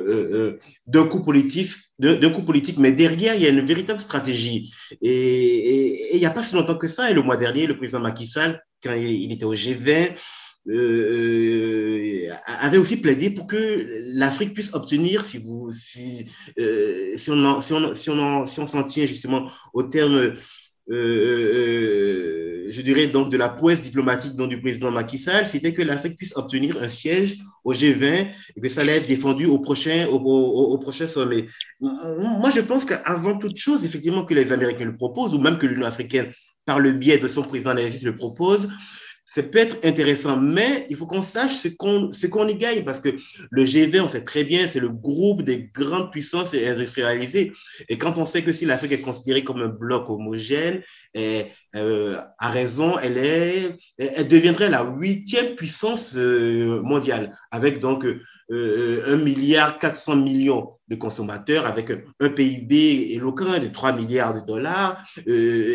euh, 0.08 0.58
d'un 0.88 1.06
coup 1.06 1.22
politique, 1.22 1.70
coup 2.34 2.42
politique, 2.42 2.78
mais 2.78 2.90
derrière, 2.90 3.36
il 3.36 3.42
y 3.42 3.46
a 3.46 3.50
une 3.50 3.64
véritable 3.64 4.00
stratégie. 4.00 4.72
Et, 5.02 6.16
il 6.16 6.18
n'y 6.18 6.26
a 6.26 6.30
pas 6.30 6.42
si 6.42 6.56
longtemps 6.56 6.74
que 6.76 6.88
ça, 6.88 7.12
et 7.12 7.14
le 7.14 7.22
mois 7.22 7.36
dernier, 7.36 7.68
le 7.68 7.76
président 7.76 8.00
Macky 8.00 8.26
Sall, 8.26 8.60
quand 8.82 8.94
il, 8.94 9.30
était 9.32 9.44
au 9.44 9.54
G20, 9.54 10.16
euh, 10.68 12.28
avait 12.44 12.78
aussi 12.78 12.96
plaidé 12.96 13.30
pour 13.30 13.46
que 13.46 13.86
l'Afrique 14.14 14.52
puisse 14.52 14.74
obtenir, 14.74 15.24
si, 15.24 15.38
vous, 15.38 15.70
si, 15.70 16.26
euh, 16.58 17.14
on 17.28 17.44
en, 17.44 17.60
si 17.60 17.72
on, 17.72 17.94
si 17.94 18.10
on, 18.10 18.46
si 18.46 18.58
on 18.58 18.66
s'en 18.66 18.82
tient 18.82 19.06
justement 19.06 19.48
au 19.72 19.84
terme 19.84 20.34
euh, 20.90 22.66
je 22.70 22.82
dirais 22.82 23.06
donc 23.06 23.30
de 23.30 23.36
la 23.36 23.48
prouesse 23.48 23.82
diplomatique 23.82 24.34
donc, 24.34 24.50
du 24.50 24.60
président 24.60 24.90
Macky 24.90 25.18
Sall, 25.18 25.46
c'était 25.48 25.72
que 25.72 25.82
l'Afrique 25.82 26.16
puisse 26.16 26.36
obtenir 26.36 26.80
un 26.82 26.88
siège 26.88 27.38
au 27.64 27.72
G20 27.72 28.28
et 28.56 28.60
que 28.60 28.68
ça 28.68 28.80
allait 28.82 28.96
être 28.96 29.06
défendu 29.08 29.46
au 29.46 29.58
prochain 29.58 30.06
sommet. 31.08 31.46
Moi, 31.80 32.50
je 32.54 32.60
pense 32.60 32.84
qu'avant 32.84 33.38
toute 33.38 33.56
chose, 33.56 33.84
effectivement, 33.84 34.24
que 34.24 34.34
les 34.34 34.52
Américains 34.52 34.86
le 34.86 34.96
proposent, 34.96 35.34
ou 35.34 35.38
même 35.38 35.58
que 35.58 35.66
l'Union 35.66 35.86
africaine, 35.86 36.32
par 36.64 36.78
le 36.78 36.92
biais 36.92 37.18
de 37.18 37.28
son 37.28 37.42
président 37.42 37.74
le 37.74 38.16
propose, 38.16 38.68
ça 39.32 39.44
peut 39.44 39.60
être 39.60 39.76
intéressant, 39.84 40.36
mais 40.38 40.86
il 40.90 40.96
faut 40.96 41.06
qu'on 41.06 41.22
sache 41.22 41.52
ce 41.52 41.68
qu'on 41.68 42.10
qu'on 42.32 42.48
y 42.48 42.56
gagne, 42.56 42.82
parce 42.82 42.98
que 42.98 43.10
le 43.50 43.64
G20, 43.64 44.00
on 44.00 44.08
sait 44.08 44.24
très 44.24 44.42
bien, 44.42 44.66
c'est 44.66 44.80
le 44.80 44.88
groupe 44.88 45.42
des 45.42 45.70
grandes 45.72 46.10
puissances 46.10 46.52
industrialisées. 46.52 47.52
Et 47.88 47.96
quand 47.96 48.18
on 48.18 48.26
sait 48.26 48.42
que 48.42 48.50
si 48.50 48.66
l'Afrique 48.66 48.90
est 48.90 49.00
considérée 49.00 49.44
comme 49.44 49.62
un 49.62 49.68
bloc 49.68 50.10
homogène, 50.10 50.82
et, 51.14 51.44
euh, 51.76 52.18
à 52.40 52.48
raison, 52.50 52.98
elle, 52.98 53.18
est, 53.18 53.76
elle 53.98 54.26
deviendrait 54.26 54.68
la 54.68 54.82
huitième 54.82 55.54
puissance 55.54 56.16
euh, 56.16 56.82
mondiale, 56.82 57.38
avec 57.52 57.78
donc 57.78 58.04
euh, 58.50 59.14
1 59.14 59.16
milliard 59.18 59.78
400 59.78 60.16
millions 60.16 60.72
de 60.88 60.96
consommateurs, 60.96 61.66
avec 61.66 61.92
un 62.18 62.30
PIB 62.30 63.12
éloquent 63.12 63.60
de 63.60 63.68
3 63.68 63.92
milliards 63.92 64.34
de 64.34 64.44
dollars. 64.44 65.00
Euh, 65.28 65.72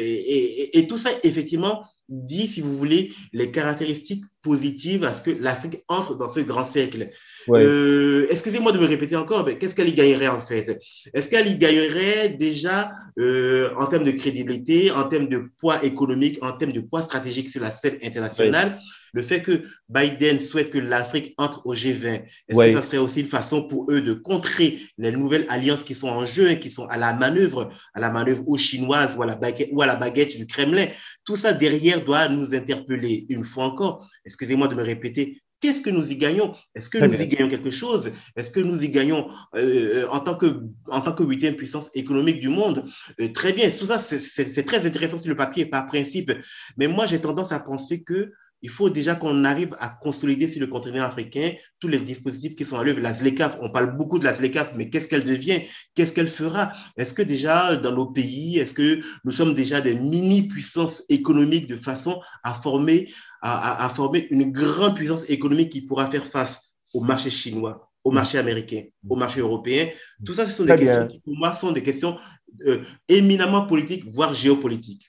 et 0.74 0.86
tout 0.90 0.98
ça, 0.98 1.12
effectivement, 1.24 1.86
dit, 2.10 2.48
si 2.48 2.62
vous 2.62 2.76
voulez, 2.78 3.14
les 3.34 3.52
caractéristiques 3.52 4.24
positives 4.46 5.04
à 5.04 5.14
ce 5.16 5.24
que 5.24 5.32
l'Afrique 5.32 5.80
entre 5.88 6.16
dans 6.16 6.30
ce 6.30 6.40
grand 6.40 6.64
cercle. 6.64 7.10
Ouais. 7.48 7.64
Euh, 7.64 8.28
Excusez-moi 8.30 8.72
de 8.72 8.78
me 8.78 8.86
répéter 8.86 9.16
encore, 9.16 9.44
mais 9.44 9.58
qu'est-ce 9.58 9.74
qu'elle 9.74 9.90
y 9.90 9.94
gagnerait 9.94 10.28
en 10.28 10.40
fait? 10.40 10.80
Est-ce 11.16 11.28
qu'elle 11.28 11.48
y 11.48 11.58
gagnerait 11.58 12.30
déjà 12.30 12.92
euh, 13.18 13.74
en 13.76 13.88
termes 13.88 14.04
de 14.04 14.12
crédibilité, 14.12 14.92
en 14.92 15.06
termes 15.06 15.30
de 15.30 15.50
poids 15.60 15.84
économique, 15.84 16.38
en 16.44 16.52
termes 16.52 16.74
de 16.74 16.82
poids 16.82 17.02
stratégique 17.02 17.50
sur 17.50 17.62
la 17.62 17.72
scène 17.72 17.98
internationale? 18.04 18.74
Ouais. 18.74 18.84
Le 19.16 19.22
fait 19.22 19.42
que 19.42 19.64
Biden 19.88 20.40
souhaite 20.40 20.72
que 20.72 20.78
l'Afrique 20.78 21.34
entre 21.38 21.66
au 21.66 21.74
G20, 21.74 22.24
est-ce 22.50 22.58
ouais. 22.58 22.68
que 22.68 22.76
ça 22.76 22.82
serait 22.82 22.98
aussi 22.98 23.22
une 23.22 23.26
façon 23.26 23.66
pour 23.66 23.90
eux 23.90 24.02
de 24.02 24.14
contrer 24.14 24.78
les 24.98 25.12
nouvelles 25.12 25.46
alliances 25.48 25.84
qui 25.84 25.96
sont 25.96 26.10
en 26.10 26.26
jeu, 26.26 26.50
qui 26.56 26.70
sont 26.70 26.86
à 26.88 26.98
la 26.98 27.14
manœuvre, 27.14 27.72
à 27.94 28.02
la 28.02 28.12
manœuvre 28.12 28.44
ou 28.46 28.58
chinoise 28.58 29.16
ou 29.18 29.24
à 29.24 29.26
la 29.26 29.38
baguette, 29.38 29.70
ou 29.72 29.82
à 29.82 29.86
la 29.86 29.96
baguette 29.96 30.36
du 30.38 30.46
Kremlin? 30.46 30.88
Tout 31.24 31.38
ça 31.38 31.54
derrière 31.54 32.04
doit 32.04 32.28
nous 32.28 32.54
interpeller 32.54 33.26
une 33.30 33.46
fois 33.46 33.64
encore 33.64 34.06
excusez-moi 34.26 34.68
de 34.68 34.76
me 34.76 34.84
répéter, 34.84 35.42
qu'est-ce 35.60 35.82
que 35.82 35.90
nous 35.90 36.12
y 36.12 36.18
gagnons? 36.18 36.54
Est-ce 36.76 36.90
que 36.90 36.98
nous 36.98 37.22
y 37.22 37.28
gagnons 37.28 37.50
quelque 37.50 37.70
chose? 37.70 38.12
Est-ce 38.36 38.52
que 38.52 38.60
nous 38.60 38.84
y 38.84 38.90
gagnons 38.90 39.30
euh, 39.56 40.08
en 40.10 40.20
tant 40.20 40.36
que 40.36 40.62
en 40.88 41.02
tant 41.02 41.14
que 41.14 41.24
huitième 41.24 41.56
puissance 41.56 41.90
économique 41.94 42.40
du 42.40 42.50
monde? 42.50 42.86
Euh, 43.20 43.30
Très 43.34 43.54
bien, 43.54 43.70
tout 43.70 43.86
ça 43.86 44.00
c'est 44.00 44.64
très 44.64 44.86
intéressant 44.86 45.18
sur 45.18 45.30
le 45.30 45.36
papier 45.36 45.66
par 45.66 45.88
principe, 45.88 46.32
mais 46.78 46.88
moi 46.88 47.06
j'ai 47.06 47.20
tendance 47.20 47.52
à 47.52 47.60
penser 47.60 48.04
que 48.04 48.32
il 48.66 48.70
faut 48.70 48.90
déjà 48.90 49.14
qu'on 49.14 49.44
arrive 49.44 49.76
à 49.78 49.90
consolider 49.90 50.50
sur 50.50 50.60
le 50.60 50.66
continent 50.66 51.04
africain 51.04 51.54
tous 51.80 51.88
les 51.88 52.00
dispositifs 52.00 52.56
qui 52.56 52.66
sont 52.66 52.80
à 52.80 52.84
l'œuvre. 52.84 53.00
La 53.00 53.14
ZLECAF, 53.14 53.60
on 53.62 53.70
parle 53.70 53.96
beaucoup 53.96 54.18
de 54.18 54.26
la 54.26 54.34
ZLECAF, 54.34 54.74
mais 54.76 54.90
qu'est-ce 54.90 55.08
qu'elle 55.08 55.24
devient? 55.24 55.60
Qu'est-ce 55.94 56.12
qu'elle 56.14 56.28
fera? 56.28 56.72
Est-ce 56.98 57.14
que 57.14 57.22
déjà 57.22 57.76
dans 57.76 57.92
nos 57.92 58.08
pays, 58.08 58.58
est-ce 58.58 58.74
que 58.74 59.02
nous 59.24 59.32
sommes 59.32 59.54
déjà 59.54 59.82
des 59.82 59.94
mini-puissances 59.94 61.04
économiques 61.10 61.68
de 61.68 61.76
façon 61.76 62.20
à 62.44 62.56
former, 62.56 63.14
à, 63.44 63.84
à, 63.84 63.86
à, 63.86 63.90
former 63.90 64.26
une 64.32 64.52
grande 64.52 64.96
puissance 64.96 65.30
économique 65.30 65.72
qui 65.72 65.82
pourra 65.82 66.08
faire 66.08 66.26
face 66.26 66.74
au 66.96 67.02
marché 67.02 67.30
chinois, 67.30 67.92
au 68.04 68.10
marché 68.10 68.40
américain, 68.40 68.82
au 69.08 69.16
marché 69.16 69.42
européen? 69.42 69.90
Tout 70.26 70.34
ça, 70.34 70.48
ce 70.48 70.52
sont 70.52 70.66
des 70.66 70.76
questions 70.76 71.06
qui, 71.06 71.20
pour 71.20 71.38
moi, 71.38 71.54
sont 71.54 71.72
des 71.72 71.84
questions 71.84 72.18
euh, 72.66 72.80
éminemment 73.08 73.68
politiques, 73.68 74.06
voire 74.08 74.34
géopolitiques. 74.34 75.08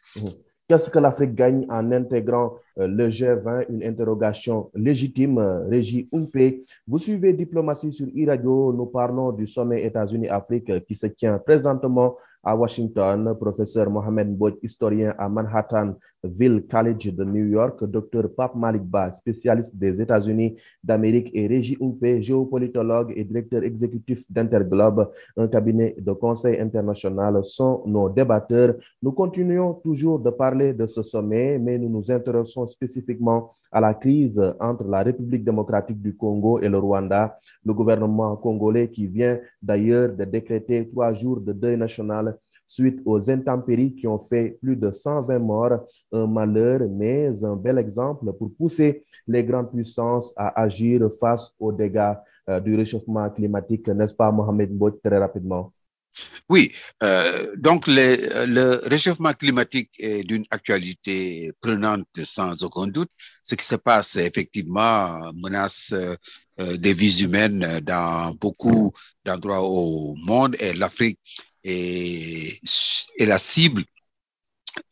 Qu'est-ce 0.69 0.91
que 0.91 0.99
l'Afrique 0.99 1.37
gagne 1.37 1.65
en 1.71 1.93
intégrant 1.93 2.55
euh, 2.81 2.89
le 2.89 3.09
G20? 3.09 3.67
Une 3.69 3.85
interrogation 3.85 4.69
légitime, 4.75 5.39
euh, 5.39 5.65
Régie 5.69 6.09
Oumpe. 6.11 6.61
Vous 6.89 6.99
suivez 6.99 7.33
Diplomatie 7.35 7.93
sur 7.93 8.09
e-radio. 8.09 8.73
Nous 8.73 8.87
parlons 8.87 9.31
du 9.31 9.47
sommet 9.47 9.85
États-Unis-Afrique 9.85 10.85
qui 10.85 10.97
se 10.97 11.07
tient 11.07 11.39
présentement 11.39 12.17
à 12.43 12.57
Washington. 12.57 13.37
Professeur 13.39 13.89
Mohamed 13.91 14.31
Mbodj, 14.31 14.57
historien 14.61 15.15
à 15.17 15.29
Manhattan 15.29 15.95
Ville 16.27 16.65
College 16.71 17.15
de 17.15 17.25
New 17.25 17.47
York. 17.47 17.85
Docteur 17.85 18.29
Pape 18.35 18.55
Malik 18.55 18.83
Ba, 18.83 19.11
spécialiste 19.13 19.77
des 19.77 20.01
États-Unis 20.01 20.57
d'Amérique 20.83 21.31
et 21.35 21.47
Régie 21.47 21.77
Oumpe, 21.81 22.21
géopolitologue 22.21 23.13
et 23.17 23.25
directeur 23.25 23.63
exécutif 23.63 24.25
d'Interglobe, 24.31 25.11
un 25.37 25.49
cabinet 25.49 25.97
de 25.99 26.13
conseil 26.13 26.61
international, 26.61 27.45
sont 27.45 27.83
nos 27.87 28.09
débatteurs. 28.09 28.75
Nous 29.03 29.13
continuons 29.13 29.75
toujours 29.75 30.19
de 30.19 30.31
parler 30.31 30.73
de 30.73 30.87
ce 30.87 31.03
sommet, 31.03 31.59
mais 31.59 31.79
nous 31.79 31.89
nous 31.89 32.11
intéressons 32.11 32.67
spécifiquement 32.67 33.53
à 33.73 33.81
la 33.81 33.95
crise 33.95 34.43
entre 34.61 34.85
la 34.85 35.03
République 35.03 35.45
démocratique 35.45 36.01
du 36.01 36.17
Congo 36.17 36.61
et 36.61 36.69
le 36.69 36.79
Rwanda, 36.79 37.39
le 37.65 37.75
gouvernement 37.75 38.37
congolais 38.37 38.91
qui 38.91 39.07
vient 39.07 39.39
d'ailleurs 39.61 40.15
de 40.15 40.25
décréter 40.25 40.89
trois 40.89 41.13
jours 41.13 41.41
de 41.41 41.53
deuil 41.53 41.77
national 41.77 42.39
suite 42.69 43.01
aux 43.05 43.31
intempéries 43.31 43.95
qui 43.95 44.07
ont 44.07 44.19
fait 44.19 44.59
plus 44.61 44.77
de 44.77 44.91
120 44.91 45.39
morts. 45.39 45.87
Un 46.13 46.27
malheur, 46.27 46.81
mais 46.91 47.45
un 47.45 47.57
bel 47.57 47.79
exemple 47.79 48.33
pour 48.33 48.55
pousser 48.57 49.05
les 49.27 49.45
grandes 49.45 49.71
puissances 49.71 50.33
à 50.37 50.61
agir 50.61 51.09
face 51.21 51.53
aux 51.59 51.73
dégâts 51.73 52.15
euh, 52.49 52.61
du 52.61 52.77
réchauffement 52.77 53.29
climatique, 53.31 53.89
n'est-ce 53.89 54.15
pas, 54.15 54.31
Mohamed 54.31 54.71
Mbouch, 54.73 54.95
très 55.05 55.19
rapidement? 55.19 55.73
Oui, 56.49 56.73
euh, 57.03 57.55
donc 57.57 57.87
le, 57.89 58.89
réchauffement 58.89 59.33
climatique 59.33 59.91
est 59.99 60.23
d'une 60.23 60.45
actualité 60.51 61.53
prenante 61.61 62.07
sans 62.25 62.63
aucun 62.63 62.87
doute. 62.87 63.11
Ce 63.43 63.55
qui 63.55 63.65
se 63.65 63.75
passe 63.75 64.17
effectivement 64.17 65.33
menace 65.35 65.93
euh, 65.93 66.77
des 66.77 66.93
vies 66.95 67.23
humaines 67.25 67.81
dans 67.83 68.33
beaucoup 68.41 68.93
d'endroits 69.25 69.63
au 69.63 70.15
monde 70.17 70.57
et 70.61 70.73
l'Afrique 70.73 71.19
est, 71.67 72.61
la 73.19 73.39
cible 73.39 73.85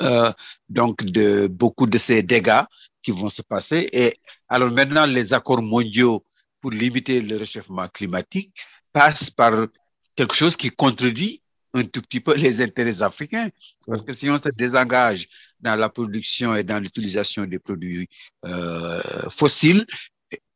euh, 0.03 0.33
donc 0.69 1.05
de 1.05 1.47
beaucoup 1.47 1.87
de 1.87 1.99
ces 1.99 2.23
dégâts 2.23 2.65
qui 3.03 3.11
vont 3.11 3.29
se 3.29 3.43
passer. 3.43 3.89
Et 3.93 4.19
alors 4.49 4.71
maintenant, 4.71 5.07
les 5.07 5.33
accords 5.33 5.63
mondiaux 5.63 6.25
pour 6.61 6.71
limiter 6.71 7.21
le 7.21 7.37
réchauffement 7.37 7.87
climatique 7.89 8.53
passent 8.93 9.31
par 9.31 9.67
quelque 10.17 10.35
chose 10.35 10.57
qui 10.57 10.71
contredit 10.71 11.43
un 11.75 11.85
tout 11.85 12.01
petit 12.01 12.21
peu 12.21 12.35
les 12.35 12.63
intérêts 12.63 13.03
africains. 13.03 13.49
Parce 13.87 14.03
que 14.03 14.15
si 14.15 14.31
on 14.31 14.39
se 14.39 14.49
désengage 14.51 15.27
dans 15.61 15.77
la 15.77 15.89
production 15.89 16.55
et 16.55 16.63
dans 16.63 16.79
l'utilisation 16.79 17.45
des 17.45 17.59
produits 17.59 18.09
euh, 18.47 19.03
fossiles, 19.29 19.85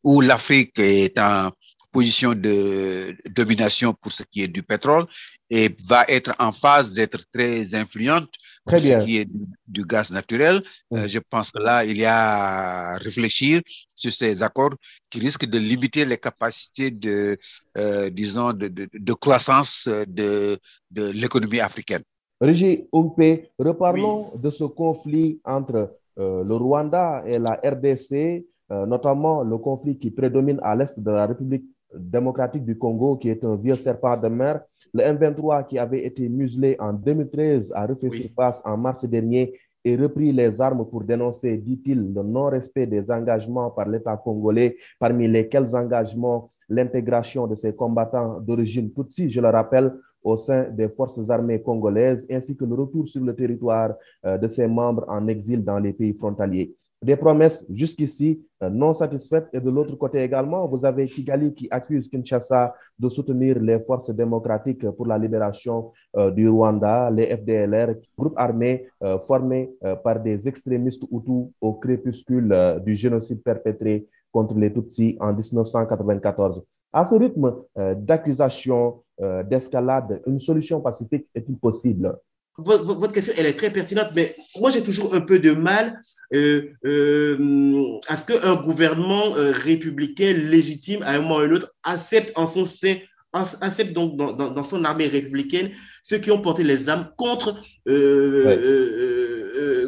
où 0.05 0.21
l'Afrique 0.21 0.79
est 0.79 1.19
en 1.19 1.51
position 1.91 2.33
de 2.33 3.17
domination 3.31 3.95
pour 4.01 4.13
ce 4.13 4.23
qui 4.25 4.43
est 4.43 4.49
du 4.49 4.63
pétrole 4.63 5.07
et 5.51 5.75
va 5.87 6.05
être 6.09 6.35
en 6.39 6.53
phase 6.53 6.93
d'être 6.93 7.25
très 7.33 7.75
influente 7.75 8.31
pour 8.65 8.77
Très 8.77 8.81
bien. 8.83 9.01
ce 9.01 9.05
qui 9.05 9.17
est 9.17 9.25
du, 9.25 9.47
du 9.67 9.85
gaz 9.85 10.11
naturel. 10.11 10.63
Euh, 10.93 11.07
je 11.09 11.19
pense 11.19 11.51
que 11.51 11.59
là, 11.63 11.85
il 11.85 11.97
y 11.97 12.05
a 12.05 12.93
à 12.95 12.97
réfléchir 12.99 13.63
sur 13.95 14.13
ces 14.13 14.43
accords 14.43 14.75
qui 15.09 15.19
risquent 15.21 15.47
de 15.47 15.59
limiter 15.59 16.05
les 16.05 16.19
capacités 16.19 16.91
de, 16.91 17.37
euh, 17.79 18.11
disons, 18.11 18.53
de, 18.53 18.69
de, 18.69 18.89
de 18.93 19.13
croissance 19.15 19.89
de, 19.89 20.59
de 20.91 21.11
l'économie 21.11 21.61
africaine. 21.61 22.03
Régis 22.41 22.81
Umpe, 22.93 23.49
reparlons 23.59 24.33
de 24.37 24.51
ce 24.51 24.65
conflit 24.65 25.41
entre 25.45 25.97
euh, 26.19 26.45
le 26.45 26.55
Rwanda 26.55 27.23
et 27.27 27.39
la 27.39 27.53
RDC, 27.65 28.45
notamment 28.71 29.43
le 29.43 29.57
conflit 29.57 29.99
qui 29.99 30.11
prédomine 30.11 30.61
à 30.63 30.77
l'est 30.77 31.01
de 31.01 31.11
la 31.11 31.25
République 31.25 31.65
démocratique 31.95 32.65
du 32.65 32.77
Congo, 32.77 33.17
qui 33.17 33.29
est 33.29 33.45
un 33.45 33.57
vieux 33.57 33.75
serpent 33.75 34.17
de 34.17 34.29
mer. 34.29 34.61
Le 34.95 35.03
M23, 35.03 35.67
qui 35.67 35.79
avait 35.79 36.05
été 36.05 36.29
muselé 36.29 36.77
en 36.79 36.93
2013, 36.93 37.73
a 37.75 37.87
refait 37.87 38.09
Oui. 38.09 38.23
surface 38.23 38.63
en 38.65 38.77
mars 38.77 39.05
dernier 39.05 39.53
et 39.85 39.97
repris 39.97 40.33
les 40.33 40.61
armes 40.61 40.85
pour 40.87 41.05
dénoncer, 41.05 41.57
dit-il, 41.57 42.13
le 42.13 42.23
non-respect 42.23 42.87
des 42.87 43.11
engagements 43.11 43.71
par 43.71 43.89
l'État 43.89 44.17
congolais, 44.17 44.77
parmi 44.99 45.29
lesquels 45.29 45.75
engagements 45.75 46.51
l'intégration 46.69 47.47
de 47.47 47.55
ces 47.55 47.75
combattants 47.75 48.41
d'origine 48.41 48.93
Tutsi, 48.93 49.31
je 49.31 49.41
le 49.41 49.49
rappelle, 49.49 49.93
au 50.23 50.37
sein 50.37 50.69
des 50.69 50.89
forces 50.89 51.31
armées 51.31 51.63
congolaises, 51.63 52.27
ainsi 52.31 52.57
que 52.57 52.65
le 52.65 52.75
retour 52.75 53.07
sur 53.09 53.23
le 53.23 53.35
territoire 53.35 53.95
euh, 54.27 54.37
de 54.37 54.49
ses 54.49 54.67
membres 54.67 55.05
en 55.09 55.27
exil 55.29 55.65
dans 55.65 55.79
les 55.79 55.93
pays 55.93 56.13
frontaliers. 56.13 56.75
Des 57.01 57.17
promesses 57.17 57.65
jusqu'ici 57.71 58.45
euh, 58.63 58.71
non 58.71 58.93
satisfaites. 58.93 59.49
Et 59.53 59.61
de 59.61 59.71
l'autre 59.71 59.95
côté 59.95 60.19
également, 60.21 60.67
vous 60.67 60.85
avez 60.85 61.07
Kigali 61.07 61.55
qui 61.55 61.69
accuse 61.71 62.09
Kinshasa 62.09 62.75
de 62.99 63.09
soutenir 63.09 63.61
les 63.61 63.79
forces 63.81 64.11
démocratiques 64.11 64.89
pour 64.91 65.07
la 65.07 65.17
libération 65.17 65.93
euh, 66.17 66.31
du 66.31 66.49
Rwanda, 66.49 67.11
les 67.11 67.37
FDLR, 67.37 67.95
groupe 68.17 68.35
armé 68.37 68.89
euh, 69.05 69.19
formé 69.21 69.71
par 70.03 70.21
des 70.21 70.49
extrémistes 70.49 71.05
Hutus 71.13 71.47
au 71.61 71.73
crépuscule 71.75 72.55
du 72.85 72.95
génocide 72.95 73.43
perpétré 73.43 74.07
contre 74.33 74.55
les 74.57 74.73
Tutsis 74.73 75.17
en 75.21 75.33
1994. 75.33 76.65
À 76.93 77.05
ce 77.05 77.15
rythme 77.15 77.55
d'accusation, 77.77 79.03
euh, 79.21 79.43
d'escalade, 79.43 80.23
une 80.29 80.39
solution 80.39 80.81
pacifique 80.81 81.27
est-il 81.35 81.59
possible? 81.59 82.17
Votre 82.57 83.13
question, 83.13 83.35
elle 83.37 83.47
est 83.47 83.59
très 83.59 83.73
pertinente, 83.73 84.11
mais 84.15 84.37
moi, 84.61 84.71
j'ai 84.71 84.83
toujours 84.83 85.13
un 85.13 85.21
peu 85.21 85.41
de 85.41 85.51
mal 85.53 86.01
euh, 86.35 86.71
euh, 86.85 87.99
à 88.07 88.17
ce 88.17 88.25
qu'un 88.27 88.57
gouvernement 88.57 89.37
euh, 89.37 89.53
républicain 89.53 90.33
légitime, 90.33 91.03
à 91.03 91.13
un 91.13 91.21
moment 91.21 91.37
ou 91.37 91.39
à 91.39 91.43
un 91.45 91.53
autre, 91.53 91.73
accepte 91.85 92.33
en 92.37 92.47
son 92.47 92.67
sein, 92.67 92.97
accepte 93.33 93.93
donc 93.93 94.17
dans, 94.17 94.33
dans, 94.33 94.51
dans, 94.51 94.63
son 94.63 94.85
armée 94.85 95.07
républicaine 95.07 95.71
ceux 96.03 96.19
qui 96.19 96.31
ont 96.31 96.41
porté 96.41 96.65
les 96.65 96.89
armes 96.89 97.09
contre, 97.17 97.57
euh, 97.89 98.45
Ouais. 98.47 98.59
euh, 98.59 99.28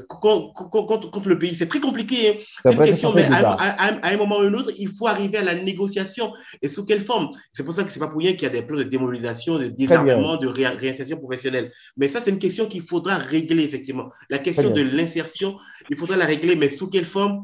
contre, 0.09 0.53
contre, 0.55 1.11
contre, 1.11 1.29
le 1.29 1.39
pays. 1.39 1.55
C'est 1.55 1.67
très 1.69 1.81
compliqué. 1.81 2.31
Hein. 2.31 2.35
C'est 2.65 2.73
une 2.73 2.83
question, 2.83 3.13
mais 3.15 3.25
à, 3.25 4.09
un 4.13 4.17
moment 4.17 4.37
ou 4.39 4.41
à 4.41 4.45
un 4.47 4.55
autre, 4.55 4.71
il 4.79 4.89
faut 4.89 5.07
arriver 5.07 5.39
à 5.39 5.43
la 5.43 5.55
négociation. 5.55 6.33
Et 6.63 6.69
sous 6.69 6.85
quelle 6.85 7.01
forme? 7.01 7.31
C'est 7.53 7.63
pour 7.65 7.75
ça 7.75 7.85
que 7.85 7.91
c'est 7.93 8.01
pas 8.01 8.09
pour 8.09 8.19
rien 8.21 8.33
qu'il 8.33 8.43
y 8.43 8.47
a 8.47 8.51
des 8.51 8.63
plans 8.63 8.77
de 8.79 8.83
démobilisation, 8.85 9.59
de 9.59 9.67
désarmement, 9.69 10.37
de 10.37 10.49
ré- 10.49 10.67
réinsertion 10.67 11.17
professionnelle. 11.19 11.73
Mais 11.97 12.09
ça, 12.09 12.21
c'est 12.21 12.31
une 12.31 12.39
question 12.39 12.67
qu'il 12.67 12.83
faudra 12.83 13.17
régler, 13.19 13.65
effectivement. 13.65 14.09
La 14.29 14.39
question 14.39 14.71
de 14.75 14.81
l'insertion, 14.83 15.57
il 15.89 15.97
faudra 15.97 16.17
la 16.17 16.27
régler, 16.27 16.57
mais 16.57 16.69
sous 16.71 16.89
quelle 16.89 17.05
forme? 17.07 17.43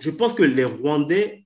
Je 0.00 0.10
pense 0.10 0.32
que 0.34 0.42
les 0.42 0.64
Rwandais 0.64 1.44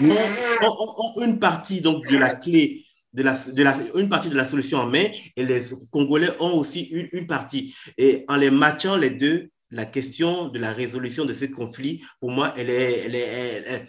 ont, 0.00 0.66
ont- 0.66 1.12
ont 1.16 1.22
une 1.26 1.38
partie 1.38 1.80
donc, 1.80 2.06
de 2.08 2.16
la 2.16 2.34
clé, 2.34 2.84
de 3.12 3.22
la, 3.22 3.32
de 3.32 3.62
la, 3.62 3.74
une 3.96 4.08
partie 4.08 4.28
de 4.28 4.36
la 4.36 4.44
solution 4.44 4.78
en 4.78 4.86
main, 4.86 5.04
et 5.36 5.44
les 5.44 5.60
Congolais 5.90 6.30
ont 6.40 6.54
aussi 6.58 6.82
une, 6.84 7.08
une 7.12 7.26
partie. 7.26 7.74
Et 7.98 8.24
en 8.28 8.36
les 8.36 8.50
matchant 8.50 8.96
les 8.96 9.10
deux, 9.10 9.50
la 9.72 9.84
question 9.84 10.48
de 10.48 10.58
la 10.58 10.72
résolution 10.72 11.24
de 11.24 11.32
ce 11.32 11.44
conflit, 11.46 12.02
pour 12.20 12.30
moi, 12.30 12.52
elle 12.56 12.70
est, 12.70 13.06
elle 13.06 13.14
est, 13.14 13.86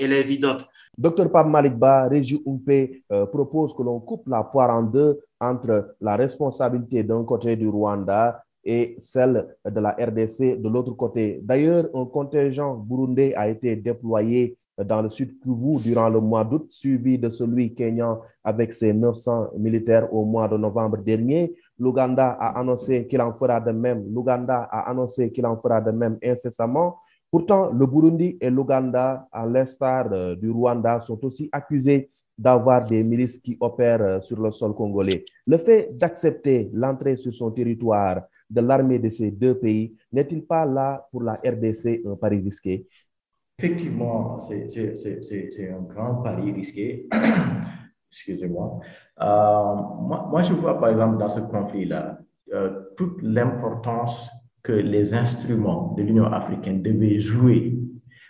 elle, 0.00 0.12
est 0.12 0.20
évidente. 0.20 0.66
Dr 0.96 1.30
Pape 1.30 1.46
Malick 1.46 1.74
Ba, 1.74 2.08
Régie 2.08 2.42
Umpe 2.46 3.02
euh, 3.12 3.26
propose 3.26 3.74
que 3.74 3.82
l'on 3.82 4.00
coupe 4.00 4.26
la 4.28 4.42
poire 4.42 4.70
en 4.70 4.82
deux 4.82 5.20
entre 5.40 5.94
la 6.00 6.16
responsabilité 6.16 7.02
d'un 7.02 7.22
côté 7.24 7.54
du 7.56 7.68
Rwanda 7.68 8.42
et 8.64 8.96
celle 9.00 9.46
de 9.64 9.80
la 9.80 9.90
RDC 9.90 10.60
de 10.60 10.68
l'autre 10.68 10.92
côté. 10.92 11.40
D'ailleurs, 11.42 11.88
un 11.94 12.06
contingent 12.06 12.74
burundais 12.74 13.34
a 13.34 13.48
été 13.48 13.76
déployé 13.76 14.56
dans 14.84 15.02
le 15.02 15.10
sud 15.10 15.38
Kivu 15.40 15.80
durant 15.82 16.08
le 16.08 16.20
mois 16.20 16.44
d'août, 16.44 16.66
suivi 16.70 17.18
de 17.18 17.30
celui 17.30 17.74
kényan 17.74 18.20
avec 18.44 18.72
ses 18.72 18.92
900 18.92 19.50
militaires 19.58 20.12
au 20.12 20.24
mois 20.24 20.48
de 20.48 20.56
novembre 20.56 20.98
dernier. 20.98 21.54
L'Ouganda 21.78 22.30
a 22.40 22.58
annoncé 22.58 23.06
qu'il 23.06 23.20
en 23.20 23.34
fera 23.34 23.60
de 23.60 23.72
même. 23.72 24.04
L'Ouganda 24.12 24.68
a 24.70 24.90
annoncé 24.90 25.30
qu'il 25.32 25.46
en 25.46 25.56
fera 25.56 25.80
de 25.80 25.90
même 25.90 26.18
incessamment. 26.22 26.96
Pourtant, 27.30 27.70
le 27.72 27.86
Burundi 27.86 28.38
et 28.40 28.50
l'Ouganda, 28.50 29.28
à 29.32 29.44
l'instar 29.44 30.08
euh, 30.12 30.34
du 30.34 30.50
Rwanda, 30.50 31.00
sont 31.00 31.22
aussi 31.24 31.48
accusés 31.52 32.08
d'avoir 32.38 32.86
des 32.86 33.04
milices 33.04 33.38
qui 33.38 33.56
opèrent 33.60 34.02
euh, 34.02 34.20
sur 34.20 34.40
le 34.40 34.50
sol 34.50 34.74
congolais. 34.74 35.24
Le 35.46 35.58
fait 35.58 35.90
d'accepter 35.98 36.70
l'entrée 36.72 37.16
sur 37.16 37.34
son 37.34 37.50
territoire 37.50 38.22
de 38.48 38.60
l'armée 38.60 38.98
de 38.98 39.10
ces 39.10 39.30
deux 39.30 39.58
pays 39.58 39.94
n'est-il 40.12 40.42
pas 40.46 40.64
là 40.64 41.06
pour 41.10 41.22
la 41.22 41.34
RDC 41.44 42.02
un 42.06 42.16
pari 42.16 42.40
risqué? 42.40 42.86
Effectivement, 43.58 44.38
c'est- 44.40 45.70
un 45.70 45.82
grand 45.82 46.22
pari 46.22 46.52
risqué. 46.52 47.08
Excusez-moi. 48.10 48.78
Euh, 49.20 49.74
moi, 50.08 50.28
moi, 50.30 50.42
je 50.42 50.54
vois 50.54 50.78
par 50.78 50.90
exemple 50.90 51.18
dans 51.18 51.28
ce 51.28 51.40
conflit-là 51.40 52.18
euh, 52.54 52.70
toute 52.96 53.20
l'importance 53.20 54.30
que 54.62 54.72
les 54.72 55.12
instruments 55.12 55.94
de 55.98 56.02
l'Union 56.04 56.26
africaine 56.26 56.82
devaient 56.82 57.18
jouer. 57.18 57.76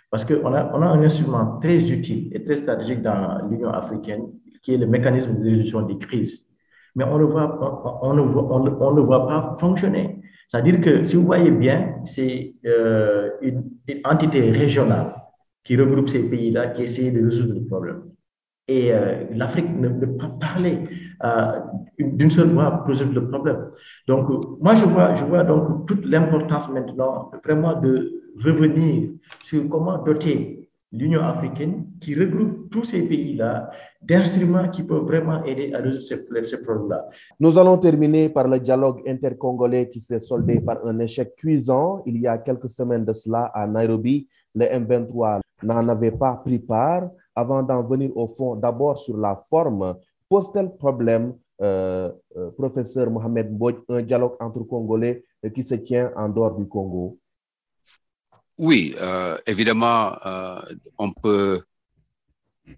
Parce 0.09 0.25
qu'on 0.25 0.51
a, 0.53 0.71
on 0.75 0.81
a 0.81 0.87
un 0.87 1.03
instrument 1.03 1.59
très 1.61 1.91
utile 1.91 2.29
et 2.35 2.43
très 2.43 2.55
stratégique 2.55 3.03
dans 3.03 3.47
l'Union 3.47 3.69
africaine 3.69 4.23
qui 4.63 4.73
est 4.73 4.77
le 4.77 4.87
mécanisme 4.87 5.37
de 5.37 5.43
résolution 5.43 5.83
des 5.83 5.97
crises. 5.99 6.47
Mais 6.95 7.03
on 7.05 7.19
ne 7.19 7.23
voit, 7.25 7.99
on, 8.01 8.13
ne 8.15 8.21
voit, 8.21 8.47
on 8.51 8.93
ne- 8.95 9.01
voit 9.01 9.27
pas 9.27 9.55
fonctionner. 9.59 10.19
C'est-à-dire 10.47 10.81
que 10.81 11.03
si 11.03 11.15
vous 11.15 11.23
voyez 11.23 11.51
bien, 11.51 11.97
c'est 12.03 12.55
euh, 12.65 13.29
une 13.43 13.63
entité 14.03 14.49
régionale 14.51 15.13
qui 15.69 15.77
regroupe 15.77 16.09
ces 16.09 16.27
pays-là 16.27 16.69
qui 16.69 16.81
essaie 16.81 17.11
de 17.11 17.23
résoudre 17.23 17.53
le 17.53 17.63
problème. 17.63 18.01
Et 18.67 18.91
euh, 18.91 19.25
l'Afrique 19.35 19.69
ne 19.69 19.89
peut 19.89 20.17
pas 20.17 20.29
parler 20.41 20.79
euh, 21.23 21.59
d'une 21.99 22.31
seule 22.31 22.49
voix 22.49 22.71
pour 22.71 22.87
résoudre 22.87 23.13
le 23.13 23.27
problème. 23.29 23.69
Donc, 24.07 24.29
moi, 24.59 24.73
je 24.73 24.85
vois, 24.85 25.13
je 25.13 25.23
vois 25.25 25.43
donc 25.43 25.87
toute 25.87 26.03
l'importance 26.07 26.69
maintenant 26.69 27.29
vraiment 27.45 27.79
de 27.79 27.93
revenir 28.43 29.11
sur 29.43 29.69
comment 29.69 29.99
doter 29.99 30.71
l'Union 30.91 31.21
africaine 31.21 31.85
qui 32.01 32.15
regroupe 32.15 32.71
tous 32.71 32.85
ces 32.85 33.03
pays-là 33.03 33.69
d'instruments 34.01 34.69
qui 34.69 34.81
peuvent 34.81 35.03
vraiment 35.03 35.43
aider 35.43 35.71
à 35.75 35.81
résoudre 35.81 36.01
ces, 36.01 36.47
ces 36.47 36.63
problèmes-là. 36.63 37.09
Nous 37.39 37.59
allons 37.59 37.77
terminer 37.77 38.29
par 38.29 38.47
le 38.47 38.59
dialogue 38.59 39.03
intercongolais 39.05 39.87
qui 39.91 40.01
s'est 40.01 40.19
soldé 40.19 40.61
par 40.61 40.83
un 40.83 40.97
échec 40.97 41.35
cuisant 41.35 42.01
il 42.07 42.19
y 42.19 42.25
a 42.25 42.39
quelques 42.39 42.71
semaines 42.71 43.05
de 43.05 43.13
cela 43.13 43.51
à 43.53 43.67
Nairobi. 43.67 44.27
Le 44.59 44.65
M23 44.65 45.39
n'en 45.63 45.87
avait 45.87 46.11
pas 46.11 46.33
pris 46.33 46.59
part. 46.59 47.09
Avant 47.33 47.63
d'en 47.63 47.81
venir 47.83 48.11
au 48.17 48.27
fond, 48.27 48.57
d'abord 48.57 48.99
sur 48.99 49.15
la 49.15 49.41
forme, 49.49 49.95
pose-t-elle 50.27 50.75
problème 50.75 51.37
professeur 52.57 53.09
Mohamed 53.09 53.53
Mbodj, 53.53 53.77
un 53.87 54.01
dialogue 54.01 54.35
entre 54.41 54.59
Congolais 54.63 55.23
qui 55.55 55.63
se 55.63 55.75
tient 55.75 56.11
en 56.17 56.27
dehors 56.27 56.55
du 56.55 56.67
Congo? 56.67 57.17
Oui, 58.57 58.93
évidemment, 59.47 60.11
on 60.97 61.13
peut 61.13 61.61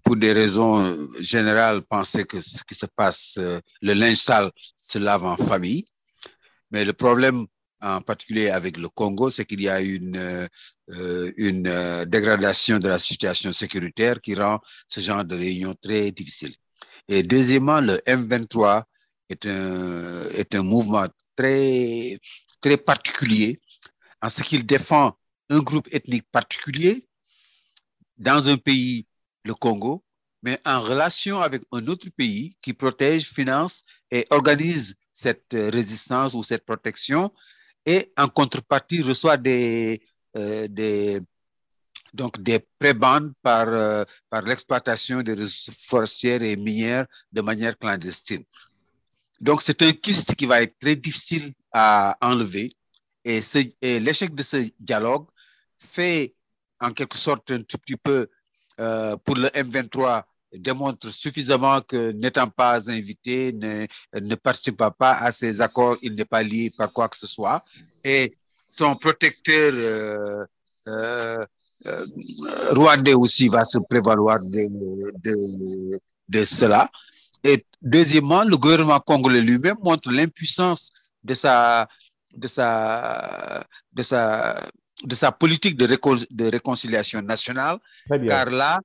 pour 0.04 0.16
des 0.16 0.32
raisons 0.32 1.08
générales, 1.20 1.82
penser 1.82 2.24
que 2.24 2.40
ce 2.40 2.62
qui 2.64 2.74
se 2.74 2.86
passe, 2.86 3.38
le 3.38 3.92
linge 3.92 4.18
sale 4.18 4.50
se 4.76 4.98
lave 4.98 5.24
en 5.24 5.36
famille. 5.36 5.84
Mais 6.70 6.84
le 6.84 6.92
problème 6.92 7.46
en 7.82 8.00
particulier 8.00 8.48
avec 8.48 8.76
le 8.76 8.88
Congo, 8.88 9.28
c'est 9.28 9.44
qu'il 9.44 9.60
y 9.60 9.68
a 9.68 9.80
une, 9.80 10.16
euh, 10.16 11.32
une 11.36 11.66
euh, 11.66 12.04
dégradation 12.04 12.78
de 12.78 12.88
la 12.88 12.98
situation 12.98 13.52
sécuritaire 13.52 14.20
qui 14.20 14.34
rend 14.34 14.60
ce 14.88 15.00
genre 15.00 15.24
de 15.24 15.36
réunion 15.36 15.74
très 15.74 16.10
difficile. 16.12 16.54
Et 17.08 17.22
deuxièmement, 17.22 17.80
le 17.80 17.96
M23 18.06 18.84
est 19.28 19.46
un, 19.46 20.28
est 20.30 20.54
un 20.54 20.62
mouvement 20.62 21.06
très, 21.36 22.18
très 22.60 22.76
particulier 22.76 23.60
en 24.20 24.28
ce 24.28 24.42
qu'il 24.42 24.64
défend 24.64 25.16
un 25.50 25.58
groupe 25.58 25.88
ethnique 25.92 26.26
particulier 26.30 27.06
dans 28.16 28.48
un 28.48 28.56
pays, 28.56 29.06
le 29.44 29.54
Congo, 29.54 30.04
mais 30.42 30.58
en 30.64 30.80
relation 30.80 31.40
avec 31.40 31.62
un 31.72 31.86
autre 31.88 32.08
pays 32.16 32.56
qui 32.62 32.72
protège, 32.72 33.24
finance 33.24 33.82
et 34.10 34.24
organise 34.30 34.94
cette 35.12 35.52
résistance 35.52 36.34
ou 36.34 36.42
cette 36.42 36.64
protection 36.64 37.32
et 37.84 38.12
en 38.16 38.28
contrepartie 38.28 39.02
reçoit 39.02 39.36
des, 39.36 40.00
euh, 40.36 41.20
donc 42.12 42.40
des 42.40 42.60
prébandes 42.78 43.32
par, 43.42 43.68
euh, 43.68 44.04
par 44.28 44.42
l'exploitation 44.42 45.22
des 45.22 45.32
ressources 45.34 45.84
forestières 45.86 46.42
et 46.42 46.56
minières 46.56 47.06
de 47.32 47.40
manière 47.40 47.78
clandestine. 47.78 48.44
Donc, 49.40 49.62
c'est 49.62 49.82
un 49.82 49.92
kyste 49.92 50.34
qui 50.34 50.46
va 50.46 50.62
être 50.62 50.78
très 50.78 50.94
difficile 50.94 51.52
à 51.72 52.16
enlever. 52.20 52.72
Et, 53.24 53.40
et 53.80 53.98
l'échec 53.98 54.34
de 54.34 54.42
ce 54.42 54.68
dialogue 54.78 55.26
fait 55.76 56.34
en 56.80 56.90
quelque 56.90 57.16
sorte 57.16 57.50
un 57.50 57.62
tout 57.62 57.78
petit 57.78 57.96
peu 57.96 58.28
euh, 58.80 59.16
pour 59.16 59.36
le 59.36 59.48
M23 59.48 60.24
démontre 60.54 61.10
suffisamment 61.10 61.80
que 61.80 62.12
n'étant 62.12 62.48
pas 62.48 62.90
invité, 62.90 63.52
ne, 63.52 63.86
ne 64.20 64.34
participant 64.34 64.90
pas 64.90 65.12
à 65.14 65.32
ces 65.32 65.60
accords, 65.60 65.96
il 66.02 66.14
n'est 66.14 66.24
pas 66.24 66.42
lié 66.42 66.72
par 66.76 66.92
quoi 66.92 67.08
que 67.08 67.16
ce 67.16 67.26
soit. 67.26 67.62
Et 68.04 68.36
son 68.54 68.94
protecteur 68.96 69.72
euh, 69.74 70.44
euh, 70.88 71.46
euh 71.86 72.06
rwandais 72.70 73.14
aussi 73.14 73.48
va 73.48 73.64
se 73.64 73.78
prévaloir 73.78 74.38
de, 74.40 74.66
de, 75.18 75.98
de, 76.28 76.44
cela. 76.44 76.88
Et 77.44 77.66
deuxièmement, 77.80 78.44
le 78.44 78.56
gouvernement 78.56 79.00
congolais 79.00 79.40
lui-même 79.40 79.76
montre 79.82 80.10
l'impuissance 80.10 80.92
de 81.24 81.34
sa, 81.34 81.88
de, 82.34 82.46
sa, 82.46 83.64
de, 83.92 84.02
sa, 84.02 84.68
de 85.04 85.14
sa 85.14 85.32
politique 85.32 85.76
de, 85.76 85.86
récon 85.86 86.16
de 86.30 86.44
réconciliation 86.50 87.20
nationale, 87.20 87.78
car 88.26 88.50
là, 88.50 88.80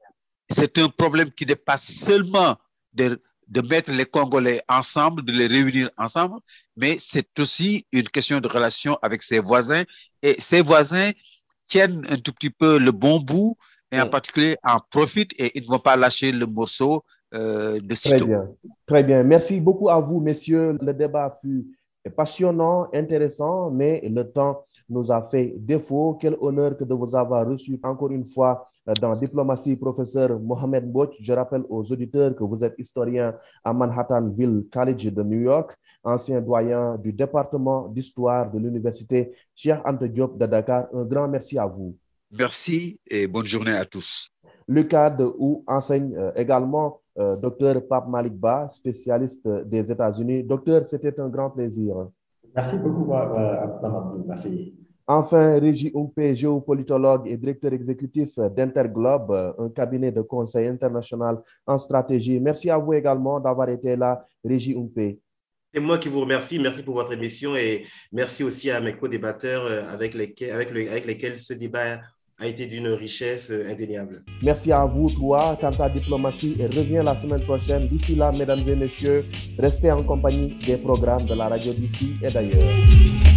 c'est 0.49 0.77
un 0.77 0.89
problème 0.89 1.31
qui 1.31 1.45
dépasse 1.45 1.83
seulement 1.83 2.55
de, 2.93 3.21
de, 3.47 3.61
mettre 3.61 3.91
les 3.91 4.05
Congolais 4.05 4.61
ensemble, 4.67 5.23
de 5.23 5.31
les 5.31 5.47
réunir 5.47 5.89
ensemble, 5.97 6.39
mais 6.75 6.97
c'est 6.99 7.39
aussi 7.39 7.85
une 7.91 8.07
question 8.09 8.39
de 8.39 8.47
relation 8.47 8.97
avec 9.01 9.23
ses 9.23 9.39
voisins. 9.39 9.83
Et 10.21 10.35
ses 10.39 10.61
voisins 10.61 11.11
tiennent 11.65 12.05
un 12.09 12.17
tout 12.17 12.33
petit 12.33 12.49
peu 12.49 12.79
le 12.79 12.91
bon 12.91 13.19
bout 13.19 13.57
et 13.91 13.99
en 14.01 14.07
particulier 14.07 14.57
en 14.63 14.79
profitent 14.89 15.33
et 15.37 15.57
ils 15.57 15.63
ne 15.63 15.67
vont 15.67 15.79
pas 15.79 15.95
lâcher 15.95 16.31
le 16.31 16.45
morceau 16.45 17.03
euh, 17.33 17.79
de 17.81 17.95
sitôt. 17.95 18.17
Très 18.17 18.27
bien. 18.27 18.49
Très 18.85 19.03
bien. 19.03 19.23
Merci 19.23 19.59
beaucoup 19.59 19.89
à 19.89 19.99
vous, 19.99 20.19
messieurs. 20.19 20.77
Le 20.81 20.93
débat 20.93 21.37
fut 21.41 21.67
passionnant, 22.15 22.87
intéressant, 22.93 23.69
mais 23.69 24.01
le 24.07 24.23
temps 24.31 24.65
nous 24.89 25.11
a 25.11 25.21
fait 25.21 25.53
défaut. 25.57 26.17
Quel 26.21 26.37
honneur 26.39 26.77
que 26.77 26.85
de 26.85 26.93
vous 26.93 27.15
avoir 27.15 27.45
reçu 27.45 27.79
encore 27.83 28.11
une 28.11 28.25
fois 28.25 28.69
dans 29.01 29.15
Diplomatie, 29.15 29.75
professeur 29.75 30.39
Mohamed 30.39 30.89
Boch. 30.91 31.13
Je 31.19 31.33
rappelle 31.33 31.63
aux 31.69 31.91
auditeurs 31.91 32.35
que 32.35 32.43
vous 32.43 32.63
êtes 32.63 32.75
historien 32.77 33.35
à 33.63 33.73
Manhattanville 33.73 34.65
College 34.71 35.11
de 35.13 35.23
New 35.23 35.41
York, 35.41 35.75
ancien 36.03 36.41
doyen 36.41 36.97
du 36.97 37.11
département 37.11 37.87
d'histoire 37.89 38.49
de 38.51 38.59
l'université 38.59 39.33
Cheikh 39.55 39.79
Ante 39.85 40.05
Diop 40.05 40.37
de 40.37 40.45
Dakar. 40.45 40.87
Un 40.93 41.03
grand 41.03 41.27
merci 41.27 41.57
à 41.57 41.65
vous. 41.65 41.95
Merci 42.31 42.99
et 43.09 43.27
bonne 43.27 43.45
journée 43.45 43.73
à 43.75 43.85
tous. 43.85 44.29
Le 44.67 44.83
cadre 44.83 45.33
où 45.37 45.63
enseigne 45.65 46.13
euh, 46.17 46.31
également 46.35 46.99
euh, 47.17 47.35
docteur 47.35 47.75
Pape 47.87 48.07
Malik 48.09 48.33
Ba, 48.33 48.67
spécialiste 48.69 49.47
des 49.65 49.91
États-Unis. 49.91 50.43
Docteur, 50.43 50.85
c'était 50.87 51.17
un 51.19 51.29
grand 51.29 51.49
plaisir. 51.49 52.09
Merci 52.55 52.77
beaucoup, 52.77 53.13
euh, 53.13 54.23
Merci. 54.27 54.73
Enfin, 55.09 55.57
Régie 55.57 55.91
Umpe, 55.95 56.35
géopolitologue 56.35 57.27
et 57.29 57.37
directeur 57.37 57.71
exécutif 57.71 58.37
d'Interglobe, 58.37 59.55
un 59.57 59.69
cabinet 59.69 60.11
de 60.11 60.21
conseil 60.21 60.67
international 60.67 61.41
en 61.65 61.79
stratégie. 61.79 62.41
Merci 62.41 62.69
à 62.69 62.77
vous 62.77 62.91
également 62.93 63.39
d'avoir 63.39 63.69
été 63.69 63.95
là, 63.95 64.25
Régie 64.43 64.73
Umpe. 64.73 65.17
C'est 65.73 65.79
moi 65.79 65.97
qui 65.97 66.09
vous 66.09 66.21
remercie. 66.21 66.59
Merci 66.59 66.83
pour 66.83 66.95
votre 66.95 67.13
émission 67.13 67.55
et 67.55 67.85
merci 68.11 68.43
aussi 68.43 68.69
à 68.69 68.81
mes 68.81 68.93
co-débatteurs 68.93 69.65
euh, 69.65 69.83
avec 69.87 70.13
lesquels, 70.13 70.51
avec, 70.51 70.69
avec 70.69 71.05
lesquels 71.05 71.39
ce 71.39 71.53
débat 71.53 71.99
a 72.39 72.47
été 72.47 72.67
d'une 72.67 72.87
richesse 72.89 73.49
euh, 73.49 73.69
indéniable. 73.69 74.23
Merci 74.43 74.71
à 74.71 74.85
vous, 74.85 75.09
toi, 75.09 75.57
Tanta 75.59 75.89
Diplomatie, 75.89 76.55
et 76.59 76.65
reviens 76.65 77.03
la 77.03 77.15
semaine 77.15 77.43
prochaine. 77.43 77.87
D'ici 77.87 78.15
là, 78.15 78.31
mesdames 78.31 78.67
et 78.67 78.75
messieurs, 78.75 79.23
restez 79.57 79.91
en 79.91 80.03
compagnie 80.03 80.57
des 80.65 80.77
programmes 80.77 81.25
de 81.25 81.33
la 81.33 81.47
radio 81.47 81.71
d'ici 81.73 82.13
et 82.21 82.29
d'ailleurs. 82.29 83.36